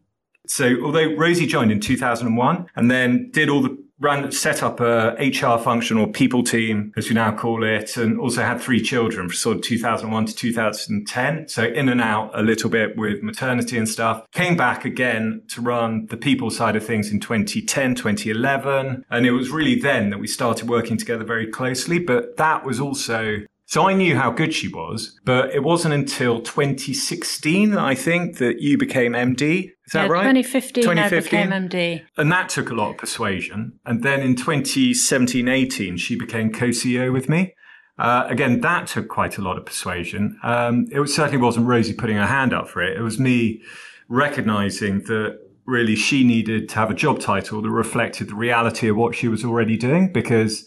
So 0.48 0.76
although 0.82 1.14
Rosie 1.14 1.46
joined 1.46 1.72
in 1.72 1.80
2001 1.80 2.66
and 2.76 2.90
then 2.90 3.30
did 3.32 3.48
all 3.48 3.62
the 3.62 3.85
ran 3.98 4.30
set 4.30 4.62
up 4.62 4.80
a 4.80 5.16
HR 5.18 5.58
function 5.58 5.96
or 5.96 6.06
people 6.06 6.42
team, 6.42 6.92
as 6.96 7.08
we 7.08 7.14
now 7.14 7.34
call 7.34 7.64
it, 7.64 7.96
and 7.96 8.18
also 8.20 8.42
had 8.42 8.60
three 8.60 8.82
children 8.82 9.28
from 9.28 9.36
sort 9.36 9.56
of 9.56 9.62
2001 9.62 10.26
to 10.26 10.34
2010. 10.34 11.48
So 11.48 11.64
in 11.64 11.88
and 11.88 12.00
out 12.00 12.30
a 12.34 12.42
little 12.42 12.68
bit 12.68 12.96
with 12.96 13.22
maternity 13.22 13.78
and 13.78 13.88
stuff. 13.88 14.26
Came 14.32 14.56
back 14.56 14.84
again 14.84 15.42
to 15.48 15.60
run 15.60 16.06
the 16.06 16.16
people 16.16 16.50
side 16.50 16.76
of 16.76 16.84
things 16.84 17.10
in 17.10 17.20
2010, 17.20 17.94
2011. 17.94 19.04
And 19.10 19.26
it 19.26 19.32
was 19.32 19.50
really 19.50 19.80
then 19.80 20.10
that 20.10 20.18
we 20.18 20.26
started 20.26 20.68
working 20.68 20.98
together 20.98 21.24
very 21.24 21.46
closely. 21.46 21.98
But 21.98 22.36
that 22.36 22.64
was 22.64 22.80
also 22.80 23.38
so 23.68 23.88
I 23.88 23.94
knew 23.94 24.14
how 24.14 24.30
good 24.30 24.54
she 24.54 24.68
was, 24.68 25.18
but 25.24 25.52
it 25.52 25.64
wasn't 25.64 25.92
until 25.92 26.40
2016, 26.40 27.76
I 27.76 27.96
think, 27.96 28.38
that 28.38 28.60
you 28.60 28.78
became 28.78 29.12
MD. 29.12 29.72
Is 29.84 29.92
that 29.92 30.06
yeah, 30.06 30.12
right? 30.12 30.22
2015, 30.22 30.84
2015, 30.84 31.38
I 31.38 31.42
became 31.42 31.68
MD. 31.68 32.02
And 32.16 32.30
that 32.30 32.48
took 32.48 32.70
a 32.70 32.74
lot 32.74 32.90
of 32.90 32.96
persuasion. 32.96 33.80
And 33.84 34.04
then 34.04 34.20
in 34.20 34.36
2017, 34.36 35.48
18, 35.48 35.96
she 35.96 36.16
became 36.16 36.52
co-CEO 36.52 37.12
with 37.12 37.28
me. 37.28 37.54
Uh, 37.98 38.26
again, 38.28 38.60
that 38.60 38.86
took 38.86 39.08
quite 39.08 39.36
a 39.36 39.42
lot 39.42 39.58
of 39.58 39.66
persuasion. 39.66 40.38
Um, 40.44 40.86
it 40.92 41.04
certainly 41.08 41.38
wasn't 41.38 41.66
Rosie 41.66 41.94
putting 41.94 42.16
her 42.16 42.26
hand 42.26 42.52
up 42.52 42.68
for 42.68 42.82
it. 42.82 42.96
It 42.96 43.02
was 43.02 43.18
me 43.18 43.62
recognizing 44.08 45.00
that 45.04 45.40
really 45.64 45.96
she 45.96 46.22
needed 46.22 46.68
to 46.68 46.76
have 46.76 46.90
a 46.90 46.94
job 46.94 47.18
title 47.18 47.60
that 47.62 47.70
reflected 47.70 48.28
the 48.28 48.36
reality 48.36 48.88
of 48.88 48.96
what 48.96 49.16
she 49.16 49.26
was 49.26 49.44
already 49.44 49.76
doing 49.76 50.12
because 50.12 50.64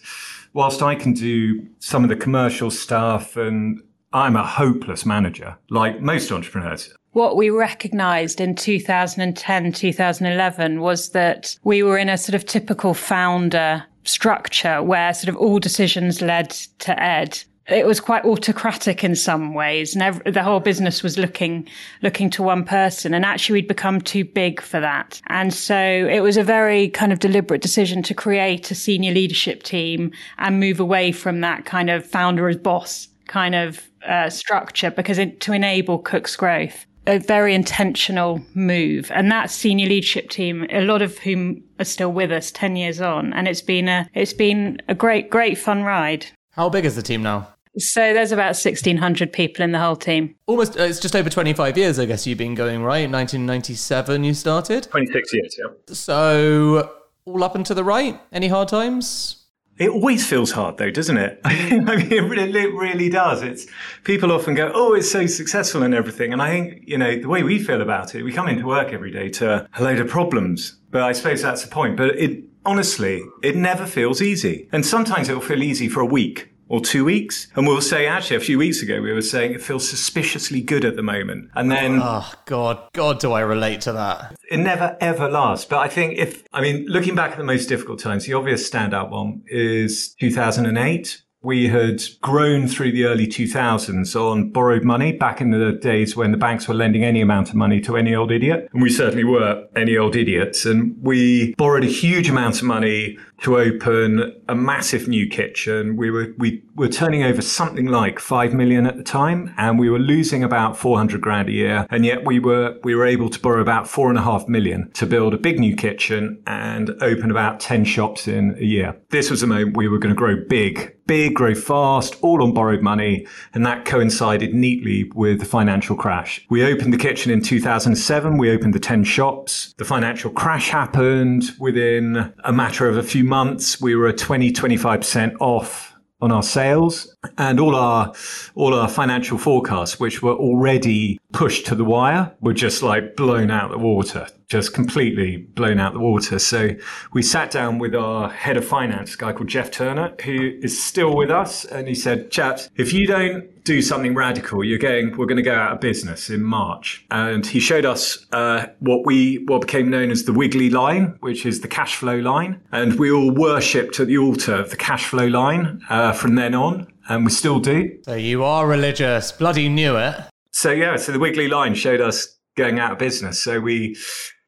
whilst 0.54 0.82
I 0.82 0.96
can 0.96 1.14
do 1.14 1.66
some 1.80 2.04
of 2.04 2.10
the 2.10 2.16
commercial 2.16 2.72
stuff 2.72 3.38
and 3.38 3.82
I'm 4.14 4.36
a 4.36 4.46
hopeless 4.46 5.06
manager, 5.06 5.58
like 5.70 6.02
most 6.02 6.32
entrepreneurs. 6.32 6.94
What 7.12 7.36
we 7.36 7.50
recognized 7.50 8.40
in 8.40 8.56
2010, 8.56 9.72
2011 9.72 10.82
was 10.82 11.10
that 11.10 11.58
we 11.64 11.84
were 11.84 11.98
in 11.98 12.10
a 12.10 12.18
sort 12.18 12.36
of 12.36 12.46
typical 12.46 12.94
founder 12.94 13.84
structure 14.04 14.82
where 14.82 15.14
sort 15.14 15.30
of 15.30 15.36
all 15.36 15.60
decisions 15.60 16.22
led 16.22 16.52
to 16.80 17.00
Ed 17.02 17.44
it 17.70 17.86
was 17.86 18.00
quite 18.00 18.26
autocratic 18.26 19.04
in 19.04 19.16
some 19.16 19.54
ways 19.54 19.94
and 19.94 20.02
every, 20.02 20.32
the 20.32 20.44
whole 20.44 20.60
business 20.60 21.04
was 21.04 21.18
looking 21.18 21.68
looking 22.02 22.30
to 22.32 22.44
one 22.44 22.64
person 22.64 23.14
and 23.14 23.24
actually 23.24 23.54
we'd 23.54 23.68
become 23.68 24.02
too 24.02 24.26
big 24.26 24.62
for 24.62 24.80
that. 24.80 25.22
And 25.28 25.54
so 25.54 25.78
it 25.78 26.22
was 26.22 26.38
a 26.38 26.44
very 26.44 26.90
kind 26.90 27.14
of 27.14 27.20
deliberate 27.20 27.62
decision 27.62 28.04
to 28.04 28.14
create 28.14 28.72
a 28.72 28.76
senior 28.76 29.14
leadership 29.14 29.64
team 29.64 30.12
and 30.38 30.60
move 30.60 30.80
away 30.80 31.12
from 31.12 31.42
that 31.42 31.66
kind 31.66 31.90
of 31.90 32.06
founder 32.06 32.48
as 32.48 32.58
boss 32.58 33.08
kind 33.28 33.56
of 33.56 33.90
uh, 34.08 34.30
structure 34.30 34.92
because 34.92 35.18
it, 35.18 35.40
to 35.42 35.54
enable 35.54 36.00
cook's 36.00 36.36
growth. 36.36 36.86
A 37.08 37.18
very 37.18 37.56
intentional 37.56 38.42
move 38.54 39.12
and 39.12 39.32
that 39.32 39.50
senior 39.50 39.88
leadership 39.88 40.30
team 40.30 40.68
a 40.70 40.82
lot 40.82 41.02
of 41.02 41.18
whom 41.20 41.64
are 41.80 41.86
still 41.86 42.12
with 42.12 42.32
us 42.32 42.52
10 42.52 42.76
years 42.76 43.02
on 43.02 43.34
and 43.34 43.48
it's 43.48 43.62
been 43.62 43.88
a 43.88 44.08
it's 44.14 44.34
been 44.34 44.80
a 44.88 44.94
great 44.94 45.30
great 45.30 45.58
fun 45.58 45.84
ride. 45.84 46.28
How 46.52 46.70
big 46.70 46.86
is 46.86 46.96
the 46.96 47.02
team 47.02 47.24
now 47.24 47.48
so 47.78 48.14
there's 48.14 48.32
about 48.32 48.56
1,600 48.56 49.32
people 49.32 49.64
in 49.64 49.72
the 49.72 49.80
whole 49.80 49.96
team. 49.96 50.36
Almost, 50.48 50.80
uh, 50.80 50.84
it's 50.84 51.00
just 51.00 51.16
over 51.16 51.30
25 51.30 51.78
years, 51.78 52.00
I 52.00 52.06
guess 52.06 52.26
you've 52.26 52.38
been 52.38 52.56
going, 52.56 52.82
right? 52.84 53.10
1997 53.10 54.24
you 54.24 54.34
started? 54.34 54.84
26 54.90 55.34
years, 55.34 55.58
yeah. 55.60 55.94
So 55.94 56.92
all 57.26 57.44
up 57.44 57.56
and 57.56 57.66
to 57.68 57.74
the 57.74 57.84
right? 57.84 58.20
Any 58.32 58.48
hard 58.48 58.68
times? 58.68 59.36
It 59.78 59.90
always 59.90 60.28
feels 60.28 60.52
hard 60.52 60.78
though, 60.78 60.92
doesn't 60.92 61.18
it? 61.18 61.40
I 61.46 61.96
mean, 61.96 62.12
it 62.12 62.22
really, 62.30 62.60
it 62.60 62.74
really 62.74 63.10
does. 63.10 63.42
It's 63.42 63.66
people 64.04 64.30
often 64.34 64.54
go, 64.54 64.70
"Oh, 64.76 64.94
it's 64.94 65.10
so 65.10 65.26
successful 65.26 65.84
and 65.84 65.94
everything," 65.94 66.34
and 66.34 66.42
I 66.42 66.50
think 66.50 66.84
you 66.86 66.98
know 66.98 67.16
the 67.18 67.30
way 67.30 67.44
we 67.44 67.60
feel 67.60 67.82
about 67.82 68.14
it. 68.14 68.24
We 68.24 68.34
come 68.34 68.50
into 68.50 68.66
work 68.66 68.92
every 68.92 69.10
day 69.10 69.30
to 69.30 69.66
a 69.74 69.82
load 69.82 70.00
of 70.00 70.10
problems, 70.10 70.78
but 70.92 71.04
I 71.04 71.14
suppose 71.14 71.42
that's 71.42 71.64
the 71.64 71.70
point. 71.70 71.96
But 71.96 72.18
it 72.20 72.44
honestly, 72.66 73.24
it 73.42 73.56
never 73.56 73.86
feels 73.86 74.22
easy, 74.22 74.68
and 74.74 74.86
sometimes 74.86 75.30
it 75.30 75.34
will 75.34 75.40
feel 75.40 75.64
easy 75.64 75.88
for 75.88 76.02
a 76.02 76.06
week, 76.06 76.50
or 76.70 76.80
two 76.80 77.04
weeks. 77.04 77.48
And 77.56 77.68
we'll 77.68 77.82
say, 77.82 78.06
actually, 78.06 78.38
a 78.38 78.42
few 78.42 78.58
weeks 78.58 78.82
ago, 78.82 79.02
we 79.02 79.12
were 79.12 79.22
saying 79.22 79.54
it 79.54 79.62
feels 79.62 79.90
suspiciously 79.90 80.62
good 80.62 80.86
at 80.86 80.96
the 80.96 81.04
moment. 81.04 81.50
And 81.56 81.70
then. 81.70 82.00
Oh, 82.02 82.32
God, 82.46 82.82
God, 82.94 83.20
do 83.20 83.34
I 83.34 83.42
relate 83.42 83.82
to 83.82 83.94
that? 83.94 84.38
It 84.50 84.58
never, 84.58 84.96
ever 85.02 85.28
lasts. 85.30 85.66
But 85.66 85.80
I 85.80 85.90
think 85.90 86.18
if, 86.18 86.44
I 86.54 86.62
mean, 86.62 86.86
looking 86.88 87.16
back 87.16 87.32
at 87.32 87.38
the 87.38 87.44
most 87.44 87.68
difficult 87.68 88.00
times, 88.00 88.26
the 88.26 88.34
obvious 88.34 88.70
standout 88.70 89.10
one 89.10 89.42
is 89.48 90.16
2008 90.20 91.24
we 91.42 91.70
had 91.70 92.02
grown 92.22 92.68
through 92.68 92.92
the 92.92 93.06
early 93.06 93.26
2000s 93.26 94.16
on 94.16 94.50
borrowed 94.50 94.84
money 94.84 95.14
back 95.14 95.40
in 95.40 95.52
the 95.52 95.72
days 95.72 96.16
when 96.16 96.32
the 96.32 96.38
banks 96.38 96.68
were 96.68 96.74
lending 96.74 97.04
any 97.04 97.22
amount 97.22 97.50
of 97.50 97.56
money 97.56 97.80
to 97.80 97.96
any 97.96 98.14
old 98.14 98.32
idiot. 98.32 98.68
And 98.74 98.82
we 98.82 98.90
certainly 98.90 99.24
were 99.24 99.66
any 99.76 99.96
old 99.96 100.16
idiots. 100.16 100.66
And 100.66 100.98
we 101.02 101.54
borrowed 101.56 101.86
a 101.86 101.88
huge 101.88 102.30
amount 102.30 102.58
of 102.58 102.64
money 102.64 103.18
to 103.42 103.58
open 103.58 104.36
a 104.48 104.56
massive 104.56 105.08
new 105.08 105.28
kitchen. 105.28 105.96
We 105.96 106.12
were, 106.12 106.34
we 106.38 106.64
were 106.76 106.90
turning 106.90 107.24
over 107.24 107.42
something 107.42 107.88
like 107.88 108.20
5 108.20 108.54
million 108.54 108.86
at 108.86 108.98
the 108.98 109.04
time 109.04 109.54
and 109.58 109.80
we 109.80 109.90
were 109.90 110.00
losing 110.00 110.44
about 110.44 110.78
400 110.78 111.22
grand 111.22 111.50
a 111.50 111.54
year. 111.54 111.88
And 111.90 112.06
yet 112.06 112.26
we 112.26 112.40
were, 112.40 112.78
we 112.84 112.96
were 112.96 113.06
able 113.06 113.30
to 113.30 113.40
borrow 113.40 113.62
about 113.62 113.88
four 113.88 114.10
and 114.10 114.18
a 114.18 114.22
half 114.22 114.48
million 114.48 114.92
to 114.94 115.06
build 115.06 115.34
a 115.34 115.38
big 115.38 115.60
new 115.60 115.76
kitchen 115.76 116.42
and 116.48 116.92
open 117.02 117.32
about 117.32 117.60
10 117.60 117.86
shops 117.86 118.28
in 118.28 118.56
a 118.60 118.64
year. 118.64 118.96
This 119.10 119.30
was 119.30 119.42
the 119.42 119.48
moment 119.48 119.78
we 119.78 119.88
were 119.88 120.00
going 120.00 120.14
to 120.14 120.20
grow 120.20 120.36
big 120.48 120.96
big, 121.10 121.34
grow 121.34 121.56
fast, 121.56 122.16
all 122.22 122.44
on 122.44 122.54
borrowed 122.54 122.84
money. 122.84 123.26
And 123.56 123.66
that 123.66 123.84
coincided 123.84 124.54
neatly 124.54 125.12
with 125.16 125.40
the 125.40 125.46
financial 125.46 125.96
crash. 125.96 126.46
We 126.52 126.64
opened 126.64 126.94
the 126.94 127.00
kitchen 127.00 127.32
in 127.32 127.42
2007. 127.42 128.38
We 128.38 128.52
opened 128.52 128.76
the 128.76 128.80
10 128.80 129.06
shops. 129.06 129.74
The 129.80 129.86
financial 129.86 130.30
crash 130.30 130.70
happened 130.70 131.46
within 131.58 132.32
a 132.44 132.54
matter 132.54 132.88
of 132.88 132.96
a 132.96 133.02
few 133.02 133.24
months. 133.30 133.80
We 133.80 133.96
were 133.96 134.12
20, 134.12 134.52
25% 134.52 135.36
off 135.40 135.96
on 136.22 136.32
our 136.32 136.44
sales 136.44 137.16
and 137.38 137.60
all 137.60 137.76
our 137.76 138.14
all 138.56 138.74
our 138.74 138.90
financial 138.90 139.38
forecasts 139.38 140.02
which 140.02 140.22
were 140.22 140.34
already 140.34 141.18
pushed 141.32 141.66
to 141.66 141.76
the 141.76 141.86
wire 141.86 142.36
were 142.42 142.54
just 142.54 142.84
like 142.84 143.16
blown 143.16 143.50
out 143.50 143.72
the 143.72 143.78
water 143.78 144.28
just 144.50 144.74
completely 144.74 145.38
blown 145.38 145.80
out 145.80 145.94
the 145.94 146.00
water. 146.00 146.40
So 146.40 146.72
we 147.14 147.22
sat 147.22 147.52
down 147.52 147.78
with 147.78 147.94
our 147.94 148.30
head 148.30 148.58
of 148.58 148.66
finance, 148.66 149.14
a 149.14 149.18
guy 149.18 149.32
called 149.32 149.48
Jeff 149.48 149.70
Turner, 149.70 150.16
who 150.24 150.58
is 150.62 150.82
still 150.82 151.16
with 151.16 151.30
us. 151.30 151.66
And 151.66 151.88
he 151.88 151.94
said, 151.94 152.32
chaps, 152.32 152.68
if 152.76 152.92
you 152.92 153.06
don't 153.06 153.64
do 153.64 153.82
something 153.84 154.16
radical, 154.16 154.64
you're 154.64 154.80
going, 154.80 155.16
we're 155.16 155.28
going 155.28 155.38
to 155.38 155.44
go 155.44 155.56
out 155.56 155.74
of 155.74 155.80
business 155.80 156.32
in 156.32 156.42
March. 156.42 157.06
And 157.12 157.46
he 157.46 157.60
showed 157.60 157.86
us 157.86 158.26
uh, 158.32 158.66
what 158.80 159.06
we, 159.06 159.44
what 159.46 159.62
became 159.62 159.92
known 159.92 160.10
as 160.10 160.24
the 160.24 160.34
Wiggly 160.34 160.72
line, 160.72 161.18
which 161.20 161.46
is 161.46 161.62
the 161.62 161.68
cash 161.68 161.96
flow 161.98 162.18
line. 162.18 162.60
And 162.72 163.00
we 163.00 163.12
all 163.12 163.32
worshipped 163.32 164.00
at 164.00 164.08
the 164.08 164.18
altar 164.18 164.56
of 164.56 164.72
the 164.72 164.78
cash 164.78 165.06
flow 165.06 165.28
line 165.28 165.82
uh, 165.90 166.14
from 166.14 166.34
then 166.34 166.56
on. 166.56 166.92
And 167.08 167.26
we 167.26 167.32
still 167.32 167.60
do. 167.60 168.00
So 168.06 168.16
you 168.16 168.44
are 168.44 168.68
religious. 168.68 169.32
Bloody 169.32 169.70
knew 169.70 169.96
it. 169.98 170.16
So 170.52 170.72
yeah, 170.72 170.96
so 170.96 171.12
the 171.12 171.20
Wiggly 171.20 171.48
line 171.48 171.76
showed 171.76 172.02
us 172.02 172.38
going 172.58 172.80
out 172.80 172.92
of 172.92 172.98
business. 172.98 173.42
So 173.42 173.60
we 173.60 173.96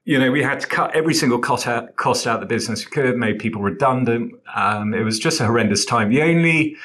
you 0.03 0.17
know, 0.17 0.31
we 0.31 0.41
had 0.41 0.59
to 0.59 0.67
cut 0.67 0.95
every 0.95 1.13
single 1.13 1.39
cost 1.39 1.67
out, 1.67 1.95
cost 1.95 2.25
out 2.25 2.35
of 2.35 2.41
the 2.41 2.47
business 2.47 2.85
we 2.85 2.91
could, 2.91 3.17
made 3.17 3.39
people 3.39 3.61
redundant. 3.61 4.33
Um, 4.55 4.93
it 4.93 5.03
was 5.03 5.19
just 5.19 5.39
a 5.39 5.45
horrendous 5.45 5.85
time. 5.85 6.09
The 6.09 6.23
only 6.23 6.75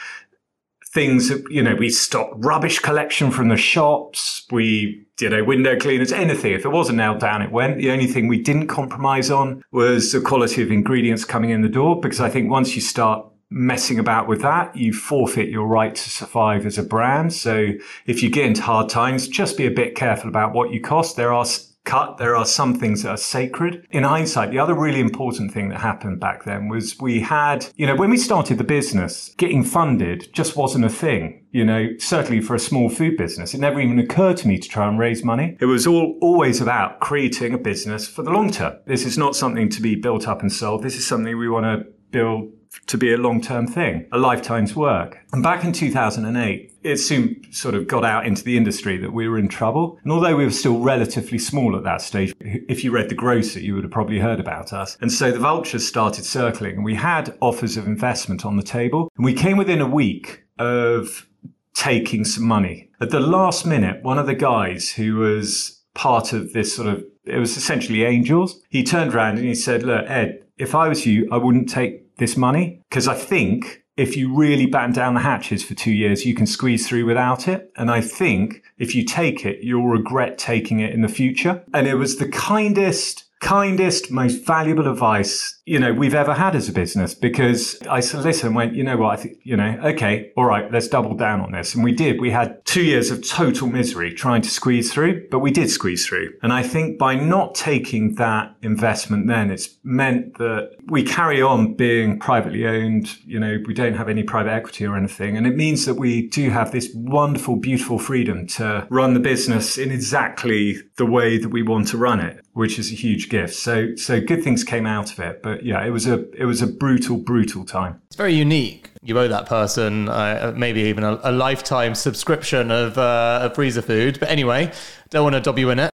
things, 0.93 1.29
that, 1.29 1.45
you 1.51 1.63
know, 1.63 1.75
we 1.75 1.91
stopped 1.91 2.35
rubbish 2.45 2.79
collection 2.79 3.31
from 3.31 3.49
the 3.49 3.57
shops. 3.57 4.47
We, 4.51 5.07
you 5.21 5.29
know, 5.29 5.45
window 5.45 5.79
cleaners, 5.79 6.13
anything. 6.13 6.53
If 6.53 6.65
it 6.65 6.71
wasn't 6.71 6.99
nailed 6.99 7.21
down, 7.21 7.43
it 7.43 7.53
went. 7.53 7.79
The 7.79 7.91
only 7.91 8.07
thing 8.07 8.29
we 8.29 8.41
didn't 8.41 8.69
compromise 8.69 9.31
on 9.31 9.63
was 9.73 10.13
the 10.13 10.21
quality 10.21 10.63
of 10.63 10.71
ingredients 10.71 11.25
coming 11.25 11.51
in 11.51 11.63
the 11.63 11.69
door, 11.69 12.01
because 12.01 12.21
I 12.21 12.31
think 12.31 12.51
once 12.51 12.75
you 12.75 12.81
start 12.81 13.27
messing 13.49 13.99
about 13.99 14.27
with 14.27 14.43
that, 14.43 14.75
you 14.77 14.93
forfeit 14.93 15.49
your 15.49 15.67
right 15.67 15.95
to 15.95 16.11
survive 16.11 16.67
as 16.67 16.79
a 16.79 16.83
brand. 16.83 17.33
So 17.33 17.69
if 18.07 18.23
you 18.23 18.29
get 18.29 18.47
into 18.47 18.63
hard 18.63 18.89
times, 18.89 19.29
just 19.29 19.57
be 19.57 19.67
a 19.67 19.71
bit 19.71 19.95
careful 19.95 20.29
about 20.29 20.53
what 20.53 20.71
you 20.71 20.81
cost. 20.81 21.17
There 21.17 21.33
are 21.33 21.47
cut. 21.87 22.19
There 22.19 22.37
are 22.37 22.45
some 22.45 22.79
things 22.79 23.03
that 23.03 23.11
are 23.11 23.17
sacred. 23.17 23.87
In 23.91 24.03
hindsight, 24.03 24.51
the 24.51 24.59
other 24.59 24.75
really 24.75 25.01
important 25.01 25.53
thing 25.53 25.71
that 25.71 25.81
happened 25.81 26.21
back 26.21 26.45
then 26.45 26.69
was 26.69 26.99
we 27.01 27.21
had, 27.21 27.67
you 27.77 27.87
know, 27.87 27.97
when 27.97 28.11
we 28.11 28.19
started 28.19 28.59
the 28.59 28.65
business, 28.65 29.35
getting 29.39 29.65
funded 29.65 30.29
just 30.35 30.57
wasn't 30.57 30.85
a 30.85 30.91
thing. 30.91 31.45
You 31.53 31.65
know, 31.65 31.89
certainly 31.99 32.43
for 32.43 32.55
a 32.55 32.59
small 32.59 32.91
food 32.91 33.17
business, 33.17 33.55
it 33.55 33.61
never 33.61 33.81
even 33.81 33.99
occurred 33.99 34.37
to 34.39 34.49
me 34.49 34.59
to 34.59 34.69
try 34.69 34.87
and 34.87 34.99
raise 34.99 35.25
money. 35.25 35.57
It 35.59 35.65
was 35.65 35.87
all 35.87 36.19
always 36.21 36.61
about 36.61 37.01
creating 37.01 37.55
a 37.55 37.59
business 37.59 38.07
for 38.07 38.23
the 38.23 38.31
long 38.31 38.51
term. 38.51 38.77
This 38.87 39.07
is 39.07 39.17
not 39.17 39.35
something 39.35 39.71
to 39.71 39.81
be 39.81 39.95
built 39.95 40.29
up 40.29 40.43
and 40.43 40.53
sold. 40.53 40.83
This 40.83 40.97
is 40.97 41.07
something 41.07 41.39
we 41.39 41.49
want 41.49 41.65
to 41.65 41.91
build 42.11 42.53
to 42.87 42.99
be 42.99 43.13
a 43.13 43.17
long 43.17 43.41
term 43.41 43.67
thing, 43.67 44.07
a 44.13 44.19
lifetime's 44.19 44.77
work. 44.77 45.19
And 45.33 45.43
back 45.43 45.65
in 45.65 45.73
2008, 45.73 46.73
it 46.83 46.99
soon 46.99 47.43
sort 47.53 47.75
of 47.75 47.89
got 47.89 48.05
out 48.05 48.27
into 48.27 48.45
the 48.45 48.57
industry 48.57 48.97
that 48.99 49.13
we 49.13 49.29
were 49.29 49.39
in 49.39 49.49
trouble. 49.49 49.99
And 50.05 50.13
although 50.13 50.37
we 50.37 50.45
were 50.45 50.51
still 50.51 50.79
relatively 50.79 51.39
small 51.39 51.77
at 51.77 51.83
that 51.83 52.01
stage, 52.01 52.33
if 52.41 52.85
you 52.85 52.93
read 52.93 53.09
The 53.09 53.15
Grocer, 53.15 53.61
you 53.61 53.75
would 53.75 53.85
have 53.85 53.93
probably 53.93 54.21
heard 54.21 54.39
about 54.39 54.73
us. 54.73 54.97
And 55.01 55.11
so 55.11 55.33
the 55.33 55.39
vultures 55.39 55.87
started 55.87 56.25
circling 56.25 56.77
and 56.77 56.85
we 56.85 56.95
had 56.95 57.37
offers 57.41 57.77
of 57.77 57.87
investment 57.87 58.45
on 58.47 58.57
the 58.57 58.63
table. 58.63 59.11
And 59.17 59.25
we 59.25 59.35
came 59.35 59.57
within 59.57 59.81
a 59.81 59.89
week 59.89 60.45
of 60.59 61.27
taking 61.75 62.25
some 62.25 62.45
money. 62.45 62.91
At 63.01 63.11
the 63.11 63.21
last 63.21 63.67
minute, 63.67 64.03
one 64.03 64.19
of 64.19 64.27
the 64.27 64.35
guys 64.35 64.93
who 64.93 65.17
was 65.17 65.83
part 65.95 66.33
of 66.33 66.53
this 66.53 66.75
sort 66.75 66.89
of, 66.89 67.05
it 67.25 67.39
was 67.39 67.57
essentially 67.57 68.05
angels, 68.05 68.61
he 68.71 68.85
turned 68.85 69.15
around 69.15 69.39
and 69.39 69.47
he 69.47 69.55
said, 69.55 69.83
look, 69.83 70.09
Ed, 70.09 70.43
if 70.57 70.75
I 70.75 70.89
was 70.89 71.05
you, 71.05 71.29
I 71.31 71.37
wouldn't 71.37 71.69
take 71.69 72.06
this 72.19 72.37
money 72.37 72.83
because 72.89 73.09
I 73.09 73.15
think 73.15 73.85
if 73.97 74.17
you 74.17 74.35
really 74.35 74.67
batten 74.67 74.93
down 74.93 75.15
the 75.15 75.21
hatches 75.21 75.65
for 75.65 75.75
two 75.75 75.93
years, 75.93 76.27
you 76.27 76.35
can 76.35 76.47
squeeze 76.47 76.87
through 76.87 77.07
without 77.07 77.49
it. 77.49 77.73
And 77.77 77.91
I 77.91 78.03
think 78.03 78.63
if 78.79 78.95
you 78.95 79.05
take 79.05 79.47
it, 79.47 79.61
you'll 79.63 79.89
regret 79.89 80.37
taking 80.37 80.81
it 80.81 80.93
in 80.93 81.01
the 81.01 81.09
future. 81.09 81.65
And 81.73 81.87
it 81.87 81.95
was 81.95 82.19
the 82.19 82.29
kindest, 82.29 83.25
kindest, 83.41 84.11
most 84.11 84.45
valuable 84.45 84.87
advice 84.87 85.56
you 85.67 85.81
know, 85.81 85.93
we've 85.93 86.15
ever 86.15 86.33
had 86.33 86.55
as 86.55 86.69
a 86.69 86.73
business 86.73 87.13
because 87.13 87.77
I 87.91 87.97
listened 87.97 88.45
and 88.45 88.55
went, 88.55 88.77
you 88.77 88.85
know 88.85 88.97
what, 88.97 89.19
I 89.19 89.23
think, 89.23 89.39
you 89.43 89.57
know, 89.57 89.77
okay, 89.83 90.31
all 90.37 90.45
right, 90.45 90.71
let's 90.71 90.87
double 90.87 91.17
down 91.17 91.41
on 91.41 91.51
this. 91.51 91.75
And 91.75 91.83
we 91.83 91.91
did. 91.91 92.21
We 92.21 92.31
had 92.31 92.65
two 92.65 92.85
years 92.85 93.11
of 93.11 93.27
total 93.27 93.67
misery 93.67 94.15
trying 94.15 94.43
to 94.43 94.49
squeeze 94.49 94.93
through, 94.93 95.27
but 95.29 95.41
we 95.41 95.51
did 95.51 95.69
squeeze 95.69 96.07
through. 96.07 96.35
And 96.41 96.53
I 96.53 96.63
think 96.63 96.99
by 96.99 97.17
not 97.17 97.57
taking 97.57 98.15
that 98.15 98.55
investment 98.63 99.27
then, 99.27 99.51
it's 99.51 99.77
meant 99.83 100.39
that 100.39 100.71
we 100.87 101.03
carry 101.03 101.43
on 101.43 101.75
being 101.75 102.21
privately 102.21 102.65
owned. 102.65 103.17
You 103.27 103.41
know, 103.41 103.59
we 103.67 103.75
don't 103.75 103.95
have 103.95 104.09
any 104.09 104.23
private 104.23 104.53
equity 104.53 104.87
or 104.87 104.97
anything. 104.97 105.37
And 105.37 105.49
it 105.49 105.57
means 105.57 105.85
that 105.87 105.95
we 105.95 106.29
do 106.29 106.49
have 106.51 106.71
this 106.71 106.91
wonderful, 106.95 107.57
beautiful 107.57 107.99
freedom 107.99 108.47
to 108.49 108.87
run 108.89 109.15
the 109.15 109.21
business 109.21 109.79
in 109.79 109.91
exactly 109.91 110.77
the 110.97 111.07
way 111.07 111.39
that 111.39 111.49
we 111.49 111.63
want 111.63 111.89
to 111.89 111.97
run 111.97 112.21
it, 112.21 112.45
which 112.53 112.79
is 112.79 112.93
a 112.93 112.95
huge 112.95 113.29
gift. 113.29 113.55
So, 113.55 113.97
so 113.97 114.21
good 114.21 114.45
things 114.45 114.63
came 114.63 114.87
out 114.87 115.11
of 115.11 115.19
it, 115.19 115.43
but 115.43 115.56
yeah, 115.63 115.85
it 115.85 115.91
was 115.91 116.07
a 116.07 116.31
it 116.35 116.45
was 116.45 116.63
a 116.63 116.67
brutal, 116.67 117.17
brutal 117.17 117.65
time. 117.65 118.01
It's 118.07 118.17
very 118.17 118.35
unique. 118.35 118.91
You 119.03 119.19
owe 119.19 119.29
that 119.29 119.47
person 119.47 120.09
uh, 120.09 120.53
maybe 120.57 120.81
even 120.83 121.05
a, 121.05 121.21
a, 121.23 121.31
lifetime 121.31 121.95
subscription 121.95 122.71
of 122.71 122.99
uh, 122.99 123.51
freezer 123.51 123.83
food. 123.83 124.19
But 124.19 124.31
anyway, 124.31 124.73
don't 125.11 125.23
want 125.23 125.35
to 125.35 125.41
dob 125.41 125.59
you 125.59 125.71
in 125.71 125.79
it. 125.79 125.91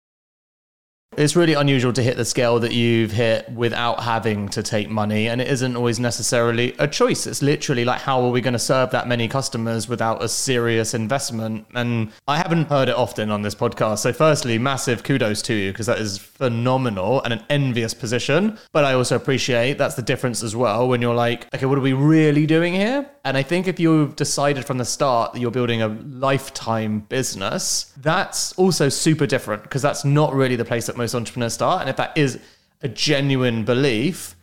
It's 1.14 1.36
really 1.36 1.52
unusual 1.52 1.92
to 1.92 2.02
hit 2.02 2.16
the 2.16 2.24
scale 2.24 2.58
that 2.60 2.72
you've 2.72 3.12
hit 3.12 3.50
without 3.52 4.02
having 4.02 4.48
to 4.48 4.62
take 4.62 4.88
money, 4.88 5.28
and 5.28 5.42
it 5.42 5.48
isn't 5.48 5.76
always 5.76 6.00
necessarily 6.00 6.74
a 6.78 6.88
choice. 6.88 7.26
It's 7.26 7.42
literally 7.42 7.84
like, 7.84 8.00
how 8.00 8.22
are 8.22 8.30
we 8.30 8.40
going 8.40 8.54
to 8.54 8.58
serve 8.58 8.92
that 8.92 9.06
many 9.06 9.28
customers 9.28 9.90
without 9.90 10.22
a 10.22 10.28
serious 10.28 10.94
investment? 10.94 11.66
And 11.74 12.12
I 12.26 12.38
haven't 12.38 12.64
heard 12.64 12.88
it 12.88 12.96
often 12.96 13.30
on 13.30 13.42
this 13.42 13.54
podcast. 13.54 13.98
So, 13.98 14.14
firstly, 14.14 14.56
massive 14.56 15.02
kudos 15.02 15.42
to 15.42 15.54
you 15.54 15.72
because 15.72 15.84
that 15.84 15.98
is 15.98 16.16
phenomenal 16.16 17.22
and 17.24 17.34
an 17.34 17.44
envious 17.50 17.92
position. 17.92 18.58
But 18.72 18.84
I 18.84 18.94
also 18.94 19.14
appreciate 19.14 19.76
that's 19.76 19.96
the 19.96 20.02
difference 20.02 20.42
as 20.42 20.56
well 20.56 20.88
when 20.88 21.02
you're 21.02 21.14
like, 21.14 21.46
okay, 21.54 21.66
what 21.66 21.76
are 21.76 21.82
we 21.82 21.92
really 21.92 22.46
doing 22.46 22.72
here? 22.72 23.06
And 23.24 23.36
I 23.36 23.42
think 23.42 23.68
if 23.68 23.78
you've 23.78 24.16
decided 24.16 24.64
from 24.64 24.78
the 24.78 24.84
start 24.86 25.34
that 25.34 25.40
you're 25.40 25.50
building 25.50 25.82
a 25.82 25.88
lifetime 25.88 27.00
business, 27.00 27.92
that's 27.98 28.52
also 28.54 28.88
super 28.88 29.26
different 29.26 29.62
because 29.62 29.82
that's 29.82 30.06
not 30.06 30.34
really 30.34 30.56
the 30.56 30.64
place 30.64 30.86
that 30.86 30.96
most 31.02 31.14
entrepreneurs 31.14 31.54
start. 31.54 31.80
And 31.80 31.90
if 31.90 31.96
that 31.96 32.16
is 32.16 32.38
a 32.80 32.88
genuine 32.88 33.64
belief, 33.64 34.36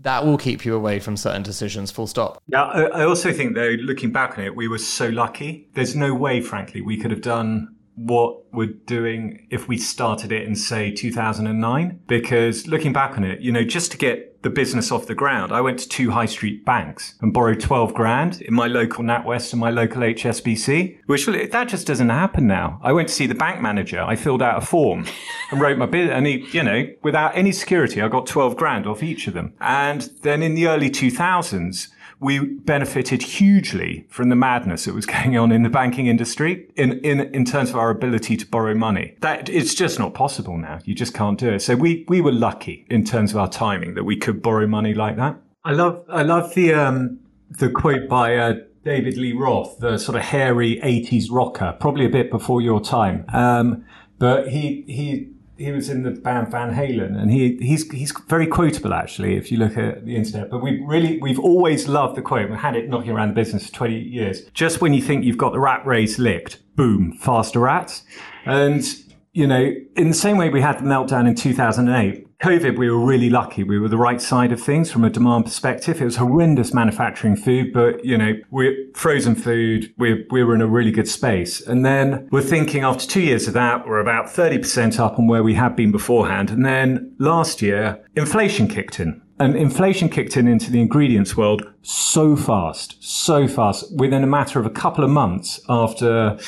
that 0.00 0.24
will 0.24 0.38
keep 0.38 0.64
you 0.64 0.74
away 0.74 1.00
from 1.00 1.16
certain 1.16 1.42
decisions, 1.42 1.90
full 1.90 2.06
stop. 2.06 2.42
Yeah, 2.48 2.62
I 2.62 3.04
also 3.04 3.32
think, 3.32 3.54
though, 3.54 3.76
looking 3.80 4.12
back 4.12 4.38
on 4.38 4.44
it, 4.44 4.54
we 4.54 4.68
were 4.68 4.78
so 4.78 5.08
lucky. 5.08 5.68
There's 5.74 5.96
no 5.96 6.14
way, 6.14 6.40
frankly, 6.40 6.80
we 6.80 6.96
could 6.98 7.10
have 7.10 7.22
done 7.22 7.74
what 7.94 8.52
we're 8.52 8.74
doing 8.86 9.46
if 9.50 9.68
we 9.68 9.78
started 9.78 10.30
it 10.32 10.46
in, 10.46 10.54
say, 10.54 10.90
2009. 10.90 12.00
Because 12.06 12.66
looking 12.66 12.92
back 12.92 13.16
on 13.16 13.24
it, 13.24 13.40
you 13.40 13.50
know, 13.50 13.64
just 13.64 13.90
to 13.92 13.98
get 13.98 14.35
the 14.46 14.50
business 14.50 14.92
off 14.92 15.08
the 15.08 15.14
ground, 15.14 15.50
I 15.50 15.60
went 15.60 15.80
to 15.80 15.88
two 15.88 16.12
high 16.12 16.26
street 16.26 16.64
banks 16.64 17.16
and 17.20 17.32
borrowed 17.32 17.58
12 17.58 17.92
grand 17.94 18.40
in 18.42 18.54
my 18.54 18.68
local 18.68 19.02
NatWest 19.02 19.52
and 19.52 19.58
my 19.58 19.70
local 19.70 20.02
HSBC, 20.02 20.98
which 21.06 21.26
that 21.26 21.66
just 21.66 21.84
doesn't 21.84 22.10
happen 22.10 22.46
now. 22.46 22.78
I 22.80 22.92
went 22.92 23.08
to 23.08 23.14
see 23.14 23.26
the 23.26 23.34
bank 23.34 23.60
manager. 23.60 24.00
I 24.00 24.14
filled 24.14 24.42
out 24.42 24.62
a 24.62 24.64
form 24.64 25.04
and 25.50 25.60
wrote 25.60 25.78
my 25.78 25.86
bid 25.86 26.10
and 26.10 26.28
he, 26.28 26.46
you 26.52 26.62
know, 26.62 26.86
without 27.02 27.36
any 27.36 27.50
security, 27.50 28.00
I 28.00 28.06
got 28.06 28.28
12 28.28 28.56
grand 28.56 28.86
off 28.86 29.02
each 29.02 29.26
of 29.26 29.34
them. 29.34 29.52
And 29.60 30.02
then 30.22 30.44
in 30.44 30.54
the 30.54 30.68
early 30.68 30.90
2000s, 30.90 31.88
we 32.18 32.38
benefited 32.38 33.22
hugely 33.22 34.06
from 34.08 34.28
the 34.28 34.36
madness 34.36 34.86
that 34.86 34.94
was 34.94 35.06
going 35.16 35.36
on 35.36 35.52
in 35.52 35.62
the 35.62 35.68
banking 35.68 36.06
industry 36.06 36.68
in, 36.76 36.98
in, 37.00 37.20
in 37.34 37.44
terms 37.44 37.70
of 37.70 37.76
our 37.76 37.90
ability 37.90 38.36
to 38.36 38.46
borrow 38.46 38.74
money. 38.74 39.16
That 39.20 39.48
it's 39.48 39.74
just 39.74 39.98
not 39.98 40.14
possible 40.14 40.56
now. 40.56 40.80
You 40.84 40.94
just 40.94 41.14
can't 41.14 41.38
do 41.38 41.50
it. 41.50 41.60
So 41.60 41.76
we, 41.76 42.04
we 42.08 42.20
were 42.20 42.32
lucky 42.32 42.86
in 42.90 43.04
terms 43.04 43.32
of 43.32 43.38
our 43.38 43.48
timing 43.48 43.94
that 43.94 44.04
we 44.04 44.16
could 44.16 44.42
borrow 44.42 44.66
money 44.66 44.94
like 44.94 45.16
that. 45.16 45.36
I 45.64 45.72
love, 45.72 46.04
I 46.08 46.22
love 46.22 46.54
the, 46.54 46.74
um, 46.74 47.18
the 47.50 47.70
quote 47.70 48.08
by, 48.08 48.36
uh, 48.36 48.54
David 48.84 49.16
Lee 49.16 49.32
Roth, 49.32 49.80
the 49.80 49.98
sort 49.98 50.16
of 50.16 50.22
hairy 50.22 50.80
80s 50.80 51.26
rocker, 51.28 51.76
probably 51.80 52.06
a 52.06 52.08
bit 52.08 52.30
before 52.30 52.60
your 52.60 52.80
time. 52.80 53.24
Um, 53.32 53.84
but 54.18 54.48
he, 54.48 54.84
he 54.86 55.32
he 55.58 55.72
was 55.72 55.88
in 55.88 56.02
the 56.02 56.10
band 56.10 56.50
Van 56.50 56.74
Halen, 56.74 57.18
and 57.20 57.30
he 57.30 57.56
he's 57.60 57.90
he's 57.90 58.12
very 58.28 58.46
quotable 58.46 58.92
actually 58.92 59.36
if 59.36 59.50
you 59.50 59.58
look 59.58 59.76
at 59.76 60.04
the 60.04 60.16
internet. 60.16 60.50
But 60.50 60.62
we 60.62 60.82
really 60.84 61.18
we've 61.18 61.38
always 61.38 61.88
loved 61.88 62.16
the 62.16 62.22
quote. 62.22 62.50
We've 62.50 62.58
had 62.58 62.76
it 62.76 62.88
knocking 62.88 63.10
around 63.10 63.28
the 63.28 63.34
business 63.34 63.66
for 63.66 63.72
twenty 63.72 63.98
years. 63.98 64.42
Just 64.52 64.80
when 64.80 64.92
you 64.92 65.02
think 65.02 65.24
you've 65.24 65.38
got 65.38 65.52
the 65.52 65.60
rat 65.60 65.86
race 65.86 66.18
licked, 66.18 66.58
boom, 66.76 67.12
faster 67.12 67.60
rats, 67.60 68.04
and 68.44 68.84
you 69.32 69.46
know 69.46 69.72
in 69.96 70.08
the 70.08 70.14
same 70.14 70.36
way 70.36 70.50
we 70.50 70.60
had 70.60 70.78
the 70.78 70.82
meltdown 70.82 71.26
in 71.26 71.34
two 71.34 71.54
thousand 71.54 71.88
and 71.88 71.96
eight. 71.96 72.25
COVID, 72.40 72.76
we 72.76 72.90
were 72.90 72.98
really 72.98 73.30
lucky. 73.30 73.64
We 73.64 73.78
were 73.78 73.88
the 73.88 73.96
right 73.96 74.20
side 74.20 74.52
of 74.52 74.60
things 74.60 74.92
from 74.92 75.04
a 75.04 75.10
demand 75.10 75.46
perspective. 75.46 76.02
It 76.02 76.04
was 76.04 76.16
horrendous 76.16 76.74
manufacturing 76.74 77.34
food, 77.34 77.72
but 77.72 78.04
you 78.04 78.18
know, 78.18 78.34
we're 78.50 78.76
frozen 78.94 79.34
food. 79.34 79.92
We're, 79.96 80.22
we 80.30 80.44
were 80.44 80.54
in 80.54 80.60
a 80.60 80.66
really 80.66 80.90
good 80.90 81.08
space. 81.08 81.66
And 81.66 81.84
then 81.84 82.28
we're 82.30 82.42
thinking 82.42 82.84
after 82.84 83.06
two 83.06 83.22
years 83.22 83.48
of 83.48 83.54
that, 83.54 83.86
we're 83.86 84.00
about 84.00 84.26
30% 84.26 85.00
up 85.00 85.18
on 85.18 85.26
where 85.26 85.42
we 85.42 85.54
had 85.54 85.76
been 85.76 85.90
beforehand. 85.90 86.50
And 86.50 86.64
then 86.64 87.14
last 87.18 87.62
year, 87.62 88.04
inflation 88.14 88.68
kicked 88.68 89.00
in. 89.00 89.22
And 89.38 89.56
inflation 89.56 90.10
kicked 90.10 90.36
in 90.36 90.46
into 90.46 90.70
the 90.70 90.80
ingredients 90.80 91.36
world 91.38 91.62
so 91.82 92.36
fast, 92.36 93.02
so 93.02 93.48
fast. 93.48 93.96
Within 93.96 94.22
a 94.22 94.26
matter 94.26 94.60
of 94.60 94.66
a 94.66 94.70
couple 94.70 95.04
of 95.04 95.10
months 95.10 95.60
after 95.70 96.38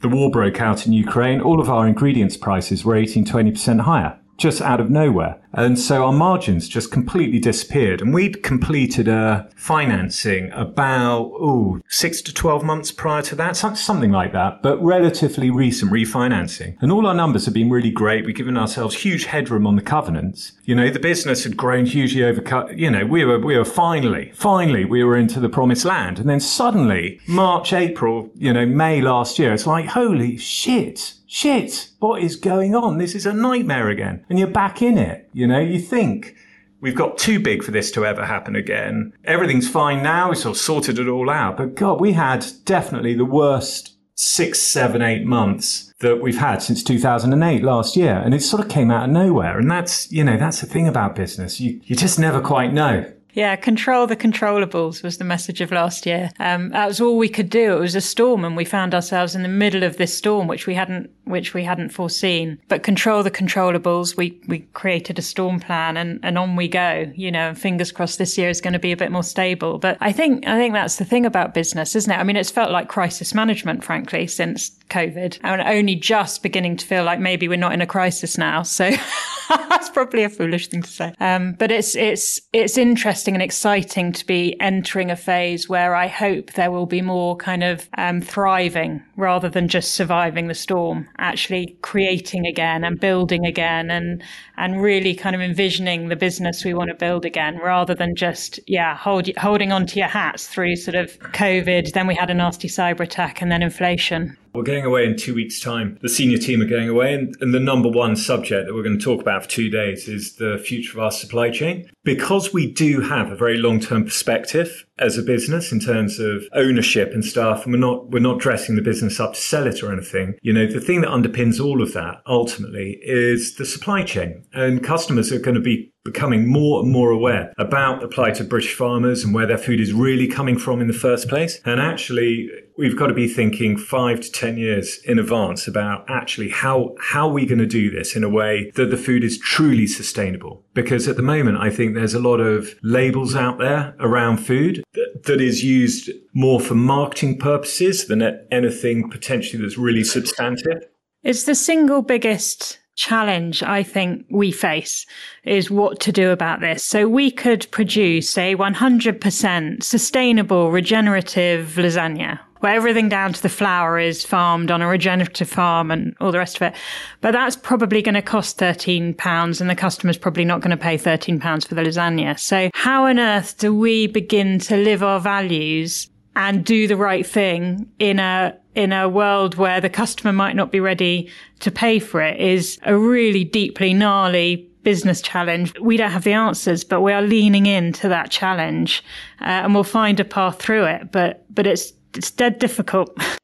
the 0.00 0.08
war 0.08 0.30
broke 0.30 0.60
out 0.60 0.86
in 0.86 0.92
Ukraine, 0.92 1.40
all 1.40 1.60
of 1.60 1.70
our 1.70 1.86
ingredients 1.86 2.36
prices 2.36 2.84
were 2.84 2.96
18, 2.96 3.24
20% 3.24 3.80
higher 3.80 4.18
just 4.38 4.60
out 4.60 4.80
of 4.80 4.90
nowhere. 4.90 5.38
And 5.52 5.78
so 5.78 6.04
our 6.04 6.12
margins 6.12 6.68
just 6.68 6.90
completely 6.90 7.38
disappeared. 7.38 8.00
And 8.00 8.14
we'd 8.14 8.42
completed 8.42 9.06
a 9.06 9.50
financing 9.54 10.50
about, 10.52 11.30
oh, 11.34 11.80
six 11.88 12.22
to 12.22 12.34
12 12.34 12.64
months 12.64 12.90
prior 12.90 13.22
to 13.22 13.34
that, 13.36 13.56
something 13.56 14.10
like 14.10 14.32
that, 14.32 14.62
but 14.62 14.82
relatively 14.82 15.50
recent 15.50 15.92
refinancing. 15.92 16.76
And 16.80 16.90
all 16.90 17.06
our 17.06 17.14
numbers 17.14 17.44
have 17.44 17.54
been 17.54 17.70
really 17.70 17.90
great. 17.90 18.24
We've 18.24 18.34
given 18.34 18.56
ourselves 18.56 18.94
huge 18.94 19.26
headroom 19.26 19.66
on 19.66 19.76
the 19.76 19.82
covenants. 19.82 20.52
You 20.64 20.74
know, 20.74 20.88
the 20.88 20.98
business 20.98 21.44
had 21.44 21.56
grown 21.56 21.84
hugely 21.84 22.22
overcut. 22.22 22.78
You 22.78 22.90
know, 22.90 23.04
we 23.04 23.24
were, 23.24 23.38
we 23.38 23.56
were 23.56 23.64
finally, 23.64 24.32
finally, 24.34 24.84
we 24.84 25.04
were 25.04 25.16
into 25.16 25.38
the 25.38 25.50
promised 25.50 25.84
land. 25.84 26.18
And 26.18 26.28
then 26.28 26.40
suddenly, 26.40 27.20
March, 27.28 27.72
April, 27.72 28.30
you 28.36 28.52
know, 28.52 28.64
May 28.64 29.02
last 29.02 29.38
year, 29.38 29.52
it's 29.52 29.66
like, 29.66 29.86
holy 29.86 30.38
shit 30.38 31.14
shit, 31.32 31.88
what 31.98 32.22
is 32.22 32.36
going 32.36 32.74
on? 32.74 32.98
This 32.98 33.14
is 33.14 33.24
a 33.24 33.32
nightmare 33.32 33.88
again. 33.88 34.24
And 34.28 34.38
you're 34.38 34.48
back 34.48 34.82
in 34.82 34.98
it. 34.98 35.30
You 35.32 35.46
know, 35.46 35.60
you 35.60 35.80
think 35.80 36.36
we've 36.80 36.94
got 36.94 37.16
too 37.16 37.40
big 37.40 37.64
for 37.64 37.70
this 37.70 37.90
to 37.92 38.04
ever 38.04 38.26
happen 38.26 38.54
again. 38.54 39.14
Everything's 39.24 39.68
fine 39.68 40.02
now. 40.02 40.28
We 40.28 40.36
sort 40.36 40.56
of 40.56 40.60
sorted 40.60 40.98
it 40.98 41.08
all 41.08 41.30
out. 41.30 41.56
But 41.56 41.74
God, 41.74 42.00
we 42.00 42.12
had 42.12 42.46
definitely 42.66 43.14
the 43.14 43.24
worst 43.24 43.96
six, 44.14 44.60
seven, 44.60 45.00
eight 45.00 45.24
months 45.24 45.94
that 46.00 46.20
we've 46.20 46.38
had 46.38 46.60
since 46.60 46.84
2008 46.84 47.62
last 47.62 47.96
year. 47.96 48.20
And 48.22 48.34
it 48.34 48.42
sort 48.42 48.62
of 48.62 48.68
came 48.68 48.90
out 48.90 49.04
of 49.04 49.10
nowhere. 49.10 49.58
And 49.58 49.70
that's, 49.70 50.12
you 50.12 50.22
know, 50.22 50.36
that's 50.36 50.60
the 50.60 50.66
thing 50.66 50.86
about 50.86 51.16
business. 51.16 51.60
You, 51.60 51.80
you 51.84 51.96
just 51.96 52.18
never 52.18 52.42
quite 52.42 52.74
know 52.74 53.10
Yeah, 53.32 53.56
control 53.56 54.06
the 54.06 54.16
controllables 54.16 55.02
was 55.02 55.18
the 55.18 55.24
message 55.24 55.60
of 55.60 55.72
last 55.72 56.04
year. 56.04 56.30
Um, 56.38 56.68
that 56.70 56.86
was 56.86 57.00
all 57.00 57.16
we 57.16 57.28
could 57.28 57.48
do. 57.48 57.76
It 57.76 57.80
was 57.80 57.94
a 57.94 58.00
storm, 58.00 58.44
and 58.44 58.56
we 58.56 58.64
found 58.64 58.94
ourselves 58.94 59.34
in 59.34 59.42
the 59.42 59.48
middle 59.48 59.82
of 59.82 59.96
this 59.96 60.16
storm, 60.16 60.48
which 60.48 60.66
we 60.66 60.74
hadn't, 60.74 61.10
which 61.24 61.54
we 61.54 61.64
hadn't 61.64 61.90
foreseen. 61.90 62.58
But 62.68 62.82
control 62.82 63.22
the 63.22 63.30
controllables. 63.30 64.16
We 64.16 64.38
we 64.48 64.60
created 64.74 65.18
a 65.18 65.22
storm 65.22 65.60
plan, 65.60 65.96
and 65.96 66.20
and 66.22 66.36
on 66.36 66.56
we 66.56 66.68
go. 66.68 67.10
You 67.14 67.30
know, 67.30 67.54
fingers 67.54 67.90
crossed 67.90 68.18
this 68.18 68.36
year 68.36 68.50
is 68.50 68.60
going 68.60 68.74
to 68.74 68.78
be 68.78 68.92
a 68.92 68.96
bit 68.96 69.10
more 69.10 69.22
stable. 69.22 69.78
But 69.78 69.96
I 70.00 70.12
think 70.12 70.46
I 70.46 70.58
think 70.58 70.74
that's 70.74 70.96
the 70.96 71.04
thing 71.04 71.24
about 71.24 71.54
business, 71.54 71.96
isn't 71.96 72.12
it? 72.12 72.18
I 72.18 72.24
mean, 72.24 72.36
it's 72.36 72.50
felt 72.50 72.70
like 72.70 72.88
crisis 72.88 73.34
management, 73.34 73.82
frankly, 73.82 74.26
since 74.26 74.70
COVID, 74.92 75.38
and 75.42 75.62
only 75.62 75.94
just 75.94 76.42
beginning 76.42 76.76
to 76.76 76.86
feel 76.86 77.04
like 77.04 77.18
maybe 77.18 77.48
we're 77.48 77.56
not 77.56 77.72
in 77.72 77.80
a 77.80 77.86
crisis 77.86 78.36
now. 78.36 78.62
So 78.62 78.90
that's 79.48 79.88
probably 79.90 80.24
a 80.24 80.28
foolish 80.28 80.68
thing 80.68 80.82
to 80.82 80.90
say. 80.90 81.14
Um, 81.20 81.54
but 81.54 81.70
it's 81.70 81.94
it's 81.96 82.40
it's 82.52 82.78
interesting 82.78 83.34
and 83.34 83.42
exciting 83.42 84.12
to 84.12 84.26
be 84.26 84.58
entering 84.60 85.10
a 85.10 85.16
phase 85.16 85.68
where 85.68 85.94
I 85.94 86.06
hope 86.06 86.52
there 86.52 86.70
will 86.70 86.86
be 86.86 87.02
more 87.02 87.36
kind 87.36 87.64
of 87.64 87.88
um, 87.98 88.20
thriving 88.20 89.02
rather 89.16 89.48
than 89.48 89.68
just 89.68 89.94
surviving 89.94 90.48
the 90.48 90.54
storm. 90.54 91.08
Actually 91.18 91.76
creating 91.82 92.46
again 92.46 92.84
and 92.84 93.00
building 93.00 93.46
again 93.46 93.90
and 93.90 94.22
and 94.56 94.82
really 94.82 95.14
kind 95.14 95.34
of 95.34 95.40
envisioning 95.40 96.08
the 96.08 96.16
business 96.16 96.64
we 96.64 96.74
want 96.74 96.88
to 96.88 96.94
build 96.94 97.24
again 97.24 97.58
rather 97.58 97.94
than 97.94 98.14
just 98.14 98.60
yeah 98.66 98.96
hold, 98.96 99.28
holding 99.38 99.72
on 99.72 99.86
to 99.86 99.98
your 99.98 100.08
hats 100.08 100.46
through 100.46 100.76
sort 100.76 100.94
of 100.94 101.18
COVID. 101.18 101.92
Then 101.92 102.06
we 102.06 102.14
had 102.14 102.30
a 102.30 102.34
nasty 102.34 102.68
cyber 102.68 103.00
attack 103.00 103.42
and 103.42 103.50
then 103.50 103.62
inflation. 103.62 104.36
We're 104.54 104.62
going 104.62 104.84
away 104.84 105.06
in 105.06 105.16
two 105.16 105.34
weeks' 105.34 105.60
time. 105.60 105.98
The 106.02 106.08
senior 106.08 106.38
team 106.38 106.60
are 106.60 106.66
going 106.66 106.88
away, 106.88 107.14
and, 107.14 107.34
and, 107.40 107.54
the 107.54 107.60
number 107.60 107.88
one 107.88 108.16
subject 108.16 108.66
that 108.66 108.74
we're 108.74 108.82
going 108.82 108.98
to 108.98 109.04
talk 109.04 109.20
about 109.20 109.44
for 109.44 109.48
two 109.48 109.70
days 109.70 110.08
is 110.08 110.36
the 110.36 110.58
future 110.58 110.98
of 110.98 111.04
our 111.04 111.10
supply 111.10 111.50
chain. 111.50 111.90
Because 112.04 112.52
we 112.52 112.70
do 112.70 113.00
have 113.00 113.30
a 113.30 113.36
very 113.36 113.56
long 113.56 113.80
term 113.80 114.04
perspective 114.04 114.84
as 114.98 115.16
a 115.16 115.22
business 115.22 115.72
in 115.72 115.80
terms 115.80 116.18
of 116.18 116.44
ownership 116.52 117.12
and 117.12 117.24
stuff, 117.24 117.64
and 117.64 117.72
we're 117.72 117.78
not 117.78 118.10
we're 118.10 118.20
not 118.20 118.40
dressing 118.40 118.76
the 118.76 118.82
business 118.82 119.20
up 119.20 119.34
to 119.34 119.40
sell 119.40 119.66
it 119.66 119.82
or 119.82 119.92
anything. 119.92 120.34
You 120.42 120.52
know, 120.52 120.66
the 120.66 120.80
thing 120.80 121.00
that 121.00 121.10
underpins 121.10 121.62
all 121.62 121.82
of 121.82 121.92
that 121.94 122.22
ultimately 122.26 122.98
is 123.02 123.56
the 123.56 123.66
supply 123.66 124.02
chain, 124.04 124.44
and 124.52 124.84
customers 124.84 125.32
are 125.32 125.38
going 125.38 125.54
to 125.54 125.60
be 125.60 125.91
becoming 126.04 126.48
more 126.48 126.82
and 126.82 126.90
more 126.90 127.10
aware 127.10 127.52
about 127.58 128.00
the 128.00 128.08
plight 128.08 128.40
of 128.40 128.48
British 128.48 128.74
farmers 128.74 129.22
and 129.24 129.34
where 129.34 129.46
their 129.46 129.58
food 129.58 129.80
is 129.80 129.92
really 129.92 130.26
coming 130.26 130.58
from 130.58 130.80
in 130.80 130.88
the 130.88 130.92
first 130.92 131.28
place. 131.28 131.60
And 131.64 131.80
actually, 131.80 132.50
we've 132.76 132.96
got 132.96 133.06
to 133.06 133.14
be 133.14 133.28
thinking 133.28 133.76
five 133.76 134.20
to 134.20 134.30
10 134.30 134.56
years 134.56 134.98
in 135.04 135.18
advance 135.18 135.68
about 135.68 136.04
actually 136.08 136.48
how, 136.48 136.94
how 137.00 137.28
are 137.28 137.32
we 137.32 137.46
going 137.46 137.58
to 137.58 137.66
do 137.66 137.90
this 137.90 138.16
in 138.16 138.24
a 138.24 138.28
way 138.28 138.72
that 138.74 138.90
the 138.90 138.96
food 138.96 139.22
is 139.22 139.38
truly 139.38 139.86
sustainable? 139.86 140.64
Because 140.74 141.06
at 141.06 141.16
the 141.16 141.22
moment, 141.22 141.58
I 141.58 141.70
think 141.70 141.94
there's 141.94 142.14
a 142.14 142.20
lot 142.20 142.40
of 142.40 142.74
labels 142.82 143.36
out 143.36 143.58
there 143.58 143.94
around 144.00 144.38
food 144.38 144.82
that, 144.94 145.22
that 145.26 145.40
is 145.40 145.62
used 145.62 146.10
more 146.34 146.60
for 146.60 146.74
marketing 146.74 147.38
purposes 147.38 148.06
than 148.06 148.22
anything 148.50 149.08
potentially 149.08 149.62
that's 149.62 149.78
really 149.78 150.04
substantive. 150.04 150.84
It's 151.22 151.44
the 151.44 151.54
single 151.54 152.02
biggest 152.02 152.80
challenge 152.94 153.62
I 153.62 153.82
think 153.82 154.26
we 154.30 154.52
face 154.52 155.06
is 155.44 155.70
what 155.70 156.00
to 156.00 156.12
do 156.12 156.30
about 156.30 156.60
this. 156.60 156.84
So 156.84 157.08
we 157.08 157.30
could 157.30 157.70
produce 157.70 158.36
a 158.36 158.54
100% 158.56 159.82
sustainable 159.82 160.70
regenerative 160.70 161.74
lasagna 161.76 162.38
where 162.62 162.76
everything 162.76 163.08
down 163.08 163.32
to 163.32 163.42
the 163.42 163.48
flour 163.48 163.98
is 163.98 164.24
farmed 164.24 164.70
on 164.70 164.80
a 164.80 164.86
regenerative 164.86 165.48
farm 165.48 165.90
and 165.90 166.14
all 166.20 166.30
the 166.30 166.38
rest 166.38 166.54
of 166.56 166.62
it. 166.62 166.74
But 167.20 167.32
that's 167.32 167.56
probably 167.56 168.02
going 168.02 168.14
to 168.14 168.22
cost 168.22 168.56
£13 168.56 169.60
and 169.60 169.68
the 169.68 169.74
customer's 169.74 170.16
probably 170.16 170.44
not 170.44 170.60
going 170.60 170.70
to 170.70 170.76
pay 170.76 170.96
£13 170.96 171.66
for 171.66 171.74
the 171.74 171.82
lasagna. 171.82 172.38
So 172.38 172.70
how 172.72 173.06
on 173.06 173.18
earth 173.18 173.58
do 173.58 173.74
we 173.74 174.06
begin 174.06 174.60
to 174.60 174.76
live 174.76 175.02
our 175.02 175.18
values 175.18 176.08
and 176.36 176.64
do 176.64 176.86
the 176.86 176.96
right 176.96 177.26
thing 177.26 177.88
in 177.98 178.18
a 178.18 178.56
in 178.74 178.92
a 178.92 179.08
world 179.08 179.54
where 179.56 179.80
the 179.80 179.90
customer 179.90 180.32
might 180.32 180.56
not 180.56 180.72
be 180.72 180.80
ready 180.80 181.28
to 181.60 181.70
pay 181.70 181.98
for 181.98 182.22
it 182.22 182.40
is 182.40 182.78
a 182.84 182.96
really 182.96 183.44
deeply 183.44 183.92
gnarly 183.92 184.66
business 184.82 185.20
challenge. 185.20 185.78
We 185.78 185.96
don't 185.96 186.10
have 186.10 186.24
the 186.24 186.32
answers, 186.32 186.84
but 186.84 187.02
we 187.02 187.12
are 187.12 187.22
leaning 187.22 187.66
into 187.66 188.08
that 188.08 188.30
challenge, 188.30 189.04
uh, 189.40 189.44
and 189.44 189.74
we'll 189.74 189.84
find 189.84 190.18
a 190.20 190.24
path 190.24 190.60
through 190.60 190.84
it. 190.86 191.12
But 191.12 191.44
but 191.54 191.66
it's 191.66 191.92
it's 192.14 192.30
dead 192.30 192.58
difficult. 192.58 193.16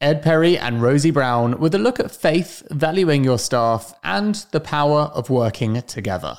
Ed 0.00 0.20
Perry 0.20 0.58
and 0.58 0.82
Rosie 0.82 1.12
Brown 1.12 1.60
with 1.60 1.76
a 1.76 1.78
look 1.78 2.00
at 2.00 2.10
faith, 2.10 2.64
valuing 2.70 3.22
your 3.22 3.38
staff, 3.38 3.94
and 4.02 4.34
the 4.50 4.58
power 4.58 5.12
of 5.14 5.30
working 5.30 5.80
together. 5.82 6.38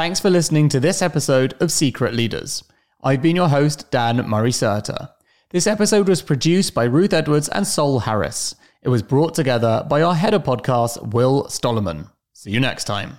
Thanks 0.00 0.18
for 0.18 0.30
listening 0.30 0.70
to 0.70 0.80
this 0.80 1.02
episode 1.02 1.54
of 1.60 1.70
Secret 1.70 2.14
Leaders. 2.14 2.64
I've 3.02 3.20
been 3.20 3.36
your 3.36 3.50
host, 3.50 3.90
Dan 3.90 4.26
Murray 4.26 4.50
Serter. 4.50 5.10
This 5.50 5.66
episode 5.66 6.08
was 6.08 6.22
produced 6.22 6.72
by 6.72 6.84
Ruth 6.84 7.12
Edwards 7.12 7.50
and 7.50 7.66
Sol 7.66 7.98
Harris. 7.98 8.54
It 8.80 8.88
was 8.88 9.02
brought 9.02 9.34
together 9.34 9.86
by 9.90 10.00
our 10.00 10.14
head 10.14 10.32
of 10.32 10.44
podcast, 10.44 11.12
Will 11.12 11.44
Stollerman. 11.50 12.08
See 12.32 12.50
you 12.50 12.60
next 12.60 12.84
time. 12.84 13.18